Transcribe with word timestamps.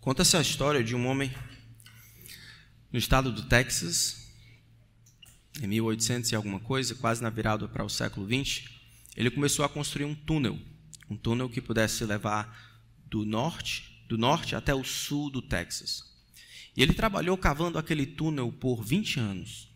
Conta-se 0.00 0.36
a 0.36 0.40
história 0.40 0.82
de 0.82 0.94
um 0.94 1.06
homem 1.08 1.34
no 2.92 2.98
estado 2.98 3.32
do 3.32 3.42
Texas, 3.48 4.28
em 5.60 5.66
1800 5.66 6.30
e 6.30 6.36
alguma 6.36 6.60
coisa, 6.60 6.94
quase 6.94 7.20
na 7.20 7.28
virada 7.28 7.66
para 7.66 7.84
o 7.84 7.88
século 7.88 8.24
20. 8.24 8.80
Ele 9.16 9.28
começou 9.28 9.64
a 9.64 9.68
construir 9.68 10.04
um 10.04 10.14
túnel, 10.14 10.56
um 11.10 11.16
túnel 11.16 11.48
que 11.48 11.60
pudesse 11.60 12.04
levar 12.04 12.78
do 13.06 13.24
norte, 13.24 14.04
do 14.08 14.16
norte 14.16 14.54
até 14.54 14.72
o 14.72 14.84
sul 14.84 15.30
do 15.30 15.42
Texas. 15.42 16.04
E 16.76 16.82
ele 16.82 16.94
trabalhou 16.94 17.36
cavando 17.36 17.76
aquele 17.76 18.06
túnel 18.06 18.52
por 18.52 18.84
20 18.84 19.18
anos. 19.18 19.68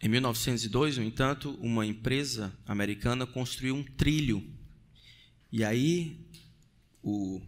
Em 0.00 0.08
1902, 0.08 0.96
no 0.96 1.04
entanto, 1.04 1.50
uma 1.60 1.84
empresa 1.84 2.58
americana 2.66 3.26
construiu 3.26 3.76
um 3.76 3.84
trilho. 3.84 4.42
E 5.52 5.62
aí 5.62 6.26
o, 7.02 7.42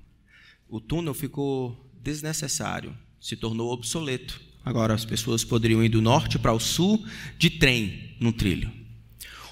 o 0.73 0.81
túnel 0.81 1.13
ficou 1.13 1.93
desnecessário, 2.03 2.97
se 3.21 3.37
tornou 3.37 3.71
obsoleto. 3.71 4.41
Agora 4.65 4.95
as 4.95 5.05
pessoas 5.05 5.45
poderiam 5.45 5.85
ir 5.85 5.91
do 5.91 6.01
norte 6.01 6.39
para 6.39 6.51
o 6.51 6.59
sul 6.59 7.07
de 7.39 7.51
trem 7.51 8.17
no 8.19 8.33
trilho. 8.33 8.73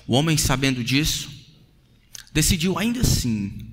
O 0.07 0.15
homem, 0.15 0.39
sabendo 0.39 0.83
disso, 0.83 1.29
decidiu 2.33 2.79
ainda 2.79 3.03
assim 3.03 3.67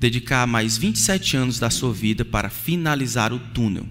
dedicar 0.00 0.48
mais 0.48 0.76
27 0.76 1.36
anos 1.36 1.60
da 1.60 1.70
sua 1.70 1.92
vida 1.94 2.24
para 2.24 2.50
finalizar 2.50 3.32
o 3.32 3.38
túnel. 3.38 3.86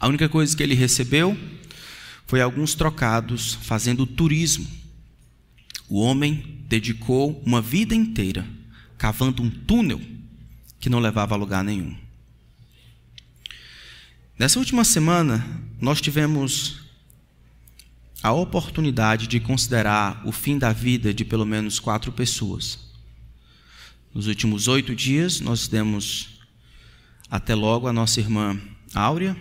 A 0.00 0.08
única 0.08 0.28
coisa 0.28 0.56
que 0.56 0.62
ele 0.64 0.74
recebeu 0.74 1.38
foi 2.26 2.40
alguns 2.40 2.74
trocados 2.74 3.54
fazendo 3.62 4.04
turismo. 4.04 4.66
O 5.88 6.00
homem 6.00 6.64
dedicou 6.68 7.40
uma 7.46 7.62
vida 7.62 7.94
inteira 7.94 8.44
cavando 8.98 9.40
um 9.40 9.48
túnel 9.48 10.13
que 10.84 10.90
não 10.90 11.00
levava 11.00 11.34
a 11.34 11.38
lugar 11.38 11.64
nenhum. 11.64 11.96
Nessa 14.38 14.58
última 14.58 14.84
semana, 14.84 15.42
nós 15.80 15.98
tivemos 15.98 16.82
a 18.22 18.30
oportunidade 18.32 19.26
de 19.26 19.40
considerar 19.40 20.20
o 20.26 20.30
fim 20.30 20.58
da 20.58 20.74
vida 20.74 21.14
de 21.14 21.24
pelo 21.24 21.46
menos 21.46 21.80
quatro 21.80 22.12
pessoas. 22.12 22.78
Nos 24.12 24.26
últimos 24.26 24.68
oito 24.68 24.94
dias, 24.94 25.40
nós 25.40 25.68
demos 25.68 26.38
até 27.30 27.54
logo 27.54 27.88
a 27.88 27.92
nossa 27.92 28.20
irmã 28.20 28.60
Áurea. 28.94 29.34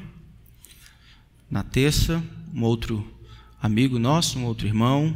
Na 1.52 1.62
terça, 1.62 2.24
um 2.54 2.64
outro 2.64 3.06
amigo 3.62 4.00
nosso, 4.00 4.40
um 4.40 4.46
outro 4.46 4.66
irmão. 4.66 5.14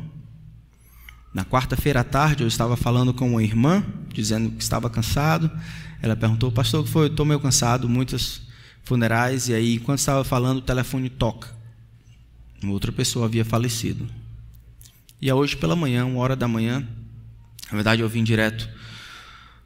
Na 1.33 1.45
quarta-feira 1.45 2.01
à 2.01 2.03
tarde, 2.03 2.43
eu 2.43 2.49
estava 2.49 2.75
falando 2.75 3.13
com 3.13 3.29
uma 3.29 3.43
irmã, 3.43 3.81
dizendo 4.09 4.51
que 4.51 4.61
estava 4.61 4.89
cansado. 4.89 5.49
Ela 6.01 6.15
perguntou, 6.15 6.51
pastor, 6.51 6.83
que 6.83 6.89
foi? 6.89 7.07
Estou 7.07 7.25
meio 7.25 7.39
cansado, 7.39 7.89
muitos 7.89 8.41
funerais. 8.83 9.49
E 9.49 9.53
aí, 9.53 9.75
enquanto 9.75 9.99
estava 9.99 10.23
falando, 10.23 10.57
o 10.57 10.61
telefone 10.61 11.09
toca. 11.09 11.55
Uma 12.61 12.73
outra 12.73 12.91
pessoa 12.91 13.25
havia 13.25 13.45
falecido. 13.45 14.07
E 15.21 15.31
hoje 15.31 15.55
pela 15.55 15.75
manhã, 15.75 16.05
uma 16.05 16.19
hora 16.19 16.35
da 16.35 16.47
manhã, 16.47 16.87
na 17.71 17.75
verdade 17.75 18.01
eu 18.01 18.09
vim 18.09 18.23
direto 18.23 18.69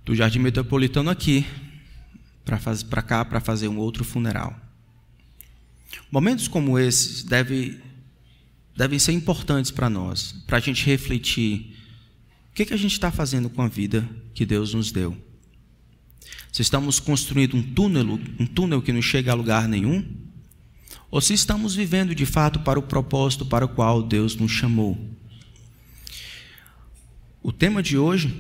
do 0.05 0.15
Jardim 0.15 0.39
Metropolitano 0.39 1.09
aqui, 1.09 1.45
para 2.89 3.01
cá, 3.01 3.23
para 3.25 3.39
fazer 3.39 3.67
um 3.67 3.77
outro 3.77 4.03
funeral. 4.03 4.55
Momentos 6.09 6.47
como 6.47 6.79
esses 6.79 7.23
devem, 7.23 7.79
devem 8.75 8.97
ser 8.97 9.11
importantes 9.11 9.71
para 9.71 9.89
nós, 9.89 10.33
para 10.47 10.57
a 10.57 10.61
gente 10.61 10.85
refletir 10.85 11.77
o 12.51 12.53
que, 12.53 12.65
que 12.65 12.73
a 12.73 12.77
gente 12.77 12.93
está 12.93 13.11
fazendo 13.11 13.49
com 13.49 13.61
a 13.61 13.67
vida 13.67 14.07
que 14.33 14.45
Deus 14.45 14.73
nos 14.73 14.91
deu. 14.91 15.17
Se 16.51 16.61
estamos 16.61 16.99
construindo 16.99 17.55
um 17.55 17.63
túnel, 17.63 18.19
um 18.39 18.45
túnel 18.45 18.81
que 18.81 18.91
não 18.91 19.01
chega 19.01 19.31
a 19.31 19.35
lugar 19.35 19.69
nenhum, 19.69 20.05
ou 21.09 21.21
se 21.21 21.33
estamos 21.33 21.73
vivendo 21.73 22.13
de 22.13 22.25
fato 22.25 22.59
para 22.59 22.77
o 22.77 22.83
propósito 22.83 23.45
para 23.45 23.65
o 23.65 23.69
qual 23.69 24.03
Deus 24.03 24.35
nos 24.35 24.51
chamou. 24.51 24.97
O 27.41 27.51
tema 27.51 27.81
de 27.81 27.97
hoje 27.97 28.33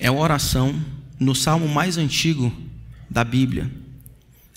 é 0.00 0.10
uma 0.10 0.20
oração 0.20 0.74
no 1.20 1.34
salmo 1.34 1.68
mais 1.68 1.98
antigo 1.98 2.52
da 3.10 3.22
Bíblia, 3.22 3.70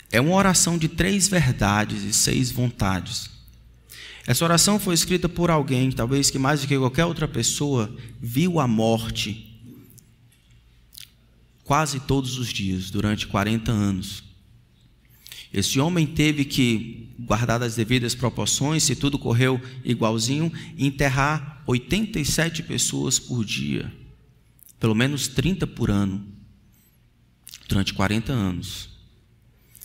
é 0.09 0.22
uma 0.22 0.34
oração 0.34 0.78
de 0.78 0.88
três 0.88 1.28
verdades 1.28 2.03
e 2.03 2.14
seis 2.14 2.50
vontades. 2.50 3.29
Essa 4.25 4.44
oração 4.44 4.79
foi 4.79 4.94
escrita 4.94 5.29
por 5.29 5.52
alguém, 5.52 5.91
talvez 5.91 6.29
que 6.29 6.40
mais 6.40 6.62
do 6.62 6.68
que 6.68 6.78
qualquer 6.78 7.06
outra 7.06 7.28
pessoa, 7.28 7.94
viu 8.22 8.59
a 8.59 8.68
morte 8.68 9.47
quase 11.67 12.00
todos 12.00 12.39
os 12.39 12.47
dias, 12.47 12.89
durante 12.89 13.28
40 13.28 13.73
anos. 13.73 14.23
Esse 15.53 15.81
homem 15.81 16.07
teve 16.07 16.45
que, 16.45 17.13
guardar 17.19 17.61
as 17.61 17.75
devidas 17.75 18.16
proporções, 18.16 18.83
se 18.83 18.95
tudo 18.95 19.19
correu 19.19 19.61
igualzinho, 19.83 20.51
enterrar 20.78 21.61
87 21.67 22.63
pessoas 22.63 23.19
por 23.19 23.44
dia, 23.44 23.94
pelo 24.79 24.95
menos 24.95 25.28
30 25.28 25.67
por 25.67 25.91
ano, 25.91 26.25
durante 27.67 27.94
40 27.94 28.31
anos. 28.31 28.89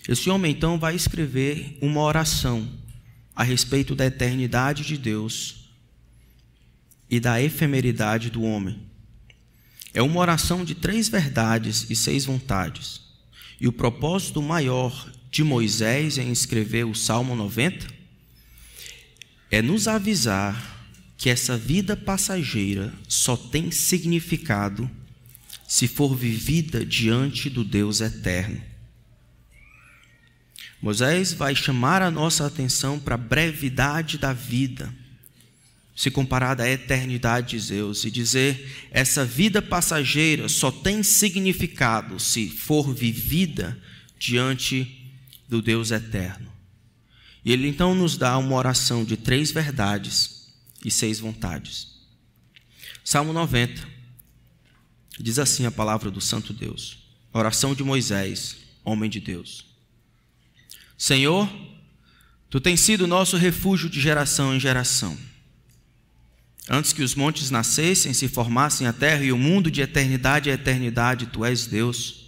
Esse 0.08 0.30
homem 0.30 0.52
então 0.52 0.78
vai 0.78 0.94
escrever 0.94 1.78
uma 1.82 2.00
oração 2.00 2.68
a 3.34 3.42
respeito 3.42 3.96
da 3.96 4.06
eternidade 4.06 4.84
de 4.84 4.96
Deus 4.96 5.68
e 7.10 7.18
da 7.18 7.42
efemeridade 7.42 8.30
do 8.30 8.42
homem. 8.42 8.91
É 9.94 10.00
uma 10.02 10.20
oração 10.20 10.64
de 10.64 10.74
três 10.74 11.08
verdades 11.08 11.86
e 11.90 11.96
seis 11.96 12.24
vontades. 12.24 13.00
E 13.60 13.68
o 13.68 13.72
propósito 13.72 14.40
maior 14.40 15.10
de 15.30 15.44
Moisés 15.44 16.18
em 16.18 16.30
escrever 16.30 16.84
o 16.84 16.94
Salmo 16.94 17.34
90 17.34 17.86
é 19.50 19.60
nos 19.60 19.86
avisar 19.86 20.86
que 21.16 21.30
essa 21.30 21.56
vida 21.56 21.96
passageira 21.96 22.92
só 23.06 23.36
tem 23.36 23.70
significado 23.70 24.90
se 25.68 25.86
for 25.86 26.14
vivida 26.14 26.84
diante 26.84 27.48
do 27.48 27.64
Deus 27.64 28.00
eterno. 28.00 28.60
Moisés 30.82 31.32
vai 31.32 31.54
chamar 31.54 32.02
a 32.02 32.10
nossa 32.10 32.44
atenção 32.44 32.98
para 32.98 33.14
a 33.14 33.18
brevidade 33.18 34.18
da 34.18 34.32
vida, 34.32 34.92
se 35.94 36.10
comparada 36.10 36.62
à 36.62 36.70
eternidade 36.70 37.58
de 37.58 37.68
Deus, 37.68 38.04
e 38.04 38.10
dizer: 38.10 38.88
essa 38.90 39.24
vida 39.24 39.60
passageira 39.60 40.48
só 40.48 40.70
tem 40.70 41.02
significado 41.02 42.18
se 42.18 42.48
for 42.48 42.94
vivida 42.94 43.78
diante 44.18 45.12
do 45.48 45.60
Deus 45.60 45.90
eterno. 45.90 46.50
E 47.44 47.52
ele 47.52 47.68
então 47.68 47.94
nos 47.94 48.16
dá 48.16 48.38
uma 48.38 48.54
oração 48.54 49.04
de 49.04 49.16
três 49.16 49.50
verdades 49.50 50.52
e 50.84 50.90
seis 50.90 51.18
vontades. 51.18 51.88
Salmo 53.04 53.32
90 53.32 53.86
diz 55.18 55.38
assim 55.38 55.66
a 55.66 55.70
palavra 55.70 56.10
do 56.10 56.20
Santo 56.20 56.52
Deus, 56.52 56.98
oração 57.32 57.74
de 57.74 57.82
Moisés, 57.82 58.56
homem 58.84 59.10
de 59.10 59.20
Deus. 59.20 59.66
Senhor, 60.96 61.50
tu 62.48 62.60
tens 62.60 62.80
sido 62.80 63.06
nosso 63.06 63.36
refúgio 63.36 63.90
de 63.90 64.00
geração 64.00 64.54
em 64.54 64.60
geração. 64.60 65.18
Antes 66.74 66.94
que 66.94 67.02
os 67.02 67.14
montes 67.14 67.50
nascessem, 67.50 68.14
se 68.14 68.26
formassem 68.28 68.86
a 68.86 68.94
terra 68.94 69.22
e 69.22 69.30
o 69.30 69.36
mundo 69.36 69.70
de 69.70 69.82
eternidade 69.82 70.48
a 70.48 70.54
eternidade, 70.54 71.26
tu 71.26 71.44
és 71.44 71.66
Deus. 71.66 72.22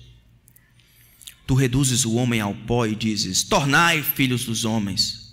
Tu 1.46 1.54
reduzes 1.54 2.04
o 2.04 2.12
homem 2.16 2.42
ao 2.42 2.54
pó 2.54 2.84
e 2.84 2.94
dizes: 2.94 3.42
Tornai 3.42 4.02
filhos 4.02 4.44
dos 4.44 4.66
homens. 4.66 5.32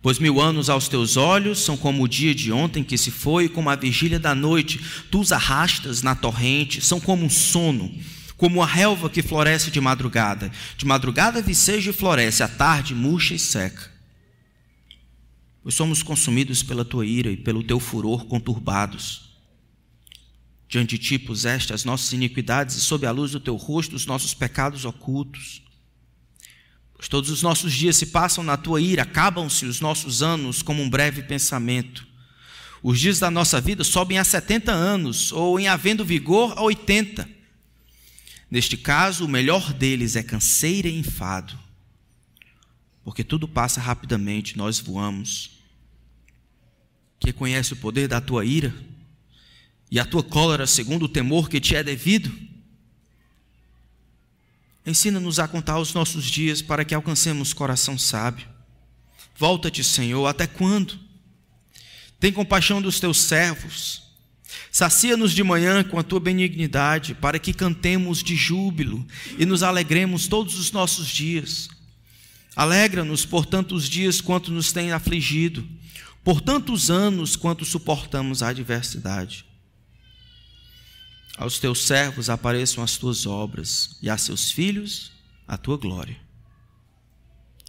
Pois 0.00 0.18
mil 0.18 0.40
anos 0.40 0.70
aos 0.70 0.88
teus 0.88 1.18
olhos 1.18 1.58
são 1.58 1.76
como 1.76 2.02
o 2.02 2.08
dia 2.08 2.34
de 2.34 2.50
ontem 2.50 2.82
que 2.82 2.96
se 2.96 3.10
foi, 3.10 3.46
como 3.46 3.68
a 3.68 3.76
vigília 3.76 4.18
da 4.18 4.34
noite. 4.34 4.80
Tu 5.10 5.20
os 5.20 5.30
arrastas 5.30 6.02
na 6.02 6.14
torrente, 6.14 6.80
são 6.80 6.98
como 6.98 7.26
um 7.26 7.30
sono 7.30 7.94
como 8.36 8.60
a 8.62 8.66
relva 8.66 9.08
que 9.08 9.22
floresce 9.22 9.70
de 9.70 9.80
madrugada. 9.80 10.50
De 10.76 10.84
madrugada 10.84 11.40
viceja 11.40 11.90
e 11.90 11.94
floresce, 11.94 12.42
à 12.42 12.48
tarde 12.48 12.94
murcha 12.94 13.32
e 13.34 13.38
seca. 13.38 13.93
Pois 15.64 15.74
somos 15.74 16.02
consumidos 16.02 16.62
pela 16.62 16.84
tua 16.84 17.06
ira 17.06 17.32
e 17.32 17.38
pelo 17.38 17.64
teu 17.64 17.80
furor 17.80 18.26
conturbados. 18.26 19.34
Diante 20.68 20.98
de 20.98 21.04
ti 21.04 21.18
puseste 21.18 21.72
as 21.72 21.86
nossas 21.86 22.12
iniquidades 22.12 22.76
e 22.76 22.80
sob 22.82 23.06
a 23.06 23.10
luz 23.10 23.32
do 23.32 23.40
teu 23.40 23.56
rosto 23.56 23.96
os 23.96 24.04
nossos 24.04 24.34
pecados 24.34 24.84
ocultos. 24.84 25.62
Pois 26.94 27.08
todos 27.08 27.30
os 27.30 27.42
nossos 27.42 27.72
dias 27.72 27.96
se 27.96 28.06
passam 28.06 28.44
na 28.44 28.58
tua 28.58 28.78
ira, 28.78 29.04
acabam-se 29.04 29.64
os 29.64 29.80
nossos 29.80 30.22
anos 30.22 30.60
como 30.60 30.82
um 30.82 30.90
breve 30.90 31.22
pensamento. 31.22 32.06
Os 32.82 33.00
dias 33.00 33.18
da 33.18 33.30
nossa 33.30 33.58
vida 33.58 33.82
sobem 33.82 34.18
a 34.18 34.24
70 34.24 34.70
anos, 34.70 35.32
ou 35.32 35.58
em 35.58 35.66
havendo 35.66 36.04
vigor, 36.04 36.52
a 36.58 36.62
80. 36.62 37.26
Neste 38.50 38.76
caso, 38.76 39.24
o 39.24 39.28
melhor 39.28 39.72
deles 39.72 40.14
é 40.14 40.22
canseira 40.22 40.88
e 40.88 40.98
enfado, 40.98 41.58
porque 43.04 43.22
tudo 43.22 43.46
passa 43.46 43.80
rapidamente, 43.80 44.56
nós 44.56 44.80
voamos. 44.80 45.50
Que 47.20 47.32
conhece 47.32 47.74
o 47.74 47.76
poder 47.76 48.08
da 48.08 48.20
tua 48.20 48.44
ira 48.44 48.74
e 49.90 50.00
a 50.00 50.04
tua 50.04 50.22
cólera 50.22 50.66
segundo 50.66 51.04
o 51.04 51.08
temor 51.08 51.48
que 51.48 51.60
te 51.60 51.76
é 51.76 51.82
devido? 51.82 52.32
Ensina-nos 54.86 55.38
a 55.38 55.46
contar 55.46 55.78
os 55.78 55.94
nossos 55.94 56.24
dias 56.24 56.60
para 56.60 56.84
que 56.84 56.94
alcancemos 56.94 57.52
coração 57.52 57.96
sábio. 57.96 58.46
Volta-te, 59.36 59.82
Senhor, 59.82 60.26
até 60.26 60.46
quando? 60.46 60.98
Tem 62.20 62.32
compaixão 62.32 62.80
dos 62.80 63.00
teus 63.00 63.18
servos. 63.18 64.02
Sacia-nos 64.70 65.32
de 65.32 65.42
manhã 65.42 65.82
com 65.82 65.98
a 65.98 66.02
tua 66.02 66.20
benignidade, 66.20 67.14
para 67.14 67.38
que 67.38 67.52
cantemos 67.52 68.22
de 68.22 68.36
júbilo 68.36 69.06
e 69.38 69.46
nos 69.46 69.62
alegremos 69.62 70.26
todos 70.26 70.58
os 70.58 70.70
nossos 70.70 71.08
dias. 71.08 71.68
Alegra-nos 72.56 73.26
por 73.26 73.46
tantos 73.46 73.88
dias 73.88 74.20
quanto 74.20 74.52
nos 74.52 74.72
tem 74.72 74.92
afligido, 74.92 75.66
por 76.22 76.40
tantos 76.40 76.90
anos 76.90 77.36
quanto 77.36 77.64
suportamos 77.64 78.42
a 78.42 78.48
adversidade. 78.48 79.44
Aos 81.36 81.58
teus 81.58 81.82
servos 81.84 82.30
apareçam 82.30 82.82
as 82.82 82.96
tuas 82.96 83.26
obras, 83.26 83.98
e 84.00 84.08
a 84.08 84.16
seus 84.16 84.52
filhos 84.52 85.12
a 85.48 85.56
tua 85.56 85.76
glória. 85.76 86.16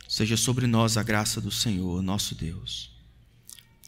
Seja 0.07 0.37
sobre 0.37 0.67
nós 0.67 0.97
a 0.97 1.03
graça 1.03 1.41
do 1.41 1.51
Senhor, 1.51 2.01
nosso 2.01 2.35
Deus. 2.35 2.91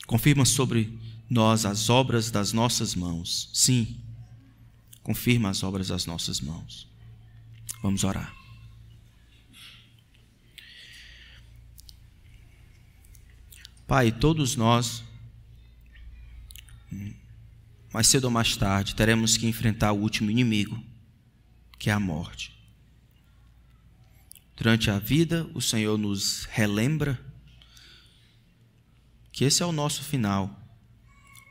Confirma 0.08 0.46
sobre 0.46 0.98
nós 1.30 1.66
as 1.66 1.90
obras 1.90 2.32
das 2.32 2.52
nossas 2.54 2.96
mãos. 2.96 3.50
Sim, 3.54 4.00
confirma 5.04 5.50
as 5.50 5.62
obras 5.62 5.90
das 5.90 6.06
nossas 6.06 6.42
mãos. 6.42 6.88
Vamos 7.84 8.04
orar. 8.04 8.34
Pai, 13.88 14.12
todos 14.12 14.58
nós 14.58 15.04
mais 17.92 18.08
cedo 18.08 18.26
ou 18.26 18.32
mais 18.32 18.56
tarde, 18.56 18.94
teremos 18.94 19.38
que 19.38 19.48
enfrentar 19.48 19.92
o 19.92 20.00
último 20.00 20.30
inimigo, 20.30 20.84
que 21.80 21.90
é 21.90 21.94
a 21.94 22.00
morte. 22.00 22.56
Durante 24.56 24.92
a 24.92 25.00
vida, 25.00 25.50
o 25.54 25.62
Senhor 25.62 25.98
nos 25.98 26.46
relembra 26.52 27.20
que 29.32 29.46
esse 29.46 29.64
é 29.64 29.66
o 29.66 29.72
nosso 29.72 30.04
final, 30.04 30.56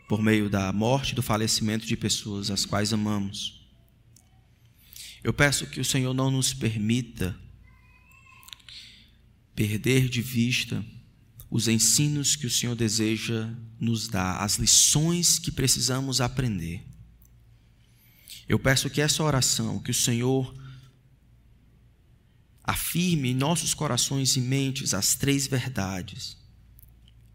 por 0.08 0.22
meio 0.22 0.50
da 0.50 0.72
morte 0.72 1.12
e 1.12 1.14
do 1.14 1.22
falecimento 1.22 1.86
de 1.86 1.96
pessoas 1.96 2.50
as 2.50 2.64
quais 2.64 2.92
amamos. 2.92 3.66
Eu 5.24 5.32
peço 5.32 5.66
que 5.66 5.80
o 5.80 5.84
Senhor 5.84 6.14
não 6.14 6.30
nos 6.30 6.54
permita 6.54 7.36
perder 9.54 10.08
de 10.08 10.20
vista 10.20 10.84
os 11.50 11.68
ensinos 11.68 12.34
que 12.34 12.46
o 12.46 12.50
Senhor 12.50 12.74
deseja 12.74 13.48
nos 13.78 14.08
dar, 14.08 14.42
as 14.42 14.56
lições 14.56 15.38
que 15.38 15.52
precisamos 15.52 16.20
aprender. 16.20 16.84
Eu 18.48 18.58
peço 18.58 18.90
que 18.90 19.00
essa 19.00 19.22
oração, 19.22 19.78
que 19.78 19.90
o 19.90 19.94
Senhor 19.94 20.54
afirme 22.62 23.30
em 23.30 23.34
nossos 23.34 23.74
corações 23.74 24.36
e 24.36 24.40
mentes 24.40 24.92
as 24.92 25.14
três 25.14 25.46
verdades 25.46 26.36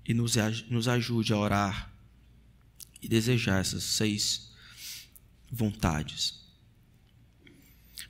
e 0.05 0.13
nos, 0.13 0.35
nos 0.69 0.87
ajude 0.87 1.31
a 1.31 1.37
orar 1.37 1.93
e 3.01 3.07
desejar 3.07 3.61
essas 3.61 3.83
seis 3.83 4.51
vontades. 5.49 6.41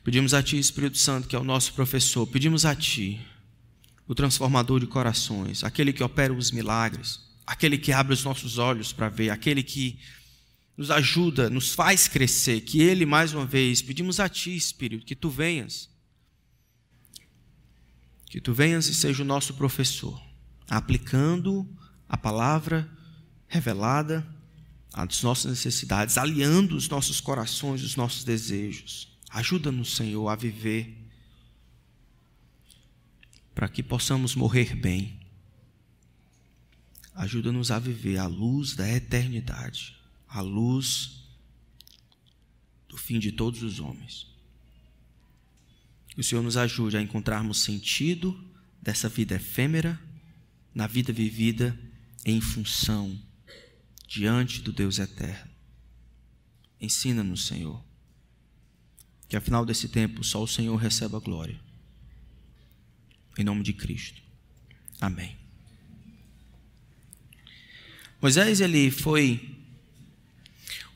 Pedimos 0.03 0.33
a 0.33 0.41
Ti, 0.41 0.57
Espírito 0.57 0.97
Santo, 0.97 1.27
que 1.27 1.35
é 1.35 1.39
o 1.39 1.43
nosso 1.43 1.73
professor, 1.73 2.25
pedimos 2.25 2.65
a 2.65 2.75
Ti 2.75 3.21
o 4.07 4.15
transformador 4.15 4.79
de 4.79 4.87
corações, 4.87 5.63
aquele 5.63 5.93
que 5.93 6.03
opera 6.03 6.33
os 6.33 6.51
milagres, 6.51 7.19
aquele 7.45 7.77
que 7.77 7.91
abre 7.91 8.13
os 8.13 8.23
nossos 8.23 8.57
olhos 8.57 8.91
para 8.91 9.09
ver, 9.09 9.29
aquele 9.29 9.63
que 9.63 9.99
nos 10.75 10.89
ajuda, 10.89 11.49
nos 11.49 11.73
faz 11.73 12.07
crescer, 12.07 12.61
que 12.61 12.81
Ele, 12.81 13.05
mais 13.05 13.33
uma 13.33 13.45
vez, 13.45 13.81
pedimos 13.81 14.19
a 14.19 14.27
Ti, 14.27 14.55
Espírito, 14.55 15.05
que 15.05 15.15
Tu 15.15 15.29
venhas, 15.29 15.89
que 18.25 18.39
Tu 18.39 18.53
venhas 18.53 18.87
e 18.87 18.93
seja 18.93 19.23
o 19.23 19.25
nosso 19.25 19.53
professor, 19.53 20.21
aplicando 20.69 21.67
a 22.07 22.17
palavra 22.17 22.89
revelada 23.47 24.25
às 24.93 25.21
nossas 25.21 25.51
necessidades, 25.51 26.17
aliando 26.17 26.75
os 26.75 26.87
nossos 26.89 27.19
corações, 27.21 27.83
os 27.83 27.95
nossos 27.95 28.23
desejos. 28.23 29.17
Ajuda-nos, 29.29 29.95
Senhor, 29.95 30.27
a 30.27 30.35
viver 30.35 31.00
para 33.61 33.69
que 33.69 33.83
possamos 33.83 34.33
morrer 34.33 34.75
bem. 34.75 35.19
Ajuda-nos 37.13 37.69
a 37.69 37.77
viver 37.77 38.17
a 38.17 38.25
luz 38.25 38.75
da 38.75 38.89
eternidade, 38.89 39.95
a 40.27 40.41
luz 40.41 41.29
do 42.89 42.97
fim 42.97 43.19
de 43.19 43.31
todos 43.31 43.61
os 43.61 43.79
homens. 43.79 44.25
Que 46.07 46.19
o 46.19 46.23
Senhor 46.23 46.41
nos 46.41 46.57
ajude 46.57 46.97
a 46.97 47.03
encontrarmos 47.03 47.59
sentido 47.59 48.35
dessa 48.81 49.07
vida 49.07 49.35
efêmera, 49.35 50.01
na 50.73 50.87
vida 50.87 51.13
vivida 51.13 51.79
em 52.25 52.41
função, 52.41 53.15
diante 54.07 54.59
do 54.59 54.73
Deus 54.73 54.97
eterno. 54.97 55.51
Ensina-nos, 56.79 57.45
Senhor, 57.45 57.79
que 59.29 59.35
ao 59.35 59.41
final 59.43 59.63
desse 59.67 59.87
tempo 59.87 60.23
só 60.23 60.41
o 60.41 60.47
Senhor 60.47 60.75
receba 60.77 61.17
a 61.17 61.21
glória. 61.21 61.70
Em 63.37 63.43
nome 63.43 63.63
de 63.63 63.73
Cristo. 63.73 64.21
Amém. 64.99 65.35
Moisés 68.21 68.61
ele 68.61 68.91
foi 68.91 69.39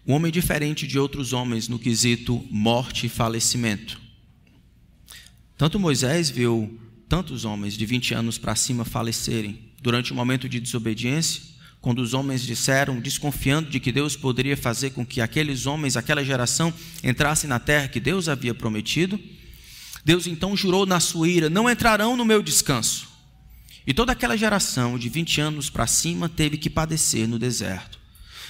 um 0.05 0.13
homem 0.13 0.31
diferente 0.31 0.85
de 0.85 0.99
outros 0.99 1.33
homens 1.33 1.67
no 1.67 1.79
quesito 1.79 2.45
morte 2.51 3.07
e 3.07 3.09
falecimento. 3.09 3.99
Tanto 5.57 5.79
Moisés 5.79 6.29
viu 6.29 6.79
tantos 7.09 7.45
homens 7.45 7.75
de 7.75 7.85
20 7.85 8.13
anos 8.13 8.38
para 8.38 8.55
cima 8.55 8.85
falecerem 8.85 9.59
durante 9.81 10.11
um 10.13 10.15
momento 10.15 10.49
de 10.49 10.59
desobediência, 10.59 11.41
quando 11.79 11.99
os 11.99 12.13
homens 12.13 12.41
disseram, 12.41 12.99
desconfiando 12.99 13.69
de 13.69 13.79
que 13.79 13.91
Deus 13.91 14.15
poderia 14.15 14.57
fazer 14.57 14.89
com 14.91 15.05
que 15.05 15.21
aqueles 15.21 15.65
homens, 15.65 15.95
aquela 15.95 16.23
geração, 16.23 16.73
entrassem 17.03 17.47
na 17.47 17.59
terra 17.59 17.88
que 17.88 17.99
Deus 17.99 18.27
havia 18.27 18.53
prometido. 18.53 19.19
Deus 20.05 20.27
então 20.27 20.55
jurou 20.55 20.85
na 20.85 20.99
sua 20.99 21.27
ira: 21.27 21.49
Não 21.49 21.67
entrarão 21.67 22.15
no 22.15 22.23
meu 22.23 22.43
descanso. 22.43 23.07
E 23.87 23.93
toda 23.93 24.11
aquela 24.11 24.37
geração 24.37 24.99
de 24.99 25.09
20 25.09 25.41
anos 25.41 25.69
para 25.69 25.87
cima 25.87 26.29
teve 26.29 26.57
que 26.57 26.69
padecer 26.69 27.27
no 27.27 27.39
deserto. 27.39 27.99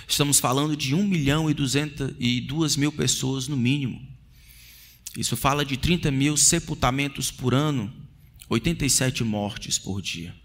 Estamos 0.07 0.39
falando 0.39 0.75
de 0.75 0.93
1 0.93 1.03
milhão 1.03 1.49
e 1.49 1.53
202 1.53 2.75
mil 2.75 2.91
pessoas 2.91 3.47
no 3.47 3.55
mínimo. 3.57 4.05
Isso 5.17 5.37
fala 5.37 5.65
de 5.65 5.77
30 5.77 6.11
mil 6.11 6.35
sepultamentos 6.35 7.31
por 7.31 7.53
ano, 7.53 7.91
87 8.49 9.23
mortes 9.23 9.79
por 9.79 10.01
dia. 10.01 10.35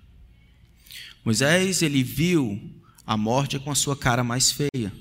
Moisés, 1.25 1.83
ele 1.83 2.03
viu 2.03 2.59
a 3.05 3.17
morte 3.17 3.59
com 3.59 3.71
a 3.71 3.75
sua 3.75 3.97
cara 3.97 4.23
mais 4.23 4.53
feia. 4.53 4.93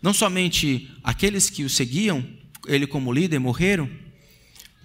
Não 0.00 0.14
somente 0.14 0.90
aqueles 1.02 1.50
que 1.50 1.64
o 1.64 1.70
seguiam, 1.70 2.24
ele 2.66 2.86
como 2.86 3.12
líder, 3.12 3.38
morreram, 3.38 3.90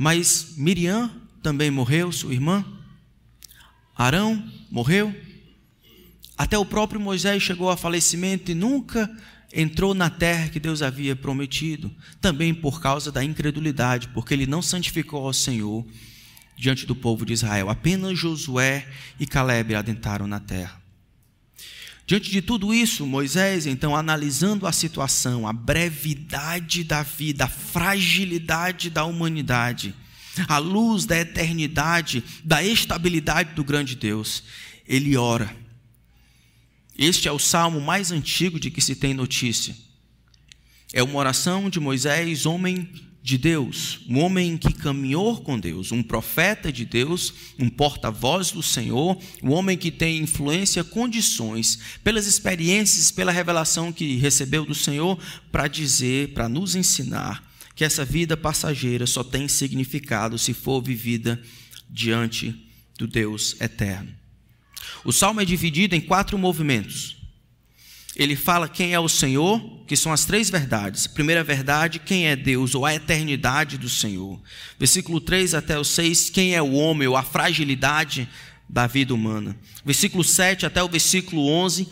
mas 0.01 0.55
Miriam 0.57 1.11
também 1.43 1.69
morreu, 1.69 2.11
sua 2.11 2.33
irmã. 2.33 2.65
Arão 3.95 4.43
morreu. 4.71 5.15
Até 6.35 6.57
o 6.57 6.65
próprio 6.65 6.99
Moisés 6.99 7.43
chegou 7.43 7.69
a 7.69 7.77
falecimento 7.77 8.49
e 8.49 8.55
nunca 8.55 9.07
entrou 9.53 9.93
na 9.93 10.09
terra 10.09 10.49
que 10.49 10.59
Deus 10.59 10.81
havia 10.81 11.15
prometido, 11.15 11.91
também 12.19 12.51
por 12.51 12.81
causa 12.81 13.11
da 13.11 13.23
incredulidade, 13.23 14.07
porque 14.07 14.33
ele 14.33 14.47
não 14.47 14.59
santificou 14.59 15.23
ao 15.23 15.33
Senhor 15.33 15.85
diante 16.57 16.87
do 16.87 16.95
povo 16.95 17.23
de 17.23 17.33
Israel. 17.33 17.69
Apenas 17.69 18.17
Josué 18.17 18.87
e 19.19 19.27
Caleb 19.27 19.75
adentraram 19.75 20.25
na 20.25 20.39
terra. 20.39 20.80
Diante 22.05 22.29
de 22.29 22.41
tudo 22.41 22.73
isso, 22.73 23.05
Moisés, 23.05 23.65
então, 23.65 23.95
analisando 23.95 24.67
a 24.67 24.71
situação, 24.71 25.47
a 25.47 25.53
brevidade 25.53 26.83
da 26.83 27.03
vida, 27.03 27.45
a 27.45 27.47
fragilidade 27.47 28.89
da 28.89 29.05
humanidade, 29.05 29.95
a 30.47 30.57
luz 30.57 31.05
da 31.05 31.17
eternidade, 31.17 32.23
da 32.43 32.63
estabilidade 32.63 33.53
do 33.53 33.63
grande 33.63 33.95
Deus, 33.95 34.43
ele 34.87 35.15
ora. 35.15 35.55
Este 36.97 37.27
é 37.27 37.31
o 37.31 37.39
salmo 37.39 37.79
mais 37.79 38.11
antigo 38.11 38.59
de 38.59 38.69
que 38.69 38.81
se 38.81 38.95
tem 38.95 39.13
notícia. 39.13 39.75
É 40.93 41.01
uma 41.01 41.17
oração 41.17 41.69
de 41.69 41.79
Moisés, 41.79 42.45
homem 42.45 43.10
de 43.23 43.37
Deus, 43.37 43.99
um 44.09 44.19
homem 44.19 44.57
que 44.57 44.73
caminhou 44.73 45.37
com 45.41 45.59
Deus, 45.59 45.91
um 45.91 46.01
profeta 46.01 46.71
de 46.71 46.85
Deus, 46.85 47.33
um 47.59 47.69
porta-voz 47.69 48.51
do 48.51 48.63
Senhor, 48.63 49.15
um 49.43 49.51
homem 49.51 49.77
que 49.77 49.91
tem 49.91 50.17
influência, 50.17 50.83
condições, 50.83 51.79
pelas 52.03 52.25
experiências, 52.25 53.11
pela 53.11 53.31
revelação 53.31 53.91
que 53.91 54.15
recebeu 54.17 54.65
do 54.65 54.73
Senhor, 54.73 55.19
para 55.51 55.67
dizer, 55.67 56.33
para 56.33 56.49
nos 56.49 56.75
ensinar 56.75 57.47
que 57.75 57.85
essa 57.85 58.03
vida 58.03 58.35
passageira 58.35 59.05
só 59.05 59.23
tem 59.23 59.47
significado 59.47 60.37
se 60.37 60.53
for 60.53 60.81
vivida 60.81 61.41
diante 61.87 62.55
do 62.97 63.05
Deus 63.05 63.55
eterno. 63.61 64.11
O 65.05 65.11
salmo 65.11 65.41
é 65.41 65.45
dividido 65.45 65.95
em 65.95 66.01
quatro 66.01 66.37
movimentos. 66.37 67.20
Ele 68.21 68.35
fala 68.35 68.69
quem 68.69 68.93
é 68.93 68.99
o 68.99 69.09
Senhor, 69.09 69.59
que 69.87 69.95
são 69.95 70.13
as 70.13 70.25
três 70.25 70.47
verdades. 70.47 71.07
Primeira 71.07 71.43
verdade, 71.43 71.97
quem 71.97 72.27
é 72.27 72.35
Deus, 72.35 72.75
ou 72.75 72.85
a 72.85 72.93
eternidade 72.93 73.79
do 73.79 73.89
Senhor. 73.89 74.39
Versículo 74.77 75.19
3 75.19 75.55
até 75.55 75.77
o 75.79 75.83
6, 75.83 76.29
quem 76.29 76.53
é 76.53 76.61
o 76.61 76.73
homem, 76.73 77.07
ou 77.07 77.17
a 77.17 77.23
fragilidade 77.23 78.29
da 78.69 78.85
vida 78.85 79.11
humana. 79.11 79.57
Versículo 79.83 80.23
7 80.23 80.67
até 80.67 80.83
o 80.83 80.87
versículo 80.87 81.47
11, 81.47 81.87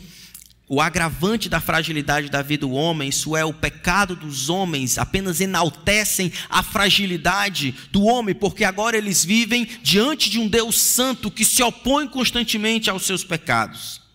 o 0.68 0.80
agravante 0.80 1.50
da 1.50 1.60
fragilidade 1.60 2.30
da 2.30 2.44
vida 2.44 2.62
do 2.62 2.74
homem, 2.74 3.10
isso 3.10 3.36
é, 3.36 3.44
o 3.44 3.52
pecado 3.52 4.16
dos 4.16 4.50
homens, 4.50 5.00
apenas 5.00 5.42
enaltecem 5.42 6.32
a 6.48 6.62
fragilidade 6.62 7.74
do 7.92 8.04
homem, 8.04 8.36
porque 8.36 8.64
agora 8.64 8.96
eles 8.96 9.26
vivem 9.26 9.68
diante 9.82 10.30
de 10.30 10.38
um 10.38 10.48
Deus 10.48 10.80
santo 10.80 11.32
que 11.32 11.44
se 11.44 11.64
opõe 11.64 12.08
constantemente 12.08 12.88
aos 12.88 13.04
seus 13.04 13.24
pecados. 13.24 14.09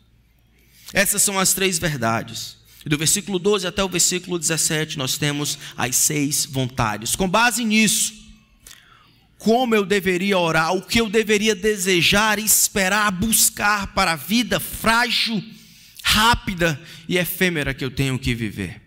Essas 0.94 1.22
são 1.22 1.40
as 1.40 1.52
três 1.52 1.76
verdades. 1.76 2.56
do 2.86 2.96
versículo 2.96 3.38
12 3.38 3.66
até 3.66 3.82
o 3.82 3.88
versículo 3.88 4.38
17, 4.38 4.96
nós 4.96 5.18
temos 5.18 5.58
as 5.76 5.96
seis 5.96 6.46
vontades. 6.46 7.16
Com 7.16 7.28
base 7.28 7.64
nisso, 7.64 8.12
como 9.38 9.74
eu 9.74 9.84
deveria 9.84 10.38
orar, 10.38 10.72
o 10.72 10.82
que 10.82 11.00
eu 11.00 11.10
deveria 11.10 11.54
desejar, 11.54 12.38
esperar, 12.38 13.10
buscar 13.10 13.88
para 13.88 14.12
a 14.12 14.16
vida 14.16 14.60
frágil 14.60 15.42
rápida 16.00 16.80
e 17.08 17.18
efêmera 17.18 17.74
que 17.74 17.84
eu 17.84 17.90
tenho 17.90 18.18
que 18.18 18.34
viver. 18.34 18.80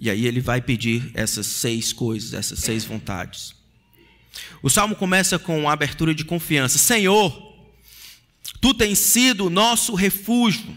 E 0.00 0.08
aí 0.08 0.26
ele 0.26 0.40
vai 0.40 0.62
pedir 0.62 1.10
essas 1.12 1.46
seis 1.46 1.92
coisas, 1.92 2.32
essas 2.32 2.60
seis 2.60 2.84
vontades. 2.84 3.54
O 4.62 4.70
salmo 4.70 4.94
começa 4.94 5.38
com 5.38 5.58
uma 5.58 5.72
abertura 5.72 6.14
de 6.14 6.24
confiança: 6.24 6.78
Senhor, 6.78 7.47
tu 8.60 8.74
tens 8.74 8.98
sido 8.98 9.46
o 9.46 9.50
nosso 9.50 9.94
refúgio, 9.94 10.76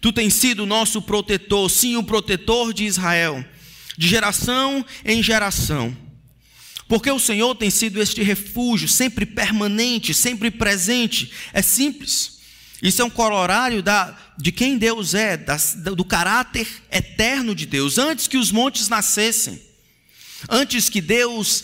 tu 0.00 0.12
tens 0.12 0.34
sido 0.34 0.64
o 0.64 0.66
nosso 0.66 1.02
protetor, 1.02 1.70
sim, 1.70 1.96
o 1.96 2.02
protetor 2.02 2.72
de 2.72 2.84
Israel, 2.84 3.44
de 3.96 4.08
geração 4.08 4.84
em 5.04 5.22
geração. 5.22 5.96
Porque 6.90 7.08
o 7.08 7.20
Senhor 7.20 7.54
tem 7.54 7.70
sido 7.70 8.02
este 8.02 8.20
refúgio, 8.20 8.88
sempre 8.88 9.24
permanente, 9.24 10.12
sempre 10.12 10.50
presente. 10.50 11.30
É 11.52 11.62
simples. 11.62 12.40
Isso 12.82 13.00
é 13.00 13.04
um 13.04 13.10
corolário 13.10 13.80
da, 13.80 14.18
de 14.36 14.50
quem 14.50 14.76
Deus 14.76 15.14
é, 15.14 15.36
da, 15.36 15.56
do 15.94 16.04
caráter 16.04 16.66
eterno 16.90 17.54
de 17.54 17.64
Deus. 17.64 17.96
Antes 17.96 18.26
que 18.26 18.36
os 18.36 18.50
montes 18.50 18.88
nascessem, 18.88 19.62
antes 20.48 20.88
que 20.88 21.00
Deus, 21.00 21.62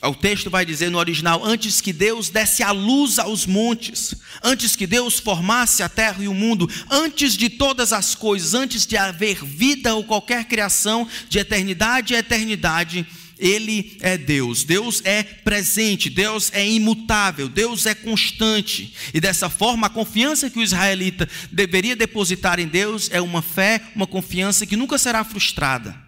o 0.00 0.14
texto 0.14 0.48
vai 0.48 0.64
dizer 0.64 0.90
no 0.90 0.98
original, 0.98 1.44
antes 1.44 1.80
que 1.80 1.92
Deus 1.92 2.28
desse 2.28 2.62
a 2.62 2.70
luz 2.70 3.18
aos 3.18 3.46
montes, 3.46 4.14
antes 4.42 4.76
que 4.76 4.86
Deus 4.86 5.18
formasse 5.18 5.82
a 5.82 5.88
terra 5.88 6.22
e 6.22 6.28
o 6.28 6.34
mundo, 6.34 6.70
antes 6.88 7.36
de 7.36 7.48
todas 7.50 7.92
as 7.92 8.14
coisas, 8.14 8.54
antes 8.54 8.86
de 8.86 8.96
haver 8.96 9.44
vida 9.44 9.94
ou 9.94 10.04
qualquer 10.04 10.44
criação, 10.44 11.08
de 11.28 11.40
eternidade 11.40 12.14
a 12.14 12.18
eternidade, 12.20 13.04
ele 13.38 13.96
é 14.00 14.16
Deus, 14.16 14.62
Deus 14.64 15.00
é 15.04 15.22
presente, 15.22 16.10
Deus 16.10 16.50
é 16.52 16.68
imutável, 16.68 17.48
Deus 17.48 17.86
é 17.86 17.94
constante. 17.94 18.94
E 19.12 19.20
dessa 19.20 19.48
forma, 19.48 19.86
a 19.86 19.90
confiança 19.90 20.50
que 20.50 20.58
o 20.58 20.62
israelita 20.62 21.28
deveria 21.50 21.96
depositar 21.96 22.58
em 22.60 22.66
Deus 22.66 23.08
é 23.12 23.20
uma 23.20 23.42
fé, 23.42 23.80
uma 23.94 24.06
confiança 24.06 24.66
que 24.66 24.76
nunca 24.76 24.98
será 24.98 25.24
frustrada. 25.24 26.07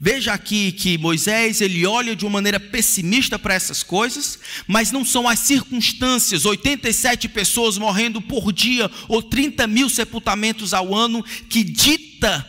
Veja 0.00 0.32
aqui 0.32 0.72
que 0.72 0.98
Moisés 0.98 1.60
ele 1.60 1.86
olha 1.86 2.16
de 2.16 2.24
uma 2.24 2.32
maneira 2.32 2.58
pessimista 2.58 3.38
para 3.38 3.54
essas 3.54 3.82
coisas, 3.82 4.38
mas 4.66 4.90
não 4.90 5.04
são 5.04 5.28
as 5.28 5.38
circunstâncias, 5.40 6.44
87 6.44 7.28
pessoas 7.28 7.78
morrendo 7.78 8.20
por 8.20 8.52
dia 8.52 8.90
ou 9.08 9.22
30 9.22 9.66
mil 9.66 9.88
sepultamentos 9.88 10.74
ao 10.74 10.94
ano, 10.94 11.22
que 11.48 11.62
dita 11.62 12.46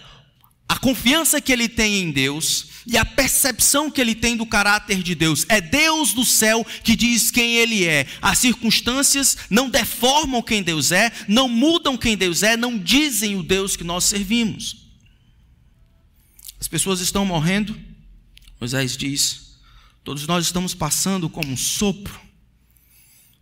a 0.67 0.77
confiança 0.77 1.39
que 1.39 1.51
ele 1.51 1.69
tem 1.69 2.01
em 2.01 2.11
Deus 2.11 2.67
e 2.85 2.97
a 2.97 3.05
percepção 3.05 3.91
que 3.91 4.01
ele 4.01 4.15
tem 4.15 4.35
do 4.35 4.45
caráter 4.45 5.03
de 5.03 5.13
Deus. 5.13 5.45
É 5.47 5.61
Deus 5.61 6.13
do 6.13 6.25
céu 6.25 6.65
que 6.83 6.95
diz 6.95 7.29
quem 7.29 7.55
ele 7.55 7.85
é. 7.85 8.07
As 8.21 8.39
circunstâncias 8.39 9.37
não 9.49 9.69
deformam 9.69 10.41
quem 10.41 10.63
Deus 10.63 10.91
é, 10.91 11.11
não 11.27 11.47
mudam 11.47 11.97
quem 11.97 12.17
Deus 12.17 12.43
é, 12.43 12.57
não 12.57 12.77
dizem 12.77 13.35
o 13.35 13.43
Deus 13.43 13.75
que 13.75 13.83
nós 13.83 14.05
servimos. 14.05 14.86
As 16.59 16.67
pessoas 16.67 16.99
estão 16.99 17.25
morrendo, 17.25 17.79
Moisés 18.59 18.97
diz, 18.97 19.57
todos 20.03 20.25
nós 20.25 20.45
estamos 20.45 20.73
passando 20.73 21.29
como 21.29 21.51
um 21.51 21.57
sopro. 21.57 22.19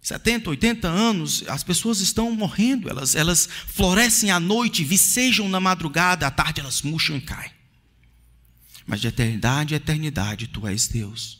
70, 0.02 0.50
80 0.52 0.88
anos, 0.88 1.44
as 1.48 1.64
pessoas 1.64 2.00
estão 2.00 2.32
morrendo, 2.32 2.90
elas, 2.90 3.16
elas 3.16 3.50
florescem 3.68 4.30
à 4.30 4.40
noite, 4.40 4.84
vicejam 4.84 5.50
na 5.50 5.60
madrugada, 5.60 6.28
à 6.28 6.32
tarde 6.32 6.60
elas 6.62 6.82
murcham 6.84 7.18
e 7.18 7.22
caem. 7.22 7.52
Mas 8.86 9.02
de 9.02 9.08
eternidade 9.08 9.74
a 9.74 9.78
eternidade, 9.78 10.48
tu 10.48 10.68
és 10.68 10.88
Deus. 10.88 11.40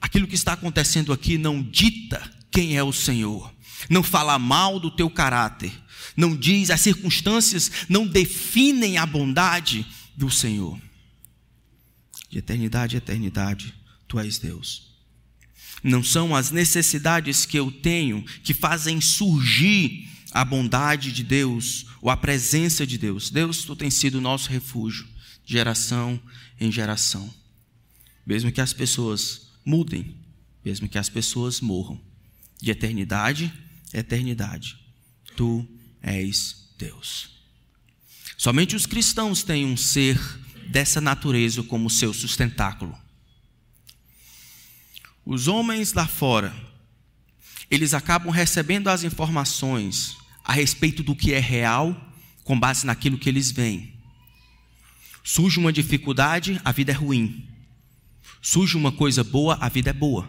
Aquilo 0.00 0.26
que 0.26 0.34
está 0.34 0.54
acontecendo 0.54 1.12
aqui 1.12 1.36
não 1.36 1.62
dita 1.62 2.22
quem 2.50 2.76
é 2.76 2.82
o 2.82 2.92
Senhor, 2.92 3.52
não 3.90 4.02
fala 4.02 4.38
mal 4.38 4.80
do 4.80 4.90
teu 4.90 5.10
caráter, 5.10 5.72
não 6.16 6.34
diz, 6.34 6.70
as 6.70 6.80
circunstâncias 6.80 7.70
não 7.88 8.06
definem 8.06 8.96
a 8.96 9.04
bondade 9.04 9.86
do 10.16 10.30
Senhor. 10.30 10.80
De 12.30 12.38
eternidade 12.38 12.96
a 12.96 12.98
eternidade, 12.98 13.74
tu 14.08 14.18
és 14.18 14.38
Deus. 14.38 14.94
Não 15.82 16.02
são 16.02 16.34
as 16.34 16.50
necessidades 16.50 17.44
que 17.44 17.58
eu 17.58 17.70
tenho 17.70 18.24
que 18.42 18.54
fazem 18.54 19.00
surgir 19.00 20.08
a 20.32 20.44
bondade 20.44 21.12
de 21.12 21.22
Deus 21.22 21.86
ou 22.00 22.10
a 22.10 22.16
presença 22.16 22.86
de 22.86 22.98
Deus. 22.98 23.30
Deus, 23.30 23.64
tu 23.64 23.76
tens 23.76 23.94
sido 23.94 24.20
nosso 24.20 24.50
refúgio, 24.50 25.06
geração 25.44 26.20
em 26.58 26.72
geração. 26.72 27.32
Mesmo 28.26 28.50
que 28.50 28.60
as 28.60 28.72
pessoas 28.72 29.48
mudem, 29.64 30.16
mesmo 30.64 30.88
que 30.88 30.98
as 30.98 31.08
pessoas 31.08 31.60
morram, 31.60 32.00
de 32.60 32.70
eternidade 32.70 33.52
a 33.92 33.98
eternidade, 33.98 34.76
tu 35.36 35.66
és 36.02 36.72
Deus. 36.76 37.33
Somente 38.36 38.76
os 38.76 38.86
cristãos 38.86 39.42
têm 39.42 39.64
um 39.64 39.76
ser 39.76 40.18
dessa 40.68 41.00
natureza 41.00 41.62
como 41.62 41.90
seu 41.90 42.12
sustentáculo. 42.12 42.98
Os 45.24 45.48
homens 45.48 45.92
lá 45.92 46.06
fora, 46.06 46.54
eles 47.70 47.94
acabam 47.94 48.30
recebendo 48.30 48.88
as 48.88 49.04
informações 49.04 50.16
a 50.44 50.52
respeito 50.52 51.02
do 51.02 51.16
que 51.16 51.32
é 51.32 51.40
real 51.40 52.12
com 52.44 52.58
base 52.58 52.84
naquilo 52.84 53.18
que 53.18 53.28
eles 53.28 53.50
veem. 53.50 53.94
Surge 55.22 55.58
uma 55.58 55.72
dificuldade, 55.72 56.60
a 56.62 56.70
vida 56.70 56.92
é 56.92 56.94
ruim. 56.94 57.48
Surge 58.42 58.76
uma 58.76 58.92
coisa 58.92 59.24
boa, 59.24 59.56
a 59.58 59.70
vida 59.70 59.88
é 59.88 59.92
boa. 59.94 60.28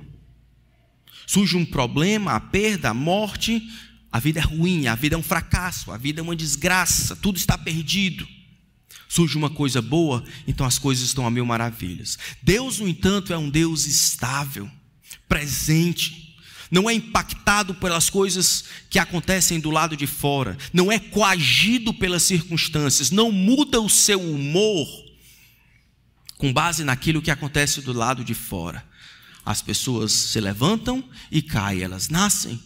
Surge 1.28 1.58
um 1.58 1.66
problema, 1.66 2.32
a 2.32 2.40
perda, 2.40 2.92
a 2.92 2.94
morte, 2.94 3.62
a 4.16 4.20
vida 4.20 4.40
é 4.40 4.44
ruim, 4.44 4.88
a 4.88 4.96
vida 4.96 5.14
é 5.14 5.18
um 5.18 5.22
fracasso, 5.22 5.92
a 5.92 5.98
vida 5.98 6.22
é 6.22 6.24
uma 6.24 6.38
desgraça, 6.38 7.18
tudo 7.18 7.36
está 7.36 7.58
perdido. 7.58 8.26
Surge 9.10 9.36
uma 9.36 9.50
coisa 9.50 9.82
boa, 9.82 10.24
então 10.48 10.66
as 10.66 10.80
coisas 10.80 11.04
estão 11.04 11.28
a 11.28 11.30
mil 11.30 11.46
maravilhas. 11.46 12.18
Deus, 12.42 12.80
no 12.80 12.88
entanto, 12.88 13.34
é 13.34 13.38
um 13.38 13.50
Deus 13.50 13.86
estável 13.86 14.72
presente, 15.28 16.34
não 16.72 16.90
é 16.90 16.94
impactado 16.94 17.76
pelas 17.76 18.10
coisas 18.10 18.64
que 18.90 19.00
acontecem 19.00 19.60
do 19.60 19.70
lado 19.70 19.98
de 19.98 20.08
fora, 20.08 20.58
não 20.72 20.90
é 20.90 20.98
coagido 20.98 21.94
pelas 21.94 22.24
circunstâncias, 22.24 23.12
não 23.12 23.34
muda 23.34 23.82
o 23.82 23.90
seu 23.90 24.22
humor 24.22 24.88
com 26.38 26.54
base 26.54 26.86
naquilo 26.86 27.22
que 27.22 27.32
acontece 27.32 27.82
do 27.82 27.92
lado 27.92 28.24
de 28.24 28.34
fora. 28.34 28.82
As 29.46 29.62
pessoas 29.62 30.14
se 30.14 30.40
levantam 30.40 31.04
e 31.30 31.42
caem, 31.42 31.82
elas 31.82 32.08
nascem 32.08 32.58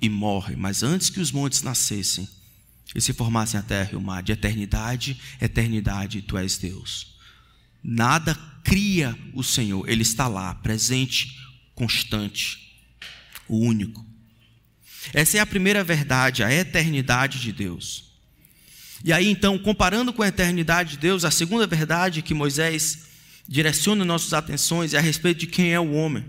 e 0.00 0.08
morrem, 0.08 0.56
mas 0.56 0.82
antes 0.82 1.10
que 1.10 1.20
os 1.20 1.30
montes 1.30 1.62
nascessem 1.62 2.28
e 2.94 3.00
se 3.00 3.12
formassem 3.12 3.58
a 3.58 3.62
terra 3.62 3.90
e 3.92 3.96
o 3.96 4.00
mar, 4.00 4.22
de 4.22 4.32
eternidade, 4.32 5.20
eternidade, 5.40 6.22
tu 6.22 6.36
és 6.36 6.58
Deus. 6.58 7.14
Nada 7.82 8.34
cria 8.64 9.16
o 9.32 9.42
Senhor, 9.42 9.88
Ele 9.88 10.02
está 10.02 10.26
lá, 10.26 10.54
presente, 10.54 11.36
constante, 11.74 12.74
o 13.48 13.58
único. 13.58 14.04
Essa 15.12 15.38
é 15.38 15.40
a 15.40 15.46
primeira 15.46 15.82
verdade, 15.82 16.42
a 16.42 16.52
eternidade 16.52 17.40
de 17.40 17.52
Deus. 17.52 18.10
E 19.04 19.12
aí 19.12 19.28
então, 19.28 19.58
comparando 19.58 20.12
com 20.12 20.22
a 20.22 20.28
eternidade 20.28 20.92
de 20.92 20.98
Deus, 20.98 21.24
a 21.24 21.30
segunda 21.30 21.66
verdade 21.66 22.22
que 22.22 22.34
Moisés 22.34 23.06
direciona 23.48 24.04
nossas 24.04 24.32
atenções 24.32 24.92
é 24.94 24.98
a 24.98 25.00
respeito 25.00 25.40
de 25.40 25.46
quem 25.46 25.72
é 25.72 25.80
o 25.80 25.92
homem. 25.92 26.24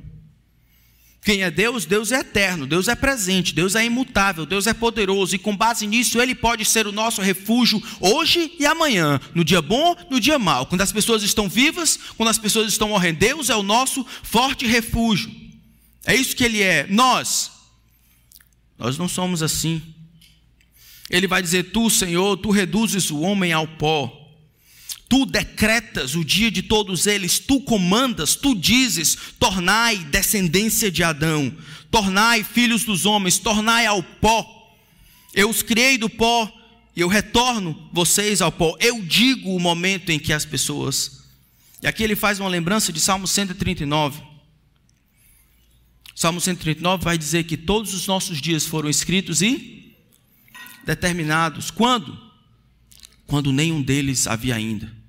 Quem 1.23 1.43
é 1.43 1.51
Deus? 1.51 1.85
Deus 1.85 2.11
é 2.11 2.21
eterno, 2.21 2.65
Deus 2.65 2.87
é 2.87 2.95
presente, 2.95 3.53
Deus 3.53 3.75
é 3.75 3.85
imutável, 3.85 4.43
Deus 4.43 4.65
é 4.65 4.73
poderoso, 4.73 5.35
e 5.35 5.39
com 5.39 5.55
base 5.55 5.85
nisso, 5.85 6.19
Ele 6.19 6.33
pode 6.33 6.65
ser 6.65 6.87
o 6.87 6.91
nosso 6.91 7.21
refúgio 7.21 7.81
hoje 7.99 8.51
e 8.57 8.65
amanhã, 8.65 9.21
no 9.35 9.43
dia 9.43 9.61
bom, 9.61 9.95
no 10.09 10.19
dia 10.19 10.39
mau, 10.39 10.65
quando 10.65 10.81
as 10.81 10.91
pessoas 10.91 11.21
estão 11.21 11.47
vivas, 11.47 11.99
quando 12.17 12.29
as 12.29 12.39
pessoas 12.39 12.67
estão 12.69 12.89
morrendo. 12.89 13.19
Deus 13.19 13.51
é 13.51 13.55
o 13.55 13.61
nosso 13.61 14.03
forte 14.23 14.65
refúgio. 14.65 15.31
É 16.05 16.15
isso 16.15 16.35
que 16.35 16.43
Ele 16.43 16.63
é. 16.63 16.87
Nós, 16.89 17.51
nós 18.79 18.97
não 18.97 19.07
somos 19.07 19.43
assim. 19.43 19.79
Ele 21.07 21.27
vai 21.27 21.41
dizer: 21.41 21.71
Tu, 21.71 21.87
Senhor, 21.91 22.37
tu 22.37 22.49
reduzes 22.49 23.11
o 23.11 23.19
homem 23.19 23.53
ao 23.53 23.67
pó. 23.67 24.20
Tu 25.12 25.25
decretas 25.25 26.15
o 26.15 26.24
dia 26.24 26.50
de 26.50 26.63
todos 26.63 27.06
eles, 27.06 27.38
tu 27.38 27.60
comandas, 27.60 28.34
tu 28.34 28.56
dizes: 28.56 29.18
tornai 29.38 29.98
descendência 30.06 30.89
de 30.89 31.03
Adão, 31.03 31.53
tornai 31.91 32.46
filhos 32.46 32.86
dos 32.86 33.06
homens, 33.06 33.38
tornai 33.38 33.86
ao 33.86 34.01
pó. 34.01 34.74
Eu 35.34 35.50
os 35.50 35.62
criei 35.62 35.98
do 35.98 36.10
pó 36.10 36.50
e 36.96 37.01
eu 37.01 37.10
retorno 37.10 37.89
vocês 37.91 38.41
ao 38.41 38.53
pó. 38.53 38.77
Eu 38.80 39.01
digo 39.01 39.53
o 39.53 39.60
momento 39.60 40.12
em 40.12 40.18
que 40.18 40.32
as 40.32 40.46
pessoas. 40.46 41.25
E 41.84 41.88
aqui 41.88 42.03
ele 42.03 42.15
faz 42.15 42.39
uma 42.39 42.48
lembrança 42.48 42.94
de 42.94 43.01
Salmo 43.01 43.27
139. 43.27 44.24
Salmo 46.15 46.39
139 46.39 47.03
vai 47.03 47.18
dizer 47.18 47.44
que 47.44 47.58
todos 47.58 47.94
os 47.94 48.08
nossos 48.08 48.39
dias 48.39 48.65
foram 48.65 48.89
escritos 48.89 49.41
e 49.41 49.94
determinados. 50.86 51.70
Quando? 51.70 52.18
Quando 53.27 53.51
nenhum 53.51 53.82
deles 53.82 54.25
havia 54.25 54.56
ainda. 54.56 55.00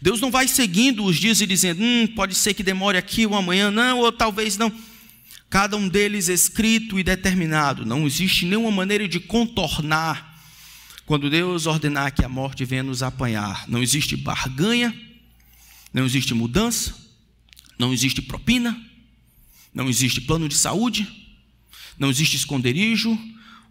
Deus 0.00 0.20
não 0.20 0.30
vai 0.30 0.48
seguindo 0.48 1.04
os 1.04 1.16
dias 1.16 1.40
e 1.40 1.46
dizendo, 1.46 1.82
hum, 1.82 2.06
pode 2.14 2.34
ser 2.34 2.54
que 2.54 2.62
demore 2.62 2.98
aqui 2.98 3.26
ou 3.26 3.34
amanhã, 3.34 3.70
não, 3.70 3.98
ou 3.98 4.12
talvez 4.12 4.56
não. 4.56 4.72
Cada 5.48 5.76
um 5.76 5.88
deles 5.88 6.28
escrito 6.28 6.98
e 6.98 7.02
determinado. 7.02 7.84
Não 7.84 8.06
existe 8.06 8.46
nenhuma 8.46 8.70
maneira 8.70 9.08
de 9.08 9.18
contornar 9.18 10.30
quando 11.04 11.28
Deus 11.28 11.66
ordenar 11.66 12.14
que 12.14 12.24
a 12.24 12.28
morte 12.28 12.64
venha 12.64 12.84
nos 12.84 13.02
apanhar. 13.02 13.64
Não 13.68 13.82
existe 13.82 14.16
barganha, 14.16 14.94
não 15.92 16.04
existe 16.04 16.34
mudança, 16.34 16.94
não 17.76 17.92
existe 17.92 18.22
propina, 18.22 18.80
não 19.74 19.88
existe 19.88 20.20
plano 20.20 20.48
de 20.48 20.54
saúde, 20.54 21.08
não 21.98 22.10
existe 22.10 22.36
esconderijo, 22.36 23.18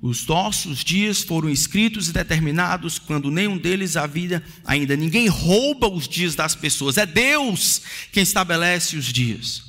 os 0.01 0.25
nossos 0.25 0.83
dias 0.83 1.21
foram 1.21 1.49
escritos 1.49 2.07
e 2.07 2.13
determinados 2.13 2.97
quando 2.97 3.29
nenhum 3.29 3.57
deles 3.57 3.97
havia 3.97 4.41
ainda. 4.63 4.95
Ninguém 4.95 5.27
rouba 5.27 5.89
os 5.89 6.07
dias 6.07 6.35
das 6.35 6.55
pessoas, 6.55 6.97
é 6.97 7.05
Deus 7.05 7.81
quem 8.11 8.23
estabelece 8.23 8.95
os 8.95 9.05
dias. 9.05 9.63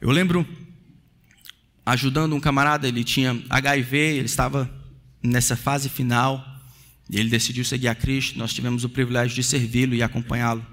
Eu 0.00 0.10
lembro 0.10 0.46
ajudando 1.86 2.34
um 2.34 2.40
camarada, 2.40 2.88
ele 2.88 3.04
tinha 3.04 3.40
HIV, 3.48 3.96
ele 3.96 4.26
estava 4.26 4.70
nessa 5.22 5.56
fase 5.56 5.88
final, 5.88 6.44
e 7.08 7.18
ele 7.18 7.28
decidiu 7.28 7.64
seguir 7.64 7.88
a 7.88 7.94
Cristo. 7.94 8.38
Nós 8.38 8.54
tivemos 8.54 8.84
o 8.84 8.88
privilégio 8.88 9.34
de 9.34 9.42
servi-lo 9.42 9.94
e 9.94 10.02
acompanhá-lo. 10.02 10.64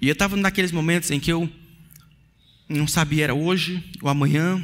E 0.00 0.08
eu 0.08 0.12
estava 0.12 0.36
naqueles 0.36 0.72
momentos 0.72 1.10
em 1.10 1.18
que 1.18 1.32
eu 1.32 1.50
não 2.68 2.86
sabia 2.86 3.24
era 3.24 3.34
hoje 3.34 3.82
ou 4.02 4.10
amanhã, 4.10 4.62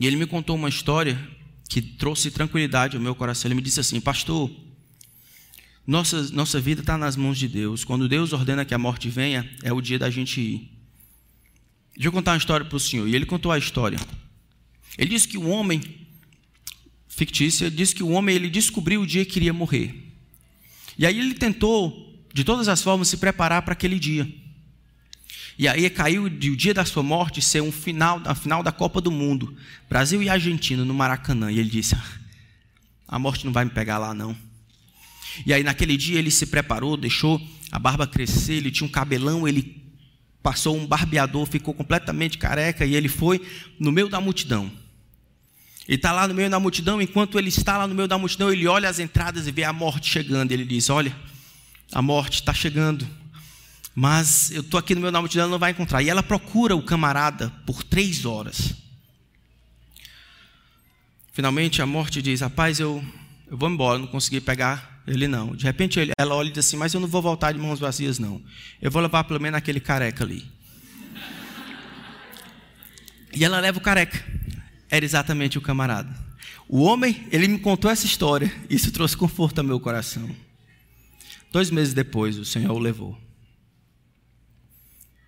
e 0.00 0.06
ele 0.06 0.16
me 0.16 0.26
contou 0.26 0.56
uma 0.56 0.70
história 0.70 1.20
que 1.68 1.82
trouxe 1.82 2.30
tranquilidade 2.30 2.96
ao 2.96 3.02
meu 3.02 3.14
coração. 3.14 3.48
Ele 3.48 3.54
me 3.54 3.62
disse 3.62 3.78
assim: 3.78 4.00
Pastor, 4.00 4.50
nossa, 5.86 6.22
nossa 6.30 6.58
vida 6.58 6.80
está 6.80 6.96
nas 6.96 7.16
mãos 7.16 7.38
de 7.38 7.46
Deus. 7.46 7.84
Quando 7.84 8.08
Deus 8.08 8.32
ordena 8.32 8.64
que 8.64 8.72
a 8.72 8.78
morte 8.78 9.10
venha, 9.10 9.48
é 9.62 9.70
o 9.70 9.80
dia 9.82 9.98
da 9.98 10.08
gente 10.08 10.40
ir. 10.40 10.70
Deixa 11.94 12.08
eu 12.08 12.12
contar 12.12 12.32
uma 12.32 12.38
história 12.38 12.64
para 12.64 12.76
o 12.76 12.80
senhor. 12.80 13.06
E 13.06 13.14
ele 13.14 13.26
contou 13.26 13.52
a 13.52 13.58
história. 13.58 14.00
Ele 14.96 15.10
disse 15.10 15.28
que 15.28 15.36
o 15.36 15.46
homem, 15.48 15.82
fictícia, 17.06 17.70
disse 17.70 17.94
que 17.94 18.02
o 18.02 18.08
homem 18.08 18.34
ele 18.34 18.48
descobriu 18.48 19.02
o 19.02 19.06
dia 19.06 19.24
que 19.24 19.38
iria 19.38 19.52
morrer. 19.52 20.12
E 20.98 21.04
aí 21.04 21.18
ele 21.18 21.34
tentou, 21.34 22.24
de 22.32 22.42
todas 22.42 22.68
as 22.68 22.82
formas, 22.82 23.08
se 23.08 23.18
preparar 23.18 23.62
para 23.62 23.74
aquele 23.74 23.98
dia. 23.98 24.26
E 25.58 25.68
aí 25.68 25.88
caiu 25.90 26.24
o 26.24 26.30
dia 26.30 26.72
da 26.72 26.84
sua 26.84 27.02
morte 27.02 27.42
ser 27.42 27.60
um 27.60 27.70
final, 27.70 28.20
a 28.24 28.34
final 28.34 28.62
da 28.62 28.72
Copa 28.72 29.00
do 29.00 29.10
Mundo. 29.10 29.54
Brasil 29.88 30.22
e 30.22 30.28
Argentina 30.28 30.84
no 30.84 30.94
Maracanã. 30.94 31.52
E 31.52 31.58
ele 31.58 31.68
disse: 31.68 31.96
A 33.06 33.18
morte 33.18 33.44
não 33.44 33.52
vai 33.52 33.64
me 33.64 33.70
pegar 33.70 33.98
lá, 33.98 34.14
não. 34.14 34.34
E 35.44 35.52
aí 35.52 35.62
naquele 35.62 35.96
dia 35.96 36.18
ele 36.18 36.30
se 36.30 36.46
preparou, 36.46 36.96
deixou 36.96 37.40
a 37.70 37.78
barba 37.78 38.06
crescer, 38.06 38.54
ele 38.54 38.70
tinha 38.70 38.86
um 38.86 38.90
cabelão, 38.90 39.46
ele 39.46 39.84
passou 40.42 40.76
um 40.76 40.86
barbeador, 40.86 41.46
ficou 41.46 41.74
completamente 41.74 42.38
careca 42.38 42.84
e 42.84 42.94
ele 42.94 43.08
foi 43.08 43.40
no 43.78 43.92
meio 43.92 44.08
da 44.08 44.20
multidão. 44.20 44.70
Ele 45.86 45.96
está 45.96 46.12
lá 46.12 46.26
no 46.26 46.34
meio 46.34 46.48
da 46.48 46.60
multidão, 46.60 47.02
enquanto 47.02 47.38
ele 47.38 47.48
está 47.48 47.76
lá 47.76 47.86
no 47.86 47.94
meio 47.94 48.06
da 48.06 48.16
multidão, 48.16 48.52
ele 48.52 48.66
olha 48.66 48.88
as 48.88 48.98
entradas 48.98 49.46
e 49.46 49.52
vê 49.52 49.64
a 49.64 49.72
morte 49.72 50.10
chegando. 50.10 50.52
Ele 50.52 50.64
diz: 50.64 50.88
Olha, 50.88 51.14
a 51.92 52.00
morte 52.00 52.34
está 52.34 52.54
chegando 52.54 53.06
mas 54.00 54.50
eu 54.50 54.62
estou 54.62 54.80
aqui 54.80 54.94
no 54.94 55.00
meu 55.02 55.12
nome 55.12 55.28
não 55.34 55.58
vai 55.58 55.72
encontrar. 55.72 56.02
E 56.02 56.08
ela 56.08 56.22
procura 56.22 56.74
o 56.74 56.82
camarada 56.82 57.52
por 57.66 57.82
três 57.82 58.24
horas. 58.24 58.72
Finalmente 61.34 61.82
a 61.82 61.86
morte 61.86 62.22
diz: 62.22 62.40
Rapaz, 62.40 62.80
eu, 62.80 63.04
eu 63.46 63.58
vou 63.58 63.68
embora, 63.68 63.98
não 63.98 64.06
consegui 64.06 64.40
pegar 64.40 65.02
ele 65.06 65.28
não. 65.28 65.54
De 65.54 65.66
repente 65.66 66.00
ela 66.16 66.34
olha 66.34 66.48
e 66.48 66.50
diz 66.50 66.64
assim: 66.64 66.78
Mas 66.78 66.94
eu 66.94 67.00
não 67.00 67.08
vou 67.08 67.20
voltar 67.20 67.52
de 67.52 67.58
mãos 67.58 67.78
vazias, 67.78 68.18
não. 68.18 68.40
Eu 68.80 68.90
vou 68.90 69.02
levar 69.02 69.24
pelo 69.24 69.38
menos 69.38 69.58
aquele 69.58 69.80
careca 69.80 70.24
ali. 70.24 70.50
E 73.34 73.44
ela 73.44 73.60
leva 73.60 73.76
o 73.76 73.82
careca. 73.82 74.24
Era 74.88 75.04
exatamente 75.04 75.58
o 75.58 75.60
camarada. 75.60 76.08
O 76.66 76.80
homem, 76.80 77.28
ele 77.30 77.46
me 77.46 77.58
contou 77.58 77.90
essa 77.90 78.06
história. 78.06 78.50
Isso 78.70 78.90
trouxe 78.92 79.14
conforto 79.14 79.58
ao 79.58 79.64
meu 79.64 79.78
coração. 79.78 80.34
Dois 81.52 81.70
meses 81.70 81.92
depois, 81.92 82.38
o 82.38 82.46
Senhor 82.46 82.72
o 82.72 82.78
levou. 82.78 83.29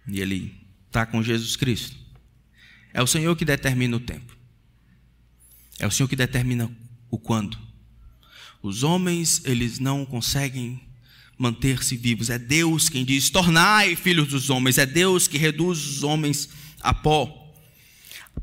E 0.07 0.21
ele 0.21 0.55
está 0.87 1.07
com 1.07 1.23
Jesus 1.23 1.57
Cristo. 1.57 1.97
É 2.93 3.03
o 3.03 3.07
Senhor 3.07 3.35
que 3.37 3.45
determina 3.45 3.97
o 3.97 4.01
tempo. 4.01 4.37
É 5.79 5.87
o 5.87 5.91
Senhor 5.91 6.09
que 6.09 6.17
determina 6.17 6.71
o 7.11 7.19
quando. 7.19 7.59
Os 8.62 8.83
homens, 8.83 9.43
eles 9.45 9.79
não 9.79 10.05
conseguem 10.05 10.81
manter-se 11.38 11.97
vivos. 11.97 12.31
É 12.31 12.38
Deus 12.38 12.88
quem 12.88 13.05
diz: 13.05 13.31
tornai 13.31 13.97
filhos 13.97 14.29
dos 14.29 14.51
homens. 14.51 14.79
É 14.79 14.87
Deus 14.87 15.27
que 15.27 15.38
reduz 15.38 15.85
os 15.85 16.03
homens 16.03 16.49
a 16.81 16.93
pó. 16.93 17.38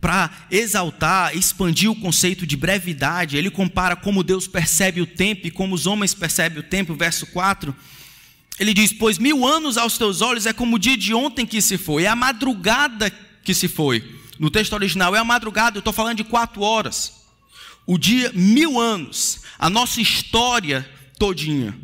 Para 0.02 0.48
exaltar, 0.52 1.36
expandir 1.36 1.90
o 1.90 1.96
conceito 1.96 2.46
de 2.46 2.56
brevidade, 2.56 3.38
ele 3.38 3.50
compara 3.50 3.96
como 3.96 4.24
Deus 4.24 4.48
percebe 4.48 5.02
o 5.02 5.08
tempo 5.08 5.48
e 5.48 5.52
como 5.52 5.76
os 5.76 5.86
homens 5.86 6.14
percebem 6.14 6.60
o 6.60 6.64
tempo. 6.64 6.96
Verso 6.96 7.26
4 7.28 7.76
ele 8.60 8.74
diz: 8.74 8.92
Pois 8.92 9.18
mil 9.18 9.48
anos 9.48 9.78
aos 9.78 9.98
teus 9.98 10.22
olhos 10.22 10.46
é 10.46 10.54
como 10.54 10.76
o 10.76 10.80
dia 10.80 10.98
de 10.98 11.14
ontem 11.14 11.46
que 11.46 11.62
se 11.62 11.78
foi, 11.78 12.04
é 12.04 12.08
a 12.08 12.16
madrugada 12.16 13.12
que 13.44 13.54
se 13.54 13.68
foi. 13.68 14.04
No 14.38 14.50
texto 14.50 14.74
original 14.74 15.16
é 15.16 15.20
a 15.20 15.24
madrugada, 15.24 15.78
eu 15.78 15.80
estou 15.80 15.94
falando 15.94 16.18
de 16.18 16.24
quatro 16.24 16.62
horas. 16.62 17.20
O 17.86 17.98
dia, 17.98 18.32
mil 18.34 18.80
anos, 18.80 19.42
a 19.58 19.70
nossa 19.70 20.00
história 20.00 20.88
todinha, 21.18 21.76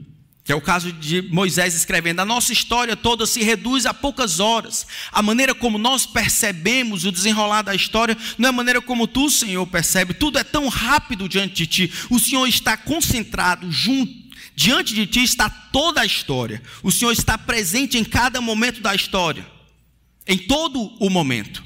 que 0.44 0.52
é 0.52 0.56
o 0.56 0.62
caso 0.62 0.92
de 0.94 1.24
Moisés 1.24 1.74
escrevendo, 1.74 2.20
a 2.20 2.26
nossa 2.26 2.54
história 2.54 2.96
toda 2.96 3.26
se 3.26 3.42
reduz 3.42 3.86
a 3.88 3.94
poucas 3.94 4.40
horas. 4.40 4.86
A 5.12 5.24
maneira 5.24 5.56
como 5.56 5.78
nós 5.80 6.06
percebemos 6.06 7.04
o 7.04 7.12
desenrolar 7.12 7.64
da 7.64 7.74
história 7.74 8.16
não 8.38 8.48
é 8.48 8.50
a 8.50 8.54
maneira 8.54 8.80
como 8.80 9.08
tu, 9.08 9.30
Senhor, 9.30 9.66
percebe. 9.66 10.14
Tudo 10.14 10.38
é 10.38 10.44
tão 10.44 10.68
rápido 10.68 11.28
diante 11.28 11.56
de 11.56 11.68
ti. 11.68 11.94
O 12.12 12.20
Senhor 12.20 12.46
está 12.46 12.78
concentrado 12.78 13.72
junto 13.72 14.25
Diante 14.56 14.94
de 14.94 15.06
ti 15.06 15.22
está 15.22 15.50
toda 15.50 16.02
a 16.02 16.06
história. 16.06 16.64
O 16.82 16.92
Senhor 16.92 17.12
está 17.12 17.38
presente 17.38 17.98
em 17.98 18.04
cada 18.04 18.40
momento 18.40 18.82
da 18.82 18.96
história, 18.96 19.46
em 20.26 20.38
todo 20.38 20.80
o 21.00 21.10
momento. 21.10 21.64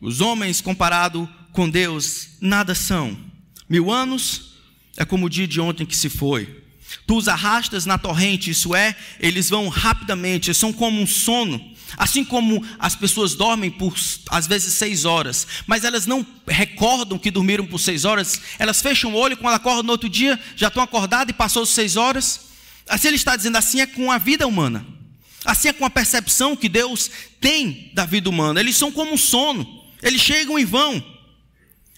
Os 0.00 0.20
homens, 0.20 0.60
comparado 0.60 1.28
com 1.52 1.68
Deus, 1.68 2.30
nada 2.40 2.74
são. 2.74 3.16
Mil 3.68 3.90
anos 3.90 4.54
é 4.96 5.04
como 5.04 5.26
o 5.26 5.30
dia 5.30 5.46
de 5.46 5.60
ontem 5.60 5.86
que 5.86 5.96
se 5.96 6.08
foi. 6.08 6.62
Tu 7.06 7.16
os 7.16 7.28
arrastas 7.28 7.84
na 7.86 7.98
torrente, 7.98 8.50
isso 8.50 8.74
é, 8.74 8.96
eles 9.20 9.50
vão 9.50 9.68
rapidamente, 9.68 10.52
são 10.54 10.72
como 10.72 11.00
um 11.00 11.06
sono. 11.06 11.76
Assim 11.96 12.24
como 12.24 12.64
as 12.78 12.94
pessoas 12.94 13.34
dormem 13.34 13.70
por 13.70 13.94
às 14.30 14.46
vezes 14.46 14.74
seis 14.74 15.04
horas, 15.04 15.46
mas 15.66 15.84
elas 15.84 16.06
não 16.06 16.26
recordam 16.46 17.18
que 17.18 17.30
dormiram 17.30 17.66
por 17.66 17.78
seis 17.78 18.04
horas, 18.04 18.40
elas 18.58 18.80
fecham 18.80 19.12
o 19.12 19.16
olho 19.16 19.36
quando 19.36 19.54
acordam 19.54 19.84
no 19.84 19.92
outro 19.92 20.08
dia 20.08 20.38
já 20.54 20.68
estão 20.68 20.82
acordadas 20.82 21.30
e 21.30 21.32
passou 21.32 21.64
seis 21.64 21.96
horas. 21.96 22.48
Assim 22.88 23.08
ele 23.08 23.16
está 23.16 23.36
dizendo, 23.36 23.56
assim 23.56 23.80
é 23.80 23.86
com 23.86 24.10
a 24.10 24.18
vida 24.18 24.46
humana, 24.46 24.84
assim 25.44 25.68
é 25.68 25.72
com 25.72 25.84
a 25.84 25.90
percepção 25.90 26.56
que 26.56 26.68
Deus 26.68 27.10
tem 27.40 27.90
da 27.94 28.04
vida 28.04 28.28
humana. 28.28 28.60
Eles 28.60 28.76
são 28.76 28.92
como 28.92 29.12
um 29.12 29.18
sono, 29.18 29.66
eles 30.02 30.20
chegam 30.20 30.58
e 30.58 30.64
vão, 30.64 31.02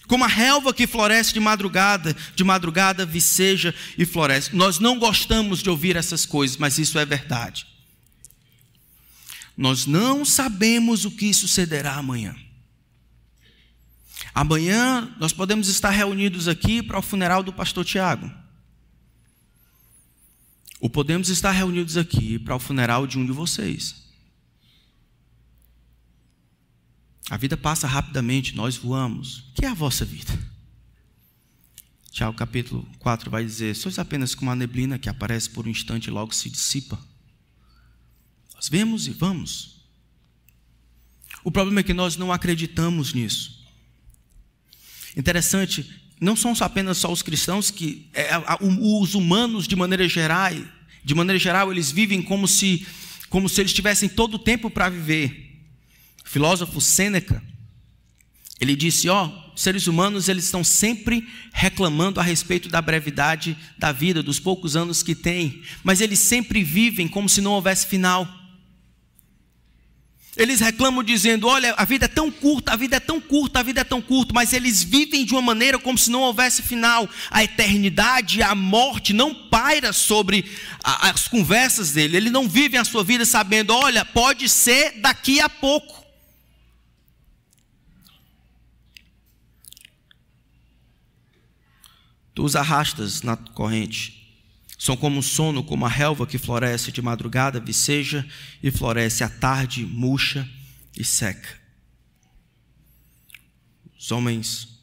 como 0.07 0.23
a 0.23 0.27
relva 0.27 0.73
que 0.73 0.87
floresce 0.87 1.33
de 1.33 1.39
madrugada, 1.39 2.15
de 2.35 2.43
madrugada 2.43 3.05
viceja 3.05 3.73
e 3.97 4.05
floresce. 4.05 4.55
Nós 4.55 4.79
não 4.79 4.99
gostamos 4.99 5.61
de 5.61 5.69
ouvir 5.69 5.95
essas 5.95 6.25
coisas, 6.25 6.57
mas 6.57 6.77
isso 6.77 6.97
é 6.97 7.05
verdade. 7.05 7.70
Nós 9.55 9.85
não 9.85 10.23
sabemos 10.25 11.05
o 11.05 11.11
que 11.11 11.33
sucederá 11.33 11.95
amanhã. 11.95 12.35
Amanhã 14.33 15.13
nós 15.19 15.33
podemos 15.33 15.67
estar 15.67 15.89
reunidos 15.89 16.47
aqui 16.47 16.81
para 16.81 16.99
o 16.99 17.01
funeral 17.01 17.43
do 17.43 17.51
pastor 17.51 17.83
Tiago. 17.83 18.31
Ou 20.79 20.89
podemos 20.89 21.29
estar 21.29 21.51
reunidos 21.51 21.97
aqui 21.97 22.39
para 22.39 22.55
o 22.55 22.59
funeral 22.59 23.05
de 23.05 23.19
um 23.19 23.25
de 23.25 23.31
vocês. 23.31 24.01
A 27.29 27.37
vida 27.37 27.55
passa 27.55 27.87
rapidamente, 27.87 28.55
nós 28.55 28.75
voamos. 28.75 29.39
O 29.39 29.53
que 29.53 29.65
é 29.65 29.69
a 29.69 29.73
vossa 29.73 30.03
vida? 30.03 30.37
Tiago 32.11 32.35
capítulo 32.35 32.85
4 32.99 33.31
vai 33.31 33.45
dizer: 33.45 33.75
Sois 33.75 33.97
apenas 33.99 34.35
como 34.35 34.49
uma 34.49 34.55
neblina 34.55 34.99
que 34.99 35.07
aparece 35.07 35.49
por 35.49 35.65
um 35.65 35.69
instante 35.69 36.07
e 36.07 36.11
logo 36.11 36.33
se 36.33 36.49
dissipa. 36.49 36.99
Nós 38.61 38.69
vemos 38.69 39.07
e 39.07 39.09
vamos. 39.09 39.81
O 41.43 41.49
problema 41.49 41.79
é 41.79 41.83
que 41.83 41.95
nós 41.95 42.15
não 42.15 42.31
acreditamos 42.31 43.11
nisso. 43.11 43.65
Interessante, 45.17 45.83
não 46.21 46.35
são 46.35 46.53
apenas 46.59 46.99
só 46.99 47.11
os 47.11 47.23
cristãos 47.23 47.71
que 47.71 48.07
é, 48.13 48.29
os 48.61 49.15
humanos 49.15 49.67
de 49.67 49.75
maneira 49.75 50.07
geral, 50.07 50.53
de 51.03 51.15
maneira 51.15 51.39
geral 51.39 51.71
eles 51.71 51.91
vivem 51.91 52.21
como 52.21 52.47
se 52.47 52.85
como 53.31 53.49
se 53.49 53.61
eles 53.61 53.73
tivessem 53.73 54.07
todo 54.07 54.35
o 54.35 54.39
tempo 54.39 54.69
para 54.69 54.89
viver. 54.89 55.59
O 56.23 56.29
filósofo 56.29 56.79
Sêneca, 56.79 57.41
ele 58.59 58.75
disse, 58.75 59.09
ó, 59.09 59.25
oh, 59.25 59.57
seres 59.57 59.87
humanos 59.87 60.29
eles 60.29 60.43
estão 60.43 60.63
sempre 60.63 61.27
reclamando 61.51 62.19
a 62.19 62.23
respeito 62.23 62.69
da 62.69 62.79
brevidade 62.79 63.57
da 63.79 63.91
vida, 63.91 64.21
dos 64.21 64.39
poucos 64.39 64.75
anos 64.75 65.01
que 65.01 65.15
têm, 65.15 65.63
mas 65.83 65.99
eles 65.99 66.19
sempre 66.19 66.63
vivem 66.63 67.07
como 67.07 67.27
se 67.27 67.41
não 67.41 67.53
houvesse 67.53 67.87
final. 67.87 68.40
Eles 70.37 70.61
reclamam 70.61 71.03
dizendo: 71.03 71.47
Olha, 71.47 71.73
a 71.77 71.83
vida 71.83 72.05
é 72.05 72.07
tão 72.07 72.31
curta, 72.31 72.71
a 72.71 72.75
vida 72.75 72.95
é 72.95 72.99
tão 72.99 73.19
curta, 73.19 73.59
a 73.59 73.63
vida 73.63 73.81
é 73.81 73.83
tão 73.83 74.01
curta, 74.01 74.33
mas 74.33 74.53
eles 74.53 74.81
vivem 74.81 75.25
de 75.25 75.33
uma 75.33 75.41
maneira 75.41 75.77
como 75.77 75.97
se 75.97 76.09
não 76.09 76.21
houvesse 76.21 76.61
final. 76.61 77.09
A 77.29 77.43
eternidade, 77.43 78.41
a 78.41 78.55
morte 78.55 79.11
não 79.11 79.33
paira 79.33 79.91
sobre 79.91 80.49
as 80.83 81.27
conversas 81.27 81.91
dele. 81.91 82.15
Ele 82.15 82.29
não 82.29 82.47
vive 82.47 82.77
a 82.77 82.85
sua 82.85 83.03
vida 83.03 83.25
sabendo: 83.25 83.73
Olha, 83.73 84.05
pode 84.05 84.47
ser 84.47 85.01
daqui 85.01 85.41
a 85.41 85.49
pouco. 85.49 86.01
Tu 92.33 92.41
os 92.41 92.55
arrastas 92.55 93.21
na 93.21 93.35
corrente 93.35 94.20
são 94.81 94.97
como 94.97 95.19
um 95.19 95.21
sono, 95.21 95.63
como 95.63 95.85
a 95.85 95.87
relva 95.87 96.25
que 96.25 96.39
floresce 96.39 96.91
de 96.91 97.03
madrugada, 97.03 97.59
viceja 97.59 98.27
e 98.63 98.71
floresce 98.71 99.23
à 99.23 99.29
tarde, 99.29 99.85
murcha 99.85 100.49
e 100.97 101.05
seca. 101.05 101.55
Os 103.95 104.11
homens, 104.11 104.81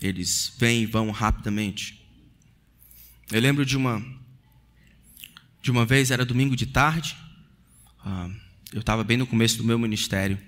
eles 0.00 0.54
vêm 0.56 0.84
e 0.84 0.86
vão 0.86 1.10
rapidamente. 1.10 2.02
Eu 3.30 3.42
lembro 3.42 3.66
de 3.66 3.76
uma, 3.76 4.02
de 5.60 5.70
uma 5.70 5.84
vez, 5.84 6.10
era 6.10 6.24
domingo 6.24 6.56
de 6.56 6.64
tarde, 6.64 7.14
ah, 8.02 8.30
eu 8.72 8.80
estava 8.80 9.04
bem 9.04 9.18
no 9.18 9.26
começo 9.26 9.58
do 9.58 9.64
meu 9.64 9.78
ministério. 9.78 10.38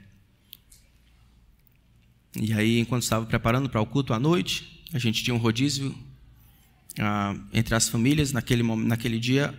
E 2.41 2.55
aí, 2.55 2.79
enquanto 2.79 3.03
estava 3.03 3.27
preparando 3.27 3.69
para 3.69 3.83
o 3.83 3.87
culto 3.87 4.15
à 4.15 4.19
noite, 4.19 4.83
a 4.95 4.99
gente 4.99 5.23
tinha 5.23 5.35
um 5.35 5.39
rodízio 5.39 5.95
ah, 6.99 7.35
entre 7.53 7.75
as 7.75 7.89
famílias, 7.89 8.33
naquele, 8.33 8.63
naquele 8.63 9.19
dia, 9.19 9.55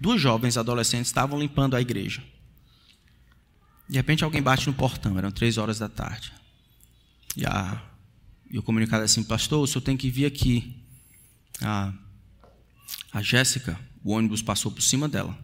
duas 0.00 0.20
jovens 0.20 0.56
adolescentes 0.56 1.08
estavam 1.08 1.38
limpando 1.38 1.76
a 1.76 1.80
igreja. 1.80 2.22
De 3.88 3.96
repente 3.96 4.22
alguém 4.24 4.42
bate 4.42 4.66
no 4.66 4.74
portão, 4.74 5.18
eram 5.18 5.30
três 5.30 5.58
horas 5.58 5.78
da 5.78 5.88
tarde. 5.88 6.32
E, 7.36 7.44
a, 7.44 7.82
e 8.50 8.58
o 8.58 8.62
comunicado 8.62 9.02
é 9.02 9.04
assim, 9.04 9.22
pastor, 9.22 9.62
o 9.62 9.66
senhor 9.66 9.82
tem 9.82 9.96
que 9.96 10.10
vir 10.10 10.26
aqui. 10.26 10.76
A, 11.60 11.92
a 13.12 13.22
Jéssica, 13.22 13.78
o 14.02 14.12
ônibus 14.12 14.42
passou 14.42 14.70
por 14.70 14.82
cima 14.82 15.08
dela. 15.08 15.36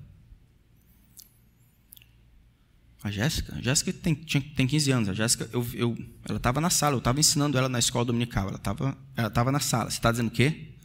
A 3.03 3.11
Jéssica? 3.11 3.55
A 3.57 3.61
Jéssica 3.61 3.93
tem, 3.93 4.15
tinha, 4.15 4.43
tem 4.57 4.67
15 4.67 4.91
anos. 4.91 5.09
A 5.09 5.15
Jéssica, 5.15 5.49
eu, 5.53 5.67
eu, 5.75 5.97
ela 6.29 6.39
estava 6.39 6.61
na 6.61 6.71
sala, 6.71 6.95
eu 6.95 6.99
estava 6.99 7.21
ensinando 7.21 7.57
ela 7.57 7.69
na 7.69 7.79
escola 7.79 8.05
dominical. 8.05 8.49
Ela 8.49 8.57
estava 8.57 8.99
ela 9.17 9.31
tava 9.31 9.53
na 9.53 9.61
sala. 9.61 9.91
Você 9.91 9.99
está 9.99 10.11
dizendo 10.11 10.29
o 10.29 10.33
quê? 10.33 10.76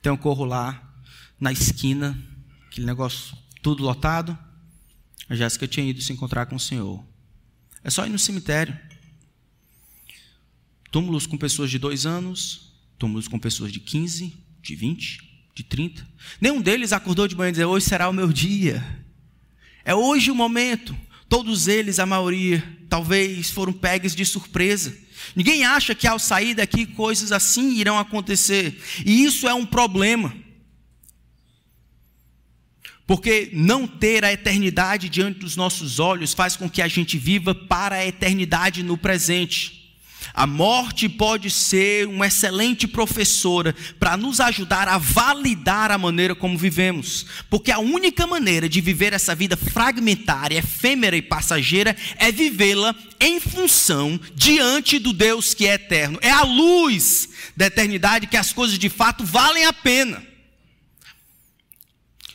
Então 0.00 0.14
eu 0.14 0.18
corro 0.18 0.44
lá 0.44 0.82
na 1.38 1.52
esquina, 1.52 2.18
aquele 2.66 2.86
negócio 2.86 3.36
tudo 3.62 3.82
lotado. 3.82 4.36
A 5.28 5.36
Jéssica 5.36 5.68
tinha 5.68 5.86
ido 5.86 6.00
se 6.00 6.12
encontrar 6.12 6.46
com 6.46 6.56
o 6.56 6.60
Senhor. 6.60 7.04
É 7.84 7.90
só 7.90 8.06
ir 8.06 8.10
no 8.10 8.18
cemitério. 8.18 8.76
Túmulos 10.90 11.26
com 11.26 11.38
pessoas 11.38 11.70
de 11.70 11.78
dois 11.78 12.04
anos, 12.04 12.72
túmulos 12.98 13.28
com 13.28 13.38
pessoas 13.38 13.72
de 13.72 13.78
15, 13.78 14.34
de 14.60 14.74
20, 14.74 15.30
de 15.54 15.62
30. 15.62 16.06
Nenhum 16.40 16.60
deles 16.60 16.92
acordou 16.92 17.28
de 17.28 17.36
manhã 17.36 17.50
e 17.50 17.52
disse: 17.52 17.64
Hoje 17.64 17.86
será 17.86 18.08
o 18.08 18.12
meu 18.12 18.32
dia. 18.32 19.04
É 19.84 19.94
hoje 19.94 20.30
o 20.30 20.34
momento. 20.34 20.96
Todos 21.28 21.68
eles, 21.68 22.00
a 22.00 22.06
maioria, 22.06 22.60
talvez 22.88 23.50
foram 23.50 23.72
pegues 23.72 24.16
de 24.16 24.26
surpresa. 24.26 24.96
Ninguém 25.34 25.64
acha 25.64 25.94
que 25.94 26.06
ao 26.06 26.18
sair 26.18 26.54
daqui 26.54 26.86
coisas 26.86 27.32
assim 27.32 27.74
irão 27.74 27.98
acontecer. 27.98 28.80
E 29.04 29.24
isso 29.24 29.48
é 29.48 29.54
um 29.54 29.66
problema. 29.66 30.34
Porque 33.06 33.50
não 33.52 33.88
ter 33.88 34.24
a 34.24 34.32
eternidade 34.32 35.08
diante 35.08 35.40
dos 35.40 35.56
nossos 35.56 35.98
olhos 35.98 36.32
faz 36.32 36.56
com 36.56 36.70
que 36.70 36.80
a 36.80 36.88
gente 36.88 37.18
viva 37.18 37.54
para 37.54 37.96
a 37.96 38.06
eternidade 38.06 38.82
no 38.82 38.96
presente. 38.96 39.79
A 40.32 40.46
morte 40.46 41.08
pode 41.08 41.50
ser 41.50 42.06
uma 42.06 42.26
excelente 42.26 42.86
professora 42.86 43.74
para 43.98 44.16
nos 44.16 44.40
ajudar 44.40 44.86
a 44.86 44.96
validar 44.96 45.90
a 45.90 45.98
maneira 45.98 46.34
como 46.34 46.56
vivemos, 46.56 47.26
porque 47.48 47.72
a 47.72 47.78
única 47.78 48.26
maneira 48.26 48.68
de 48.68 48.80
viver 48.80 49.12
essa 49.12 49.34
vida 49.34 49.56
fragmentária, 49.56 50.58
efêmera 50.58 51.16
e 51.16 51.22
passageira 51.22 51.96
é 52.16 52.30
vivê-la 52.30 52.94
em 53.18 53.40
função 53.40 54.20
diante 54.34 54.98
do 54.98 55.12
Deus 55.12 55.52
que 55.52 55.66
é 55.66 55.74
eterno. 55.74 56.18
É 56.22 56.30
a 56.30 56.42
luz 56.42 57.28
da 57.56 57.66
eternidade 57.66 58.26
que 58.26 58.36
as 58.36 58.52
coisas 58.52 58.78
de 58.78 58.88
fato 58.88 59.24
valem 59.24 59.64
a 59.66 59.72
pena. 59.72 60.24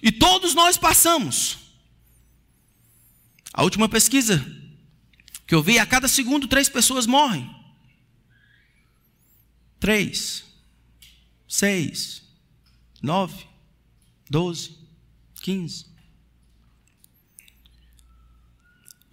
E 0.03 0.12
todos 0.12 0.53
nós 0.53 0.77
passamos. 0.77 1.58
A 3.53 3.63
última 3.63 3.88
pesquisa 3.88 4.45
que 5.47 5.55
eu 5.55 5.63
vi, 5.63 5.79
a 5.79 5.86
cada 5.86 6.08
segundo 6.08 6.47
três 6.47 6.67
pessoas 6.67 7.05
morrem 7.05 7.49
três, 9.79 10.43
seis, 11.47 12.23
nove, 13.01 13.45
doze, 14.29 14.77
quinze. 15.41 15.85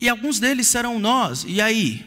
E 0.01 0.09
alguns 0.09 0.41
deles 0.41 0.67
serão 0.67 0.99
nós. 0.99 1.45
E 1.47 1.61
aí? 1.61 2.05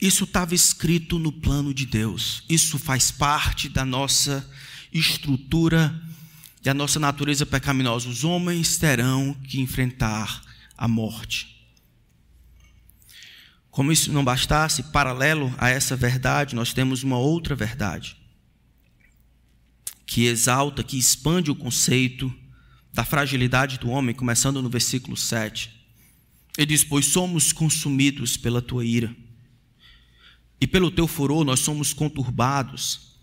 Isso 0.00 0.24
estava 0.24 0.54
escrito 0.54 1.18
no 1.18 1.32
plano 1.32 1.72
de 1.74 1.86
Deus. 1.86 2.44
Isso 2.48 2.78
faz 2.78 3.10
parte 3.10 3.68
da 3.68 3.84
nossa 3.84 4.48
estrutura 4.92 6.00
e 6.64 6.68
a 6.68 6.74
nossa 6.74 7.00
natureza 7.00 7.46
pecaminosa. 7.46 8.08
Os 8.08 8.22
homens 8.22 8.76
terão 8.76 9.34
que 9.34 9.60
enfrentar 9.60 10.44
a 10.76 10.86
morte. 10.86 11.55
Como 13.76 13.92
isso 13.92 14.10
não 14.10 14.24
bastasse, 14.24 14.84
paralelo 14.84 15.54
a 15.58 15.68
essa 15.68 15.94
verdade, 15.94 16.56
nós 16.56 16.72
temos 16.72 17.02
uma 17.02 17.18
outra 17.18 17.54
verdade 17.54 18.16
que 20.06 20.24
exalta, 20.24 20.82
que 20.82 20.96
expande 20.96 21.50
o 21.50 21.54
conceito 21.54 22.34
da 22.90 23.04
fragilidade 23.04 23.78
do 23.78 23.90
homem, 23.90 24.14
começando 24.14 24.62
no 24.62 24.70
versículo 24.70 25.14
7. 25.14 25.70
Ele 26.56 26.68
diz: 26.68 26.84
Pois 26.84 27.04
somos 27.04 27.52
consumidos 27.52 28.34
pela 28.38 28.62
tua 28.62 28.82
ira, 28.82 29.14
e 30.58 30.66
pelo 30.66 30.90
teu 30.90 31.06
furor 31.06 31.44
nós 31.44 31.60
somos 31.60 31.92
conturbados. 31.92 33.18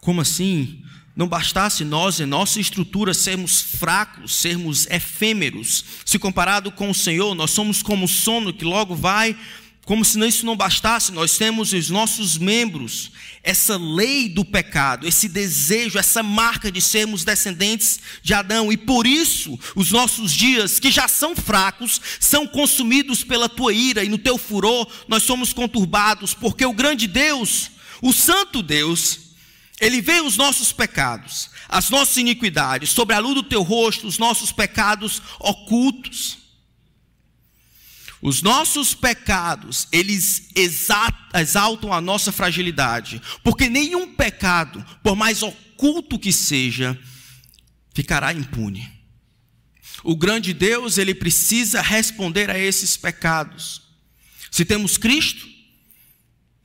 Como 0.00 0.20
assim? 0.20 0.84
Não 1.14 1.26
bastasse 1.26 1.84
nós, 1.84 2.20
em 2.20 2.26
nossa 2.26 2.60
estrutura, 2.60 3.12
sermos 3.12 3.60
fracos, 3.60 4.34
sermos 4.34 4.86
efêmeros, 4.86 5.84
se 6.04 6.18
comparado 6.18 6.70
com 6.70 6.88
o 6.90 6.94
Senhor, 6.94 7.34
nós 7.34 7.50
somos 7.50 7.82
como 7.82 8.06
sono 8.06 8.52
que 8.52 8.64
logo 8.64 8.94
vai, 8.94 9.36
como 9.84 10.04
se 10.04 10.24
isso 10.24 10.46
não 10.46 10.56
bastasse, 10.56 11.10
nós 11.10 11.36
temos 11.36 11.72
os 11.72 11.90
nossos 11.90 12.38
membros, 12.38 13.10
essa 13.42 13.76
lei 13.76 14.28
do 14.28 14.44
pecado, 14.44 15.04
esse 15.04 15.28
desejo, 15.28 15.98
essa 15.98 16.22
marca 16.22 16.70
de 16.70 16.80
sermos 16.80 17.24
descendentes 17.24 17.98
de 18.22 18.32
Adão, 18.32 18.70
e 18.70 18.76
por 18.76 19.04
isso 19.04 19.58
os 19.74 19.90
nossos 19.90 20.30
dias, 20.30 20.78
que 20.78 20.92
já 20.92 21.08
são 21.08 21.34
fracos, 21.34 22.00
são 22.20 22.46
consumidos 22.46 23.24
pela 23.24 23.48
tua 23.48 23.72
ira, 23.72 24.04
e 24.04 24.08
no 24.08 24.16
teu 24.16 24.38
furor 24.38 24.86
nós 25.08 25.24
somos 25.24 25.52
conturbados, 25.52 26.34
porque 26.34 26.64
o 26.64 26.72
grande 26.72 27.08
Deus, 27.08 27.70
o 28.00 28.12
Santo 28.12 28.62
Deus, 28.62 29.29
ele 29.80 30.00
vê 30.00 30.20
os 30.20 30.36
nossos 30.36 30.72
pecados, 30.72 31.50
as 31.68 31.88
nossas 31.88 32.16
iniquidades, 32.18 32.90
sobre 32.90 33.14
a 33.14 33.18
luz 33.18 33.34
do 33.34 33.42
teu 33.42 33.62
rosto, 33.62 34.06
os 34.06 34.18
nossos 34.18 34.52
pecados 34.52 35.22
ocultos. 35.38 36.38
Os 38.22 38.42
nossos 38.42 38.92
pecados, 38.92 39.88
eles 39.90 40.50
exaltam 41.32 41.90
a 41.90 42.02
nossa 42.02 42.30
fragilidade, 42.30 43.22
porque 43.42 43.70
nenhum 43.70 44.14
pecado, 44.14 44.84
por 45.02 45.16
mais 45.16 45.42
oculto 45.42 46.18
que 46.18 46.30
seja, 46.30 46.98
ficará 47.94 48.30
impune. 48.34 48.92
O 50.04 50.14
grande 50.14 50.52
Deus, 50.52 50.98
ele 50.98 51.14
precisa 51.14 51.80
responder 51.80 52.50
a 52.50 52.58
esses 52.58 52.96
pecados. 52.96 53.82
Se 54.50 54.64
temos 54.64 54.98
Cristo, 54.98 55.48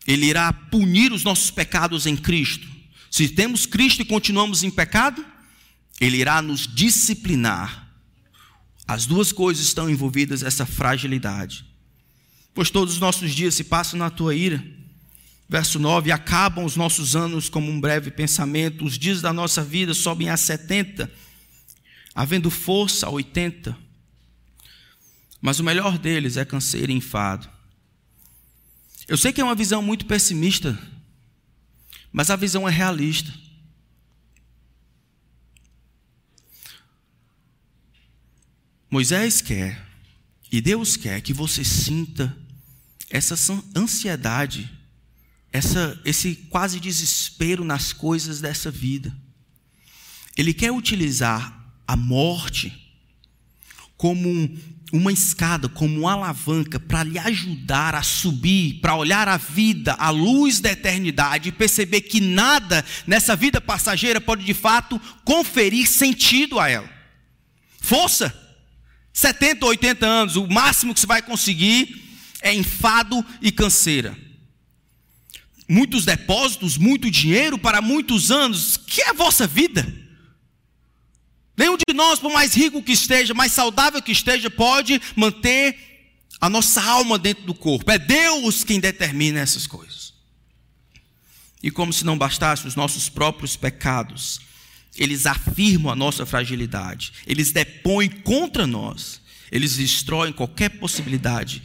Ele 0.08 0.28
irá 0.28 0.52
punir 0.52 1.12
os 1.12 1.24
nossos 1.24 1.52
pecados 1.52 2.06
em 2.06 2.16
Cristo. 2.16 2.75
Se 3.16 3.30
temos 3.30 3.66
Cristo 3.66 4.02
e 4.02 4.06
continuamos 4.06 4.62
em 4.62 4.70
pecado, 4.70 5.26
Ele 6.02 6.18
irá 6.18 6.42
nos 6.42 6.68
disciplinar. 6.68 7.90
As 8.86 9.06
duas 9.06 9.32
coisas 9.32 9.66
estão 9.66 9.90
envolvidas 9.90 10.44
essa 10.44 10.66
fragilidade. 10.66 11.66
Pois 12.54 12.70
todos 12.70 12.96
os 12.96 13.00
nossos 13.00 13.34
dias 13.34 13.56
se 13.56 13.64
passam 13.64 13.98
na 13.98 14.10
tua 14.10 14.36
ira. 14.36 14.62
Verso 15.48 15.80
9: 15.80 16.12
Acabam 16.12 16.66
os 16.66 16.76
nossos 16.76 17.16
anos 17.16 17.48
como 17.48 17.72
um 17.72 17.80
breve 17.80 18.12
pensamento, 18.12 18.84
os 18.84 19.00
dias 19.00 19.22
da 19.22 19.32
nossa 19.32 19.64
vida 19.64 19.94
sobem 19.94 20.28
a 20.28 20.36
70, 20.36 21.10
havendo 22.14 22.52
força 22.52 23.08
a 23.08 23.10
80. 23.10 23.78
Mas 25.40 25.58
o 25.58 25.64
melhor 25.64 25.98
deles 25.98 26.36
é 26.36 26.44
canseiro 26.44 26.92
e 26.92 26.96
enfado. 26.96 27.48
Eu 29.08 29.16
sei 29.16 29.32
que 29.32 29.40
é 29.40 29.44
uma 29.46 29.56
visão 29.56 29.82
muito 29.82 30.06
pessimista, 30.06 30.78
mas 32.16 32.30
a 32.30 32.38
visão 32.38 32.66
é 32.66 32.72
realista. 32.72 33.30
Moisés 38.90 39.42
quer 39.42 39.86
e 40.50 40.62
Deus 40.62 40.96
quer 40.96 41.20
que 41.20 41.34
você 41.34 41.66
sinta 41.66 42.34
essa 43.10 43.36
ansiedade, 43.76 44.72
essa, 45.52 46.02
esse 46.06 46.38
quase 46.50 46.80
desespero 46.80 47.66
nas 47.66 47.92
coisas 47.92 48.40
dessa 48.40 48.72
vida. 48.72 49.14
Ele 50.38 50.54
quer 50.54 50.72
utilizar 50.72 51.76
a 51.86 51.98
morte 51.98 52.96
como 53.98 54.30
um, 54.30 54.58
uma 54.94 55.12
escada, 55.12 55.68
como 55.68 56.02
uma 56.02 56.14
alavanca 56.14 56.80
para 56.80 57.04
lhe 57.04 57.18
ajudar 57.18 57.96
a 57.96 58.04
subir, 58.04 58.80
para 58.82 58.96
olhar 58.96 59.28
a 59.28 59.38
vida 59.38 59.94
à 59.94 60.10
luz 60.10 60.60
da 60.60 60.72
eternidade 60.72 61.50
e 61.50 61.52
perceber 61.52 62.02
que 62.02 62.22
nada 62.22 62.86
nessa 63.06 63.36
vida 63.36 63.60
passageira 63.60 64.22
pode 64.22 64.46
de 64.46 64.54
fato 64.54 65.00
conferir 65.24 65.88
sentido 65.88 66.60
a 66.60 66.70
ela. 66.70 66.90
Força! 67.82 68.34
70, 69.12 69.66
80 69.66 70.06
anos, 70.06 70.36
o 70.36 70.46
máximo 70.48 70.94
que 70.94 71.00
você 71.00 71.08
vai 71.08 71.22
conseguir 71.22 72.04
é 72.42 72.54
enfado 72.54 73.26
e 73.42 73.52
canseira. 73.52 74.16
Muitos 75.68 76.06
depósitos, 76.06 76.78
muito 76.78 77.10
dinheiro 77.10 77.58
para 77.58 77.82
muitos 77.82 78.30
anos, 78.30 78.78
que 78.78 79.02
é 79.02 79.10
a 79.10 79.14
vossa 79.14 79.48
vida? 79.48 80.05
Nenhum 81.58 81.78
de 81.78 81.94
nós, 81.94 82.20
por 82.20 82.32
mais 82.32 82.54
rico 82.54 82.84
que 82.84 82.92
esteja, 82.92 83.34
mais 83.34 83.52
saudável 83.52 84.02
que 84.02 84.12
esteja, 84.12 84.50
pode 84.50 85.02
manter 85.16 85.78
a 86.40 86.50
nossa 86.50 86.82
alma 86.82 87.18
dentro 87.18 87.46
do 87.46 87.54
corpo. 87.54 87.90
É 87.90 87.98
Deus 87.98 88.64
quem 88.64 88.80
determina 88.80 89.40
essas 89.40 89.66
coisas. 89.66 90.14
E 91.64 91.72
como 91.72 91.94
se 91.94 92.06
não 92.06 92.18
bastasse 92.18 92.68
os 92.68 92.76
nossos 92.76 93.10
próprios 93.10 93.56
pecados, 93.56 94.40
eles 94.98 95.26
afirmam 95.26 95.92
a 95.92 95.96
nossa 95.96 96.26
fragilidade, 96.26 97.14
eles 97.26 97.52
depõem 97.52 98.10
contra 98.10 98.68
nós, 98.68 99.22
eles 99.52 99.78
destroem 99.78 100.32
qualquer 100.32 100.70
possibilidade 100.70 101.64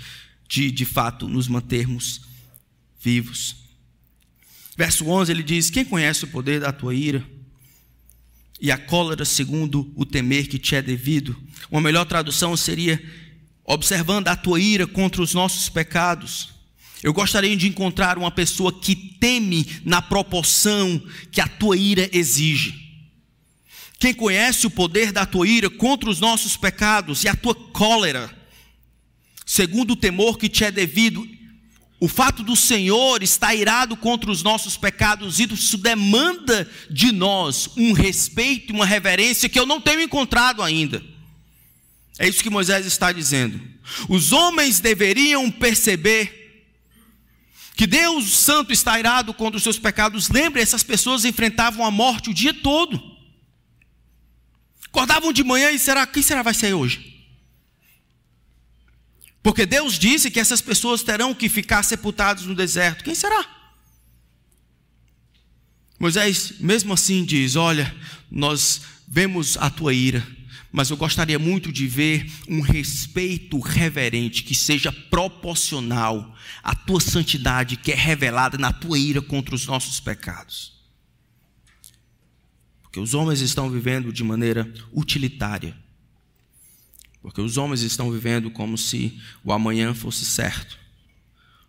de, 0.48 0.70
de 0.70 0.84
fato, 0.84 1.28
nos 1.28 1.48
mantermos 1.48 2.22
vivos. 3.00 3.56
Verso 4.76 5.06
11 5.06 5.30
ele 5.30 5.42
diz: 5.42 5.70
Quem 5.70 5.84
conhece 5.84 6.24
o 6.24 6.28
poder 6.28 6.60
da 6.60 6.72
tua 6.72 6.94
ira? 6.94 7.24
E 8.60 8.70
a 8.70 8.76
cólera 8.76 9.24
segundo 9.24 9.90
o 9.96 10.04
temer 10.04 10.46
que 10.48 10.58
te 10.58 10.74
é 10.74 10.82
devido. 10.82 11.36
Uma 11.70 11.80
melhor 11.80 12.04
tradução 12.04 12.56
seria 12.56 13.02
observando 13.64 14.28
a 14.28 14.36
tua 14.36 14.60
ira 14.60 14.86
contra 14.86 15.22
os 15.22 15.32
nossos 15.32 15.68
pecados. 15.68 16.50
Eu 17.02 17.12
gostaria 17.12 17.56
de 17.56 17.66
encontrar 17.66 18.18
uma 18.18 18.30
pessoa 18.30 18.72
que 18.72 18.94
teme 18.94 19.66
na 19.84 20.02
proporção 20.02 21.02
que 21.32 21.40
a 21.40 21.48
tua 21.48 21.76
ira 21.76 22.08
exige. 22.12 22.90
Quem 23.98 24.12
conhece 24.12 24.66
o 24.66 24.70
poder 24.70 25.12
da 25.12 25.24
tua 25.24 25.46
ira 25.46 25.70
contra 25.70 26.10
os 26.10 26.20
nossos 26.20 26.56
pecados 26.56 27.24
e 27.24 27.28
a 27.28 27.34
tua 27.34 27.54
cólera, 27.54 28.30
segundo 29.46 29.92
o 29.92 29.96
temor 29.96 30.38
que 30.38 30.48
te 30.48 30.64
é 30.64 30.70
devido, 30.70 31.26
o 32.00 32.08
fato 32.08 32.42
do 32.42 32.56
Senhor 32.56 33.22
estar 33.22 33.54
irado 33.54 33.94
contra 33.94 34.30
os 34.30 34.42
nossos 34.42 34.78
pecados, 34.78 35.38
isso 35.38 35.76
demanda 35.76 36.68
de 36.90 37.12
nós 37.12 37.68
um 37.76 37.92
respeito 37.92 38.72
uma 38.72 38.86
reverência 38.86 39.50
que 39.50 39.60
eu 39.60 39.66
não 39.66 39.82
tenho 39.82 40.00
encontrado 40.00 40.62
ainda. 40.62 41.04
É 42.18 42.26
isso 42.26 42.42
que 42.42 42.48
Moisés 42.48 42.86
está 42.86 43.12
dizendo. 43.12 43.60
Os 44.08 44.32
homens 44.32 44.80
deveriam 44.80 45.50
perceber 45.50 46.64
que 47.76 47.86
Deus 47.86 48.30
Santo 48.30 48.72
está 48.72 48.98
irado 48.98 49.34
contra 49.34 49.58
os 49.58 49.62
seus 49.62 49.78
pecados. 49.78 50.30
Lembre, 50.30 50.62
essas 50.62 50.82
pessoas 50.82 51.26
enfrentavam 51.26 51.84
a 51.84 51.90
morte 51.90 52.30
o 52.30 52.34
dia 52.34 52.54
todo. 52.54 53.00
Acordavam 54.86 55.32
de 55.32 55.44
manhã 55.44 55.70
e 55.70 55.78
será, 55.78 56.06
quem 56.06 56.22
será 56.22 56.42
vai 56.42 56.54
ser 56.54 56.72
hoje? 56.72 57.19
Porque 59.42 59.64
Deus 59.64 59.98
disse 59.98 60.30
que 60.30 60.38
essas 60.38 60.60
pessoas 60.60 61.02
terão 61.02 61.34
que 61.34 61.48
ficar 61.48 61.82
sepultadas 61.82 62.44
no 62.44 62.54
deserto. 62.54 63.04
Quem 63.04 63.14
será? 63.14 63.58
Moisés, 65.98 66.54
mesmo 66.60 66.92
assim, 66.92 67.24
diz: 67.24 67.56
Olha, 67.56 67.94
nós 68.30 68.82
vemos 69.08 69.56
a 69.56 69.70
tua 69.70 69.94
ira, 69.94 70.26
mas 70.70 70.90
eu 70.90 70.96
gostaria 70.96 71.38
muito 71.38 71.72
de 71.72 71.86
ver 71.86 72.30
um 72.48 72.60
respeito 72.60 73.58
reverente 73.58 74.42
que 74.42 74.54
seja 74.54 74.92
proporcional 74.92 76.34
à 76.62 76.74
tua 76.74 77.00
santidade 77.00 77.76
que 77.76 77.92
é 77.92 77.94
revelada 77.94 78.58
na 78.58 78.72
tua 78.72 78.98
ira 78.98 79.22
contra 79.22 79.54
os 79.54 79.66
nossos 79.66 80.00
pecados. 80.00 80.78
Porque 82.82 83.00
os 83.00 83.14
homens 83.14 83.40
estão 83.40 83.70
vivendo 83.70 84.12
de 84.12 84.22
maneira 84.22 84.72
utilitária 84.92 85.76
porque 87.22 87.40
os 87.40 87.56
homens 87.56 87.82
estão 87.82 88.10
vivendo 88.10 88.50
como 88.50 88.78
se 88.78 89.20
o 89.44 89.52
amanhã 89.52 89.94
fosse 89.94 90.24
certo. 90.24 90.78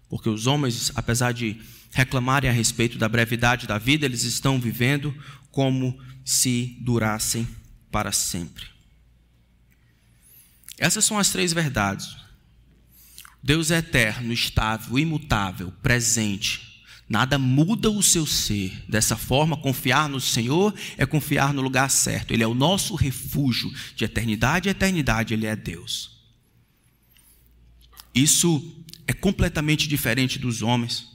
Porque 0.09 0.29
os 0.29 0.47
homens, 0.47 0.91
apesar 0.95 1.33
de 1.33 1.59
reclamarem 1.91 2.49
a 2.49 2.53
respeito 2.53 2.97
da 2.97 3.09
brevidade 3.09 3.67
da 3.67 3.77
vida, 3.77 4.05
eles 4.05 4.23
estão 4.23 4.59
vivendo 4.59 5.13
como 5.51 5.99
se 6.23 6.77
durassem 6.81 7.47
para 7.91 8.11
sempre. 8.11 8.65
Essas 10.77 11.05
são 11.05 11.19
as 11.19 11.29
três 11.29 11.53
verdades. 11.53 12.15
Deus 13.43 13.71
é 13.71 13.77
eterno, 13.77 14.31
estável, 14.31 14.97
imutável, 14.97 15.71
presente, 15.81 16.70
Nada 17.11 17.37
muda 17.37 17.91
o 17.91 18.01
seu 18.01 18.25
ser. 18.25 18.71
Dessa 18.87 19.17
forma, 19.17 19.57
confiar 19.57 20.07
no 20.07 20.21
Senhor 20.21 20.73
é 20.97 21.05
confiar 21.05 21.53
no 21.53 21.61
lugar 21.61 21.89
certo. 21.89 22.31
Ele 22.31 22.41
é 22.41 22.47
o 22.47 22.53
nosso 22.53 22.95
refúgio 22.95 23.69
de 23.97 24.05
eternidade 24.05 24.69
a 24.69 24.71
eternidade, 24.71 25.33
ele 25.33 25.45
é 25.45 25.53
Deus. 25.53 26.11
Isso 28.15 28.81
é 29.05 29.11
completamente 29.11 29.89
diferente 29.89 30.39
dos 30.39 30.61
homens. 30.61 31.11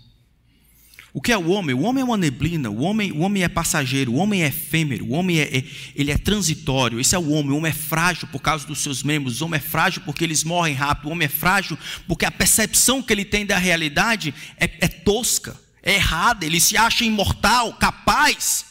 O 1.14 1.20
que 1.22 1.32
é 1.32 1.38
o 1.38 1.48
homem? 1.48 1.74
O 1.74 1.80
homem 1.80 2.02
é 2.02 2.04
uma 2.04 2.18
neblina, 2.18 2.68
o 2.68 2.82
homem, 2.82 3.10
o 3.10 3.20
homem 3.20 3.42
é 3.42 3.48
passageiro, 3.48 4.12
o 4.12 4.16
homem 4.16 4.42
é 4.42 4.48
efêmero, 4.48 5.06
o 5.06 5.12
homem 5.12 5.38
é, 5.38 5.44
é, 5.44 5.64
ele 5.94 6.10
é 6.10 6.18
transitório. 6.18 7.00
Esse 7.00 7.14
é 7.14 7.18
o 7.18 7.30
homem. 7.30 7.52
O 7.52 7.56
homem 7.56 7.70
é 7.70 7.74
frágil 7.74 8.28
por 8.28 8.42
causa 8.42 8.66
dos 8.66 8.80
seus 8.80 9.02
membros, 9.02 9.40
o 9.40 9.46
homem 9.46 9.56
é 9.56 9.62
frágil 9.62 10.02
porque 10.04 10.24
eles 10.24 10.44
morrem 10.44 10.74
rápido, 10.74 11.08
o 11.08 11.12
homem 11.12 11.24
é 11.24 11.30
frágil 11.30 11.78
porque 12.06 12.26
a 12.26 12.30
percepção 12.30 13.02
que 13.02 13.14
ele 13.14 13.24
tem 13.24 13.46
da 13.46 13.56
realidade 13.56 14.34
é, 14.58 14.70
é 14.78 14.88
tosca 14.88 15.64
errada, 15.92 16.44
ele 16.44 16.60
se 16.60 16.76
acha 16.76 17.04
imortal, 17.04 17.72
capaz. 17.74 18.66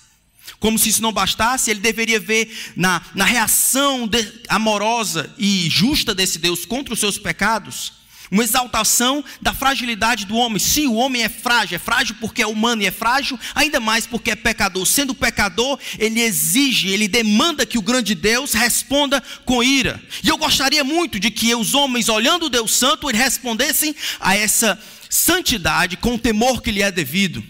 Como 0.60 0.80
se 0.80 0.90
isso 0.90 1.02
não 1.02 1.12
bastasse, 1.12 1.70
ele 1.70 1.80
deveria 1.80 2.20
ver 2.20 2.74
na, 2.76 3.02
na 3.14 3.26
reação 3.26 4.08
de, 4.08 4.26
amorosa 4.48 5.34
e 5.38 5.70
justa 5.70 6.16
desse 6.16 6.40
Deus 6.40 6.66
contra 6.66 6.94
os 6.94 7.00
seus 7.00 7.18
pecados, 7.18 7.94
uma 8.32 8.44
exaltação 8.44 9.24
da 9.42 9.54
fragilidade 9.54 10.26
do 10.26 10.36
homem. 10.36 10.60
Sim, 10.60 10.88
o 10.88 10.96
homem 10.96 11.24
é 11.24 11.30
frágil, 11.30 11.76
é 11.76 11.80
frágil 11.80 12.16
porque 12.20 12.42
é 12.42 12.48
humano 12.48 12.82
e 12.82 12.86
é 12.86 12.92
frágil 12.92 13.40
ainda 13.54 13.80
mais 13.80 14.08
porque 14.08 14.32
é 14.32 14.36
pecador. 14.36 14.86
Sendo 14.86 15.14
pecador, 15.14 15.80
ele 16.00 16.20
exige, 16.22 16.90
ele 16.90 17.08
demanda 17.08 17.66
que 17.66 17.78
o 17.78 17.82
grande 17.82 18.16
Deus 18.16 18.54
responda 18.54 19.22
com 19.46 19.64
ira. 19.64 20.02
E 20.24 20.30
eu 20.30 20.38
gostaria 20.38 20.84
muito 20.84 21.20
de 21.20 21.30
que 21.30 21.54
os 21.54 21.76
homens, 21.76 22.10
olhando 22.10 22.48
o 22.48 22.50
Deus 22.50 22.74
Santo, 22.74 23.08
respondessem 23.08 23.96
a 24.20 24.36
essa 24.36 24.80
santidade 25.16 25.98
com 25.98 26.16
o 26.16 26.20
temor 26.20 26.62
que 26.62 26.72
lhe 26.72 26.82
é 26.82 26.92
devido. 26.92 27.44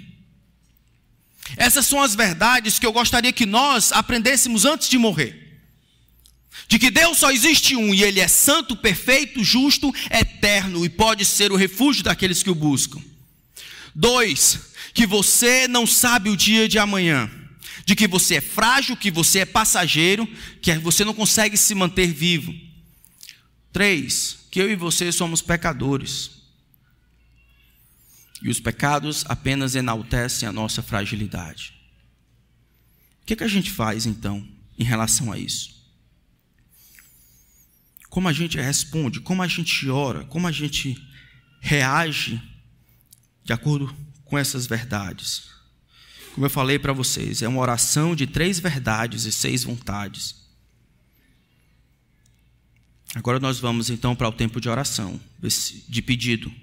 Essas 1.58 1.86
são 1.86 2.02
as 2.02 2.16
verdades 2.16 2.80
que 2.80 2.86
eu 2.86 2.94
gostaria 2.94 3.34
que 3.34 3.46
nós 3.46 3.92
aprendêssemos 3.92 4.66
antes 4.66 4.88
de 4.88 4.98
morrer. 4.98 5.44
De 6.68 6.80
que 6.80 6.90
Deus 6.90 7.18
só 7.18 7.32
existe 7.32 7.76
um 7.76 7.94
e 7.94 8.04
Ele 8.04 8.20
é 8.20 8.28
santo, 8.28 8.76
perfeito, 8.76 9.44
justo, 9.44 9.94
eterno 10.10 10.86
e 10.86 10.90
pode 10.90 11.26
ser 11.26 11.52
o 11.52 11.56
refúgio 11.56 12.04
daqueles 12.04 12.42
que 12.42 12.50
o 12.50 12.56
buscam. 12.56 13.02
Dois, 13.94 14.60
que 14.94 15.06
você 15.06 15.68
não 15.68 15.86
sabe 15.86 16.30
o 16.30 16.38
dia 16.38 16.68
de 16.68 16.80
amanhã. 16.80 17.30
De 17.86 17.96
que 17.96 18.08
você 18.08 18.36
é 18.36 18.42
frágil, 18.42 18.98
que 18.98 19.12
você 19.12 19.40
é 19.40 19.46
passageiro, 19.46 20.28
que 20.62 20.74
você 20.80 21.06
não 21.06 21.14
consegue 21.14 21.56
se 21.56 21.76
manter 21.76 22.08
vivo. 22.08 22.54
Três, 23.72 24.40
que 24.50 24.60
eu 24.60 24.72
e 24.72 24.76
você 24.76 25.12
somos 25.12 25.42
pecadores 25.42 26.35
E 28.42 28.50
os 28.50 28.60
pecados 28.60 29.24
apenas 29.28 29.76
enaltecem 29.76 30.48
a 30.48 30.52
nossa 30.52 30.82
fragilidade. 30.82 31.74
O 33.22 33.26
que, 33.26 33.34
é 33.34 33.36
que 33.36 33.44
a 33.44 33.48
gente 33.48 33.72
faz 33.72 34.06
então 34.06 34.48
em 34.78 34.84
relação 34.84 35.32
a 35.32 35.38
isso? 35.38 35.76
Como 38.10 38.28
a 38.28 38.34
gente 38.34 38.58
responde, 38.58 39.20
como 39.20 39.42
a 39.42 39.48
gente 39.48 39.90
ora, 39.90 40.24
como 40.26 40.48
a 40.48 40.52
gente 40.52 40.96
reage 41.60 42.42
de 43.44 43.52
acordo 43.52 43.94
com 44.24 44.38
essas 44.38 44.68
verdades? 44.68 45.50
Como 46.34 46.46
eu 46.46 46.50
falei 46.50 46.78
para 46.78 46.94
vocês, 46.94 47.42
é 47.42 47.48
uma 47.48 47.62
oração 47.62 48.16
de 48.16 48.28
três 48.28 48.60
verdades 48.60 49.26
e 49.26 49.32
seis 49.32 49.64
vontades. 49.64 50.46
Agora 53.16 53.40
nós 53.40 53.58
vamos 53.58 53.90
então 53.90 54.14
para 54.14 54.28
o 54.28 54.34
tempo 54.34 54.60
de 54.60 54.68
oração, 54.68 55.20
de 55.88 56.02
pedido. 56.02 56.54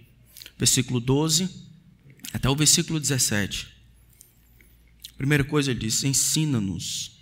Versículo 0.63 1.01
12 1.01 1.51
até 2.33 2.49
o 2.49 2.55
versículo 2.55 3.01
17. 3.01 3.67
Primeira 5.17 5.43
coisa 5.43 5.73
ele 5.73 5.81
diz: 5.81 6.05
ensina-nos 6.05 7.21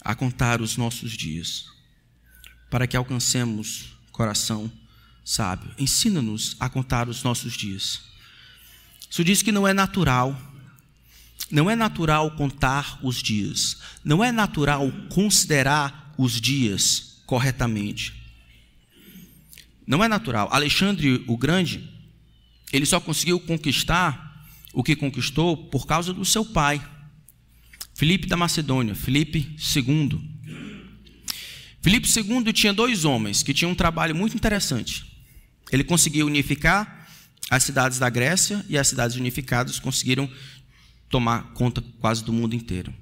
a 0.00 0.14
contar 0.14 0.62
os 0.62 0.78
nossos 0.78 1.12
dias, 1.12 1.66
para 2.70 2.86
que 2.86 2.96
alcancemos 2.96 3.90
coração 4.10 4.72
sábio. 5.22 5.70
Ensina-nos 5.78 6.56
a 6.58 6.70
contar 6.70 7.10
os 7.10 7.22
nossos 7.22 7.52
dias. 7.52 8.00
Isso 9.10 9.22
diz 9.22 9.42
que 9.42 9.52
não 9.52 9.68
é 9.68 9.74
natural. 9.74 10.34
Não 11.50 11.68
é 11.70 11.76
natural 11.76 12.30
contar 12.36 13.00
os 13.02 13.22
dias. 13.22 13.82
Não 14.02 14.24
é 14.24 14.32
natural 14.32 14.90
considerar 15.10 16.14
os 16.16 16.40
dias 16.40 17.20
corretamente. 17.26 18.14
Não 19.86 20.02
é 20.02 20.08
natural. 20.08 20.48
Alexandre 20.50 21.22
o 21.26 21.36
Grande, 21.36 21.97
ele 22.72 22.86
só 22.86 23.00
conseguiu 23.00 23.40
conquistar 23.40 24.46
o 24.72 24.82
que 24.82 24.94
conquistou 24.94 25.56
por 25.56 25.86
causa 25.86 26.12
do 26.12 26.24
seu 26.24 26.44
pai, 26.44 26.82
Filipe 27.94 28.26
da 28.26 28.36
Macedônia, 28.36 28.94
Filipe 28.94 29.56
II. 29.74 30.20
Filipe 31.82 32.08
II 32.08 32.52
tinha 32.52 32.72
dois 32.72 33.04
homens 33.04 33.42
que 33.42 33.54
tinham 33.54 33.72
um 33.72 33.74
trabalho 33.74 34.14
muito 34.14 34.36
interessante. 34.36 35.04
Ele 35.72 35.82
conseguiu 35.82 36.26
unificar 36.26 37.08
as 37.50 37.64
cidades 37.64 37.98
da 37.98 38.10
Grécia 38.10 38.64
e 38.68 38.76
as 38.76 38.88
cidades 38.88 39.16
unificadas 39.16 39.78
conseguiram 39.78 40.30
tomar 41.08 41.52
conta 41.54 41.82
quase 41.98 42.22
do 42.22 42.32
mundo 42.32 42.54
inteiro. 42.54 42.94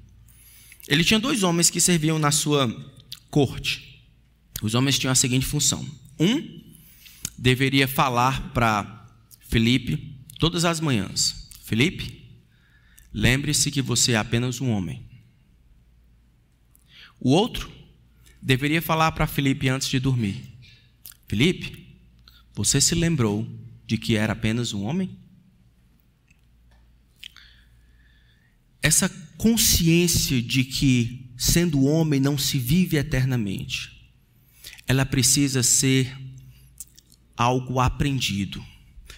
Ele 0.87 1.03
tinha 1.03 1.19
dois 1.19 1.43
homens 1.43 1.69
que 1.69 1.81
serviam 1.81 2.17
na 2.17 2.31
sua 2.31 2.73
corte. 3.29 4.01
Os 4.61 4.73
homens 4.73 4.97
tinham 4.97 5.11
a 5.11 5.15
seguinte 5.15 5.45
função: 5.45 5.85
um 6.19 6.61
deveria 7.37 7.87
falar 7.87 8.51
para 8.53 8.96
Felipe 9.57 10.21
todas 10.37 10.65
as 10.65 10.79
manhãs: 10.79 11.49
Felipe, 11.63 12.29
lembre-se 13.11 13.71
que 13.71 13.81
você 13.81 14.11
é 14.11 14.15
apenas 14.15 14.61
um 14.61 14.69
homem. 14.69 15.03
O 17.19 17.31
outro 17.31 17.71
deveria 18.39 18.83
falar 18.83 19.11
para 19.13 19.25
Felipe 19.25 19.67
antes 19.67 19.87
de 19.87 19.99
dormir: 19.99 20.43
Felipe, 21.27 21.99
você 22.53 22.79
se 22.79 22.93
lembrou 22.93 23.47
de 23.87 23.97
que 23.97 24.15
era 24.15 24.33
apenas 24.33 24.73
um 24.73 24.83
homem? 24.83 25.17
Essa 28.79 29.09
consciência 29.39 30.39
de 30.39 30.65
que, 30.65 31.31
sendo 31.35 31.83
homem, 31.83 32.19
não 32.19 32.37
se 32.37 32.59
vive 32.59 32.95
eternamente, 32.95 34.07
ela 34.87 35.03
precisa 35.03 35.63
ser 35.63 36.15
algo 37.35 37.79
aprendido. 37.79 38.63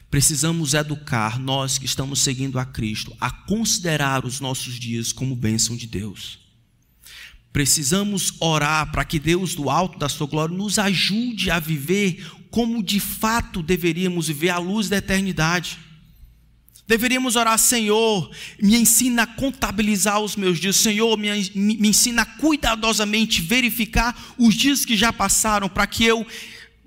Precisamos 0.10 0.74
educar 0.74 1.40
nós 1.40 1.78
que 1.78 1.86
estamos 1.86 2.20
seguindo 2.20 2.58
a 2.58 2.66
Cristo 2.66 3.16
a 3.20 3.30
considerar 3.30 4.26
os 4.26 4.40
nossos 4.40 4.80
dias 4.80 5.12
como 5.12 5.36
bênção 5.36 5.76
de 5.76 5.86
Deus. 5.86 6.40
Precisamos 7.54 8.34
orar 8.40 8.92
para 8.92 9.06
que 9.06 9.20
Deus, 9.20 9.56
do 9.56 9.70
alto 9.70 10.00
da 10.00 10.10
sua 10.10 10.28
glória, 10.28 10.56
nos 10.56 10.80
ajude 10.80 11.52
a 11.52 11.60
viver 11.60 12.26
como 12.50 12.82
de 12.84 13.00
fato 13.00 13.62
deveríamos 13.62 14.28
viver 14.28 14.50
à 14.50 14.58
luz 14.58 14.90
da 14.90 14.98
eternidade. 14.98 15.78
Deveríamos 16.88 17.36
orar, 17.36 17.60
Senhor, 17.60 18.32
me 18.60 18.76
ensina 18.76 19.22
a 19.22 19.28
contabilizar 19.28 20.20
os 20.20 20.36
meus 20.36 20.60
dias, 20.60 20.76
Senhor, 20.76 21.16
me, 21.18 21.30
me 21.54 21.90
ensina 21.90 22.24
a 22.24 22.26
cuidadosamente 22.26 23.44
verificar 23.44 24.34
os 24.40 24.56
dias 24.56 24.86
que 24.86 24.98
já 24.98 25.14
passaram, 25.14 25.70
para 25.70 25.86
que 25.86 26.04
eu 26.04 26.26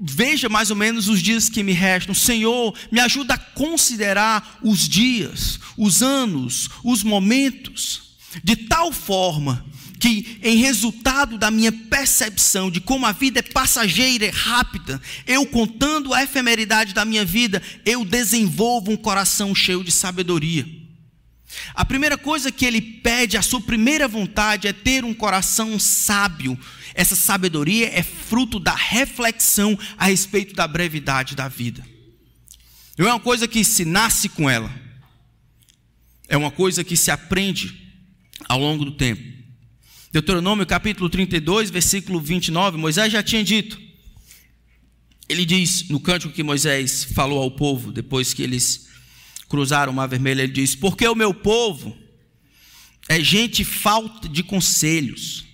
veja 0.05 0.49
mais 0.49 0.69
ou 0.69 0.77
menos 0.77 1.09
os 1.09 1.23
dias 1.23 1.49
que 1.49 1.62
me 1.62 1.73
restam. 1.73 2.12
Senhor, 2.12 2.75
me 2.91 2.99
ajuda 2.99 3.35
a 3.35 3.38
considerar 3.38 4.59
os 4.61 4.88
dias, 4.88 5.61
os 5.79 6.03
anos, 6.03 6.69
os 6.83 7.05
momentos, 7.05 8.17
de 8.43 8.57
tal 8.57 8.91
forma 8.93 9.65
que, 10.01 10.41
em 10.43 10.57
resultado 10.57 11.38
da 11.38 11.49
minha 11.49 11.71
percepção 11.71 12.69
de 12.69 12.81
como 12.81 13.07
a 13.07 13.12
vida 13.12 13.38
é 13.38 13.43
passageira, 13.43 14.27
é 14.27 14.31
rápida, 14.31 15.01
eu 15.29 15.47
contando 15.47 16.12
a 16.12 16.25
efemeridade 16.25 16.93
da 16.93 17.05
minha 17.05 17.25
vida, 17.25 17.62
eu 17.87 18.05
desenvolvo 18.05 18.91
um 18.91 18.97
coração 18.97 19.55
cheio 19.55 19.85
de 19.85 19.93
sabedoria. 19.93 20.82
A 21.75 21.85
primeira 21.85 22.19
coisa 22.19 22.51
que 22.51 22.65
ele 22.65 22.81
pede, 22.81 23.37
a 23.37 23.43
sua 23.43 23.61
primeira 23.61 24.09
vontade 24.09 24.69
é 24.69 24.73
ter 24.73 25.05
um 25.05 25.15
coração 25.15 25.79
sábio. 25.79 26.59
Essa 26.95 27.17
sabedoria 27.17 27.88
é 27.93 28.03
fruto 28.03 28.59
da 28.59 28.75
reflexão 28.75 29.79
a 29.97 30.07
respeito 30.07 30.55
da 30.55 30.67
brevidade 30.67 31.35
da 31.35 31.49
vida. 31.49 31.85
Não 32.97 33.09
é 33.09 33.12
uma 33.12 33.21
coisa 33.21 33.49
que 33.49 33.65
se 33.65 33.85
nasce 33.85 34.29
com 34.29 34.49
ela, 34.49 34.71
é 36.29 36.37
uma 36.37 36.51
coisa 36.51 36.85
que 36.85 36.97
se 36.97 37.11
aprende 37.11 37.93
ao 38.49 38.59
longo 38.59 38.85
do 38.85 38.93
tempo. 38.93 39.23
Deuteronômio 40.12 40.67
capítulo 40.67 41.09
32, 41.09 41.71
versículo 41.71 42.21
29, 42.21 42.77
Moisés 42.77 43.11
já 43.11 43.23
tinha 43.23 43.43
dito. 43.43 43.81
Ele 45.27 45.47
diz 45.47 45.88
no 45.88 45.99
cântico 45.99 46.35
que 46.35 46.43
Moisés 46.43 47.05
falou 47.05 47.43
ao 47.43 47.51
povo 47.51 47.91
depois 47.91 48.35
que 48.35 48.43
eles 48.43 48.88
cruzaram 49.53 49.93
o 49.93 49.95
mar 49.95 50.09
vermelho, 50.09 50.41
ele 50.41 50.51
diz: 50.51 50.75
Porque 50.75 51.07
o 51.07 51.15
meu 51.15 51.35
povo 51.35 51.95
é 53.07 53.23
gente 53.23 53.62
falta 53.62 54.27
de 54.27 54.43
conselhos, 54.43 55.45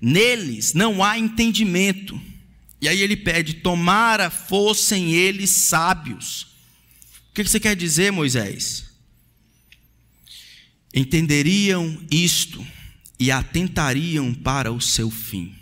neles 0.00 0.74
não 0.74 1.02
há 1.02 1.18
entendimento. 1.18 2.20
E 2.80 2.88
aí 2.88 3.02
ele 3.02 3.16
pede: 3.16 3.54
Tomara 3.54 4.30
fossem 4.30 5.12
eles 5.12 5.50
sábios. 5.50 6.46
O 7.30 7.34
que 7.34 7.42
você 7.42 7.58
quer 7.58 7.74
dizer, 7.74 8.12
Moisés? 8.12 8.84
Entenderiam 10.94 12.00
isto 12.08 12.64
e 13.18 13.32
atentariam 13.32 14.32
para 14.32 14.70
o 14.70 14.80
seu 14.80 15.10
fim. 15.10 15.57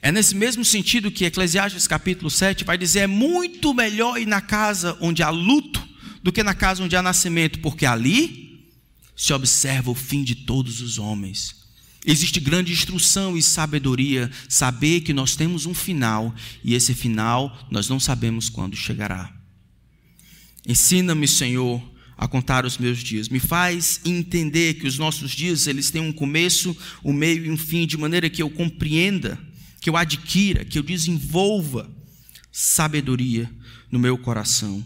É 0.00 0.12
nesse 0.12 0.34
mesmo 0.34 0.64
sentido 0.64 1.10
que 1.10 1.24
Eclesiastes 1.24 1.86
capítulo 1.86 2.30
7 2.30 2.64
vai 2.64 2.78
dizer: 2.78 3.00
é 3.00 3.06
muito 3.06 3.74
melhor 3.74 4.20
ir 4.20 4.26
na 4.26 4.40
casa 4.40 4.96
onde 5.00 5.22
há 5.22 5.30
luto 5.30 5.86
do 6.22 6.32
que 6.32 6.42
na 6.42 6.54
casa 6.54 6.82
onde 6.82 6.96
há 6.96 7.02
nascimento, 7.02 7.58
porque 7.60 7.84
ali 7.86 8.64
se 9.16 9.32
observa 9.32 9.90
o 9.90 9.94
fim 9.94 10.22
de 10.22 10.34
todos 10.34 10.80
os 10.80 10.98
homens. 10.98 11.56
Existe 12.06 12.38
grande 12.38 12.72
instrução 12.72 13.36
e 13.36 13.42
sabedoria, 13.42 14.30
saber 14.48 15.00
que 15.00 15.12
nós 15.12 15.34
temos 15.34 15.66
um 15.66 15.74
final 15.74 16.34
e 16.62 16.74
esse 16.74 16.94
final 16.94 17.66
nós 17.70 17.88
não 17.88 17.98
sabemos 17.98 18.48
quando 18.48 18.76
chegará. 18.76 19.34
Ensina-me, 20.66 21.26
Senhor, 21.26 21.82
a 22.16 22.28
contar 22.28 22.64
os 22.64 22.78
meus 22.78 22.98
dias. 22.98 23.28
Me 23.28 23.40
faz 23.40 24.00
entender 24.04 24.74
que 24.74 24.86
os 24.86 24.98
nossos 24.98 25.32
dias 25.32 25.66
eles 25.66 25.90
têm 25.90 26.00
um 26.00 26.12
começo, 26.12 26.76
um 27.04 27.12
meio 27.12 27.46
e 27.46 27.50
um 27.50 27.56
fim, 27.56 27.86
de 27.86 27.96
maneira 27.96 28.30
que 28.30 28.42
eu 28.42 28.50
compreenda, 28.50 29.38
que 29.80 29.88
eu 29.88 29.96
adquira, 29.96 30.64
que 30.64 30.78
eu 30.78 30.82
desenvolva 30.82 31.90
sabedoria 32.50 33.50
no 33.90 33.98
meu 33.98 34.18
coração. 34.18 34.84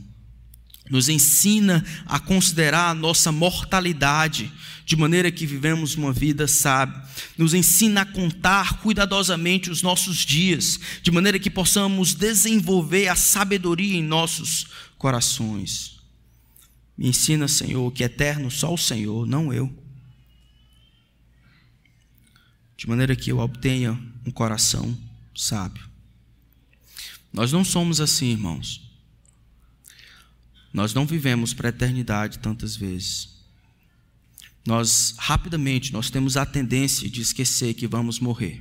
Nos 0.90 1.08
ensina 1.08 1.84
a 2.04 2.18
considerar 2.18 2.90
a 2.90 2.94
nossa 2.94 3.32
mortalidade, 3.32 4.52
de 4.84 4.96
maneira 4.96 5.30
que 5.30 5.46
vivemos 5.46 5.94
uma 5.94 6.12
vida 6.12 6.46
sábia. 6.46 7.00
Nos 7.38 7.54
ensina 7.54 8.02
a 8.02 8.06
contar 8.06 8.80
cuidadosamente 8.80 9.70
os 9.70 9.80
nossos 9.80 10.18
dias, 10.18 10.78
de 11.02 11.10
maneira 11.10 11.38
que 11.38 11.48
possamos 11.48 12.14
desenvolver 12.14 13.08
a 13.08 13.16
sabedoria 13.16 13.96
em 13.96 14.02
nossos 14.02 14.66
corações. 14.98 15.96
Me 16.98 17.08
ensina, 17.08 17.48
Senhor, 17.48 17.90
que 17.92 18.02
é 18.02 18.06
eterno 18.06 18.50
só 18.50 18.74
o 18.74 18.78
Senhor, 18.78 19.26
não 19.26 19.52
eu. 19.52 19.81
De 22.82 22.88
maneira 22.88 23.14
que 23.14 23.30
eu 23.30 23.38
obtenha 23.38 23.96
um 24.26 24.30
coração 24.32 24.98
sábio. 25.32 25.88
Nós 27.32 27.52
não 27.52 27.64
somos 27.64 28.00
assim, 28.00 28.32
irmãos. 28.32 28.90
Nós 30.74 30.92
não 30.92 31.06
vivemos 31.06 31.54
para 31.54 31.68
a 31.68 31.70
eternidade 31.70 32.40
tantas 32.40 32.74
vezes. 32.74 33.36
Nós, 34.66 35.14
rapidamente, 35.16 35.92
nós 35.92 36.10
temos 36.10 36.36
a 36.36 36.44
tendência 36.44 37.08
de 37.08 37.20
esquecer 37.20 37.74
que 37.74 37.86
vamos 37.86 38.18
morrer. 38.18 38.60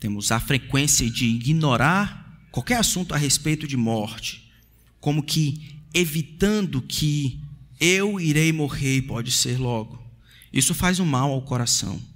Temos 0.00 0.32
a 0.32 0.40
frequência 0.40 1.10
de 1.10 1.26
ignorar 1.26 2.48
qualquer 2.50 2.78
assunto 2.78 3.12
a 3.12 3.18
respeito 3.18 3.68
de 3.68 3.76
morte 3.76 4.50
como 4.98 5.22
que 5.22 5.82
evitando 5.92 6.80
que 6.80 7.38
eu 7.78 8.18
irei 8.18 8.52
morrer, 8.54 9.02
pode 9.02 9.30
ser 9.30 9.58
logo. 9.58 10.02
Isso 10.50 10.74
faz 10.74 10.98
um 10.98 11.04
mal 11.04 11.30
ao 11.30 11.42
coração. 11.42 12.10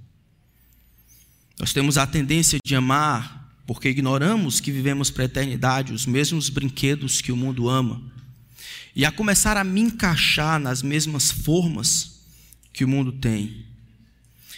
Nós 1.59 1.73
temos 1.73 1.97
a 1.97 2.05
tendência 2.05 2.59
de 2.63 2.75
amar, 2.75 3.51
porque 3.65 3.89
ignoramos 3.89 4.59
que 4.59 4.71
vivemos 4.71 5.09
para 5.09 5.23
a 5.23 5.25
eternidade, 5.25 5.91
os 5.91 6.05
mesmos 6.05 6.49
brinquedos 6.49 7.19
que 7.19 7.31
o 7.31 7.37
mundo 7.37 7.67
ama, 7.67 8.01
e 8.95 9.03
a 9.03 9.11
começar 9.11 9.57
a 9.57 9.63
me 9.63 9.81
encaixar 9.81 10.59
nas 10.59 10.81
mesmas 10.81 11.31
formas 11.31 12.21
que 12.71 12.85
o 12.85 12.87
mundo 12.87 13.11
tem, 13.11 13.65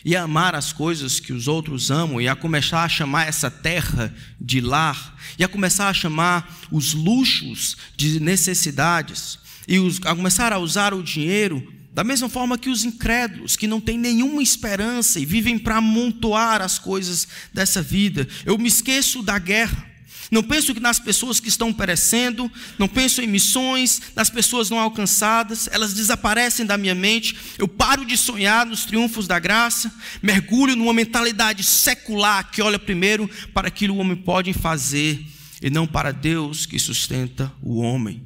e 0.04 0.16
a 0.16 0.24
amar 0.24 0.56
as 0.56 0.72
coisas 0.74 1.20
que 1.20 1.32
os 1.32 1.48
outros 1.48 1.90
amam, 1.90 2.20
e 2.20 2.28
a 2.28 2.36
começar 2.36 2.84
a 2.84 2.90
chamar 2.90 3.28
essa 3.28 3.50
terra 3.50 4.14
de 4.40 4.60
lar, 4.60 5.18
e 5.38 5.44
a 5.44 5.48
começar 5.48 5.88
a 5.88 5.94
chamar 5.94 6.60
os 6.70 6.94
luxos 6.94 7.78
de 7.96 8.20
necessidades, 8.20 9.40
e 9.68 9.80
os, 9.80 10.00
a 10.06 10.14
começar 10.14 10.52
a 10.52 10.60
usar 10.60 10.94
o 10.94 11.02
dinheiro 11.02 11.79
da 11.94 12.04
mesma 12.04 12.30
forma 12.30 12.58
que 12.58 12.70
os 12.70 12.84
incrédulos, 12.84 13.56
que 13.56 13.68
não 13.68 13.82
têm 13.82 13.98
nenhuma 13.98 14.44
esperança 14.44 15.20
e 15.20 15.26
vivem 15.26 15.58
para 15.58 15.78
amontoar 15.78 16.62
as 16.62 16.78
coisas 16.78 17.28
dessa 17.54 17.82
vida. 17.82 18.28
Eu 18.46 18.58
me 18.58 18.68
esqueço 18.68 19.22
da 19.22 19.40
guerra. 19.40 19.88
Não 20.32 20.44
penso 20.44 20.76
que 20.76 20.80
nas 20.80 21.00
pessoas 21.00 21.40
que 21.40 21.50
estão 21.50 21.74
perecendo, 21.74 22.52
não 22.78 22.88
penso 22.88 23.20
em 23.20 23.28
missões, 23.28 24.00
nas 24.16 24.30
pessoas 24.30 24.70
não 24.70 24.78
alcançadas, 24.78 25.68
elas 25.72 25.94
desaparecem 25.94 26.66
da 26.68 26.78
minha 26.78 26.94
mente. 26.94 27.36
Eu 27.58 27.68
paro 27.68 28.06
de 28.06 28.16
sonhar 28.16 28.66
nos 28.66 28.86
triunfos 28.86 29.26
da 29.28 29.40
graça, 29.40 29.92
mergulho 30.22 30.76
numa 30.76 30.94
mentalidade 30.94 31.64
secular 31.64 32.52
que 32.52 32.62
olha 32.62 32.78
primeiro 32.78 33.28
para 33.54 33.70
aquilo 33.70 33.96
que 33.96 33.98
o 33.98 34.02
homem 34.02 34.18
pode 34.18 34.54
fazer 34.54 35.26
e 35.62 35.70
não 35.72 35.88
para 35.88 36.12
Deus 36.12 36.68
que 36.68 36.78
sustenta 36.78 37.52
o 37.62 37.80
homem. 37.80 38.22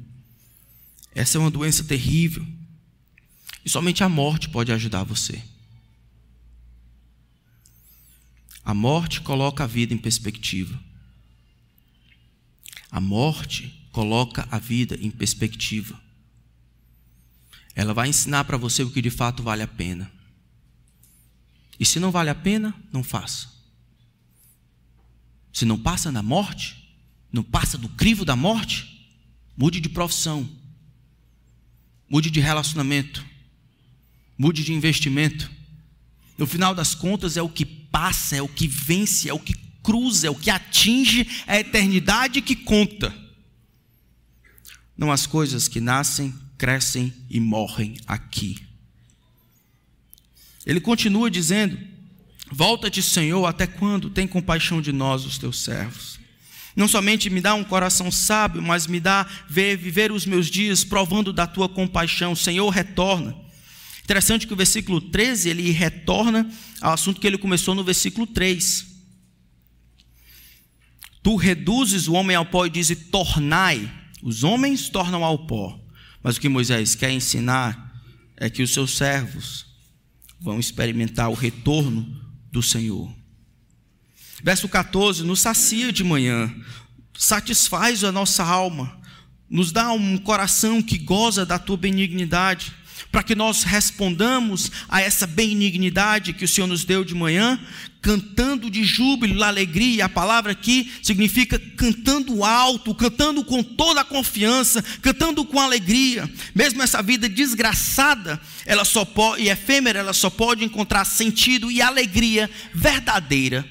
Essa 1.16 1.38
é 1.38 1.42
uma 1.42 1.52
doença 1.52 1.86
terrível. 1.86 2.46
E 3.64 3.70
somente 3.70 4.04
a 4.04 4.10
morte 4.10 4.50
pode 4.50 4.72
ajudar 4.72 5.04
você. 5.04 5.44
A 8.64 8.74
morte 8.74 9.22
coloca 9.22 9.64
a 9.64 9.68
vida 9.68 9.94
em 9.94 9.98
perspectiva. 9.98 10.80
A 12.90 13.00
morte 13.00 13.88
coloca 13.92 14.48
a 14.50 14.58
vida 14.58 14.98
em 15.02 15.12
perspectiva. 15.12 16.00
Ela 17.76 17.94
vai 17.94 18.08
ensinar 18.08 18.44
para 18.46 18.58
você 18.58 18.84
o 18.84 18.92
que 18.92 19.02
de 19.02 19.10
fato 19.10 19.44
vale 19.44 19.64
a 19.64 19.68
pena. 19.68 20.12
E 21.80 21.86
se 21.86 22.00
não 22.00 22.12
vale 22.12 22.30
a 22.30 22.36
pena, 22.36 22.74
não 22.92 23.04
faça. 23.04 23.52
Se 25.52 25.66
não 25.66 25.78
passa 25.80 26.12
na 26.12 26.24
morte, 26.24 26.98
não 27.32 27.44
passa 27.44 27.78
do 27.78 27.90
crivo 27.90 28.24
da 28.24 28.36
morte, 28.36 29.10
mude 29.58 29.80
de 29.80 29.90
profissão, 29.90 30.50
mude 32.10 32.30
de 32.30 32.40
relacionamento, 32.40 33.26
mude 34.38 34.64
de 34.64 34.74
investimento. 34.74 35.50
No 36.38 36.48
final 36.48 36.74
das 36.74 36.96
contas, 36.96 37.38
é 37.38 37.42
o 37.42 37.50
que 37.50 37.66
passa, 37.66 38.36
é 38.36 38.42
o 38.42 38.48
que 38.48 38.68
vence, 38.68 39.30
é 39.30 39.34
o 39.34 39.40
que 39.40 39.54
cruza, 39.84 40.28
é 40.28 40.30
o 40.30 40.36
que 40.36 40.50
atinge 40.50 41.28
a 41.46 41.60
eternidade 41.60 42.42
que 42.42 42.56
conta. 42.56 43.14
Não 44.98 45.12
as 45.12 45.28
coisas 45.28 45.68
que 45.68 45.82
nascem, 45.82 46.34
crescem 46.58 47.14
e 47.30 47.40
morrem 47.40 47.98
aqui. 48.08 48.58
Ele 50.66 50.80
continua 50.80 51.30
dizendo: 51.30 51.78
Volta-te, 52.52 53.02
Senhor, 53.02 53.46
até 53.46 53.68
quando? 53.68 54.10
Tem 54.10 54.28
compaixão 54.28 54.82
de 54.82 54.92
nós, 54.92 55.26
os 55.26 55.38
teus 55.38 55.62
servos. 55.62 56.20
Não 56.76 56.88
somente 56.88 57.30
me 57.30 57.42
dá 57.42 57.54
um 57.54 57.64
coração 57.64 58.10
sábio, 58.10 58.62
mas 58.62 58.88
me 58.88 59.00
dá 59.00 59.28
ver, 59.48 59.78
viver 59.78 60.12
os 60.12 60.26
meus 60.26 60.48
dias 60.48 60.84
provando 60.84 61.32
da 61.32 61.46
tua 61.46 61.70
compaixão. 61.70 62.36
Senhor, 62.36 62.68
retorna. 62.70 63.36
Interessante 64.04 64.46
que 64.46 64.54
o 64.54 64.58
versículo 64.58 65.00
13 65.00 65.50
ele 65.50 65.72
retorna 65.72 66.50
ao 66.82 66.94
assunto 66.94 67.22
que 67.22 67.28
ele 67.28 67.38
começou 67.38 67.74
no 67.74 67.84
versículo 67.84 68.28
3. 68.28 68.86
Tu 71.22 71.36
reduzes 71.38 72.10
o 72.10 72.14
homem 72.14 72.36
ao 72.36 72.46
pó 72.46 72.66
e 72.66 72.70
dizes: 72.70 73.08
tornai. 73.10 73.90
Os 74.22 74.44
homens 74.44 74.90
tornam 74.90 75.24
ao 75.24 75.48
pó. 75.48 75.80
Mas 76.22 76.36
o 76.36 76.42
que 76.42 76.50
Moisés 76.50 76.96
quer 76.96 77.12
ensinar 77.12 77.94
é 78.36 78.50
que 78.50 78.62
os 78.62 78.74
seus 78.74 78.96
servos 78.98 79.66
vão 80.40 80.60
experimentar 80.60 81.30
o 81.30 81.34
retorno 81.34 82.22
do 82.52 82.62
Senhor. 82.62 83.10
Verso 84.44 84.68
14: 84.68 85.24
nos 85.24 85.40
sacia 85.40 85.94
de 85.94 86.04
manhã, 86.04 86.54
satisfaz 87.18 88.04
a 88.04 88.12
nossa 88.12 88.44
alma, 88.44 89.00
nos 89.50 89.72
dá 89.72 89.94
um 89.94 90.18
coração 90.18 90.82
que 90.82 90.98
goza 90.98 91.46
da 91.46 91.58
tua 91.58 91.78
benignidade 91.78 92.74
para 93.12 93.24
que 93.24 93.36
nós 93.36 93.64
respondamos 93.64 94.72
a 94.90 95.02
essa 95.02 95.28
benignidade 95.28 96.34
que 96.34 96.46
o 96.46 96.48
Senhor 96.48 96.68
nos 96.68 96.84
deu 96.84 97.04
de 97.04 97.14
manhã, 97.14 97.60
cantando 98.02 98.70
de 98.70 98.84
júbilo, 98.84 99.44
alegria. 99.44 100.06
A 100.06 100.10
palavra 100.10 100.52
aqui 100.52 100.92
significa 101.02 101.58
cantando 101.78 102.44
alto, 102.44 102.94
cantando 102.94 103.44
com 103.44 103.64
toda 103.64 104.02
a 104.02 104.06
confiança, 104.06 104.84
cantando 105.02 105.46
com 105.46 105.60
alegria. 105.60 106.30
Mesmo 106.54 106.82
essa 106.82 107.02
vida 107.02 107.30
desgraçada, 107.30 108.40
ela 108.66 108.86
só 108.86 109.06
pode, 109.06 109.44
e 109.44 109.50
efêmera, 109.50 110.00
ela 110.00 110.14
só 110.14 110.30
pode 110.30 110.64
encontrar 110.64 111.06
sentido 111.06 111.72
e 111.72 111.82
alegria 111.82 112.50
verdadeira 112.74 113.66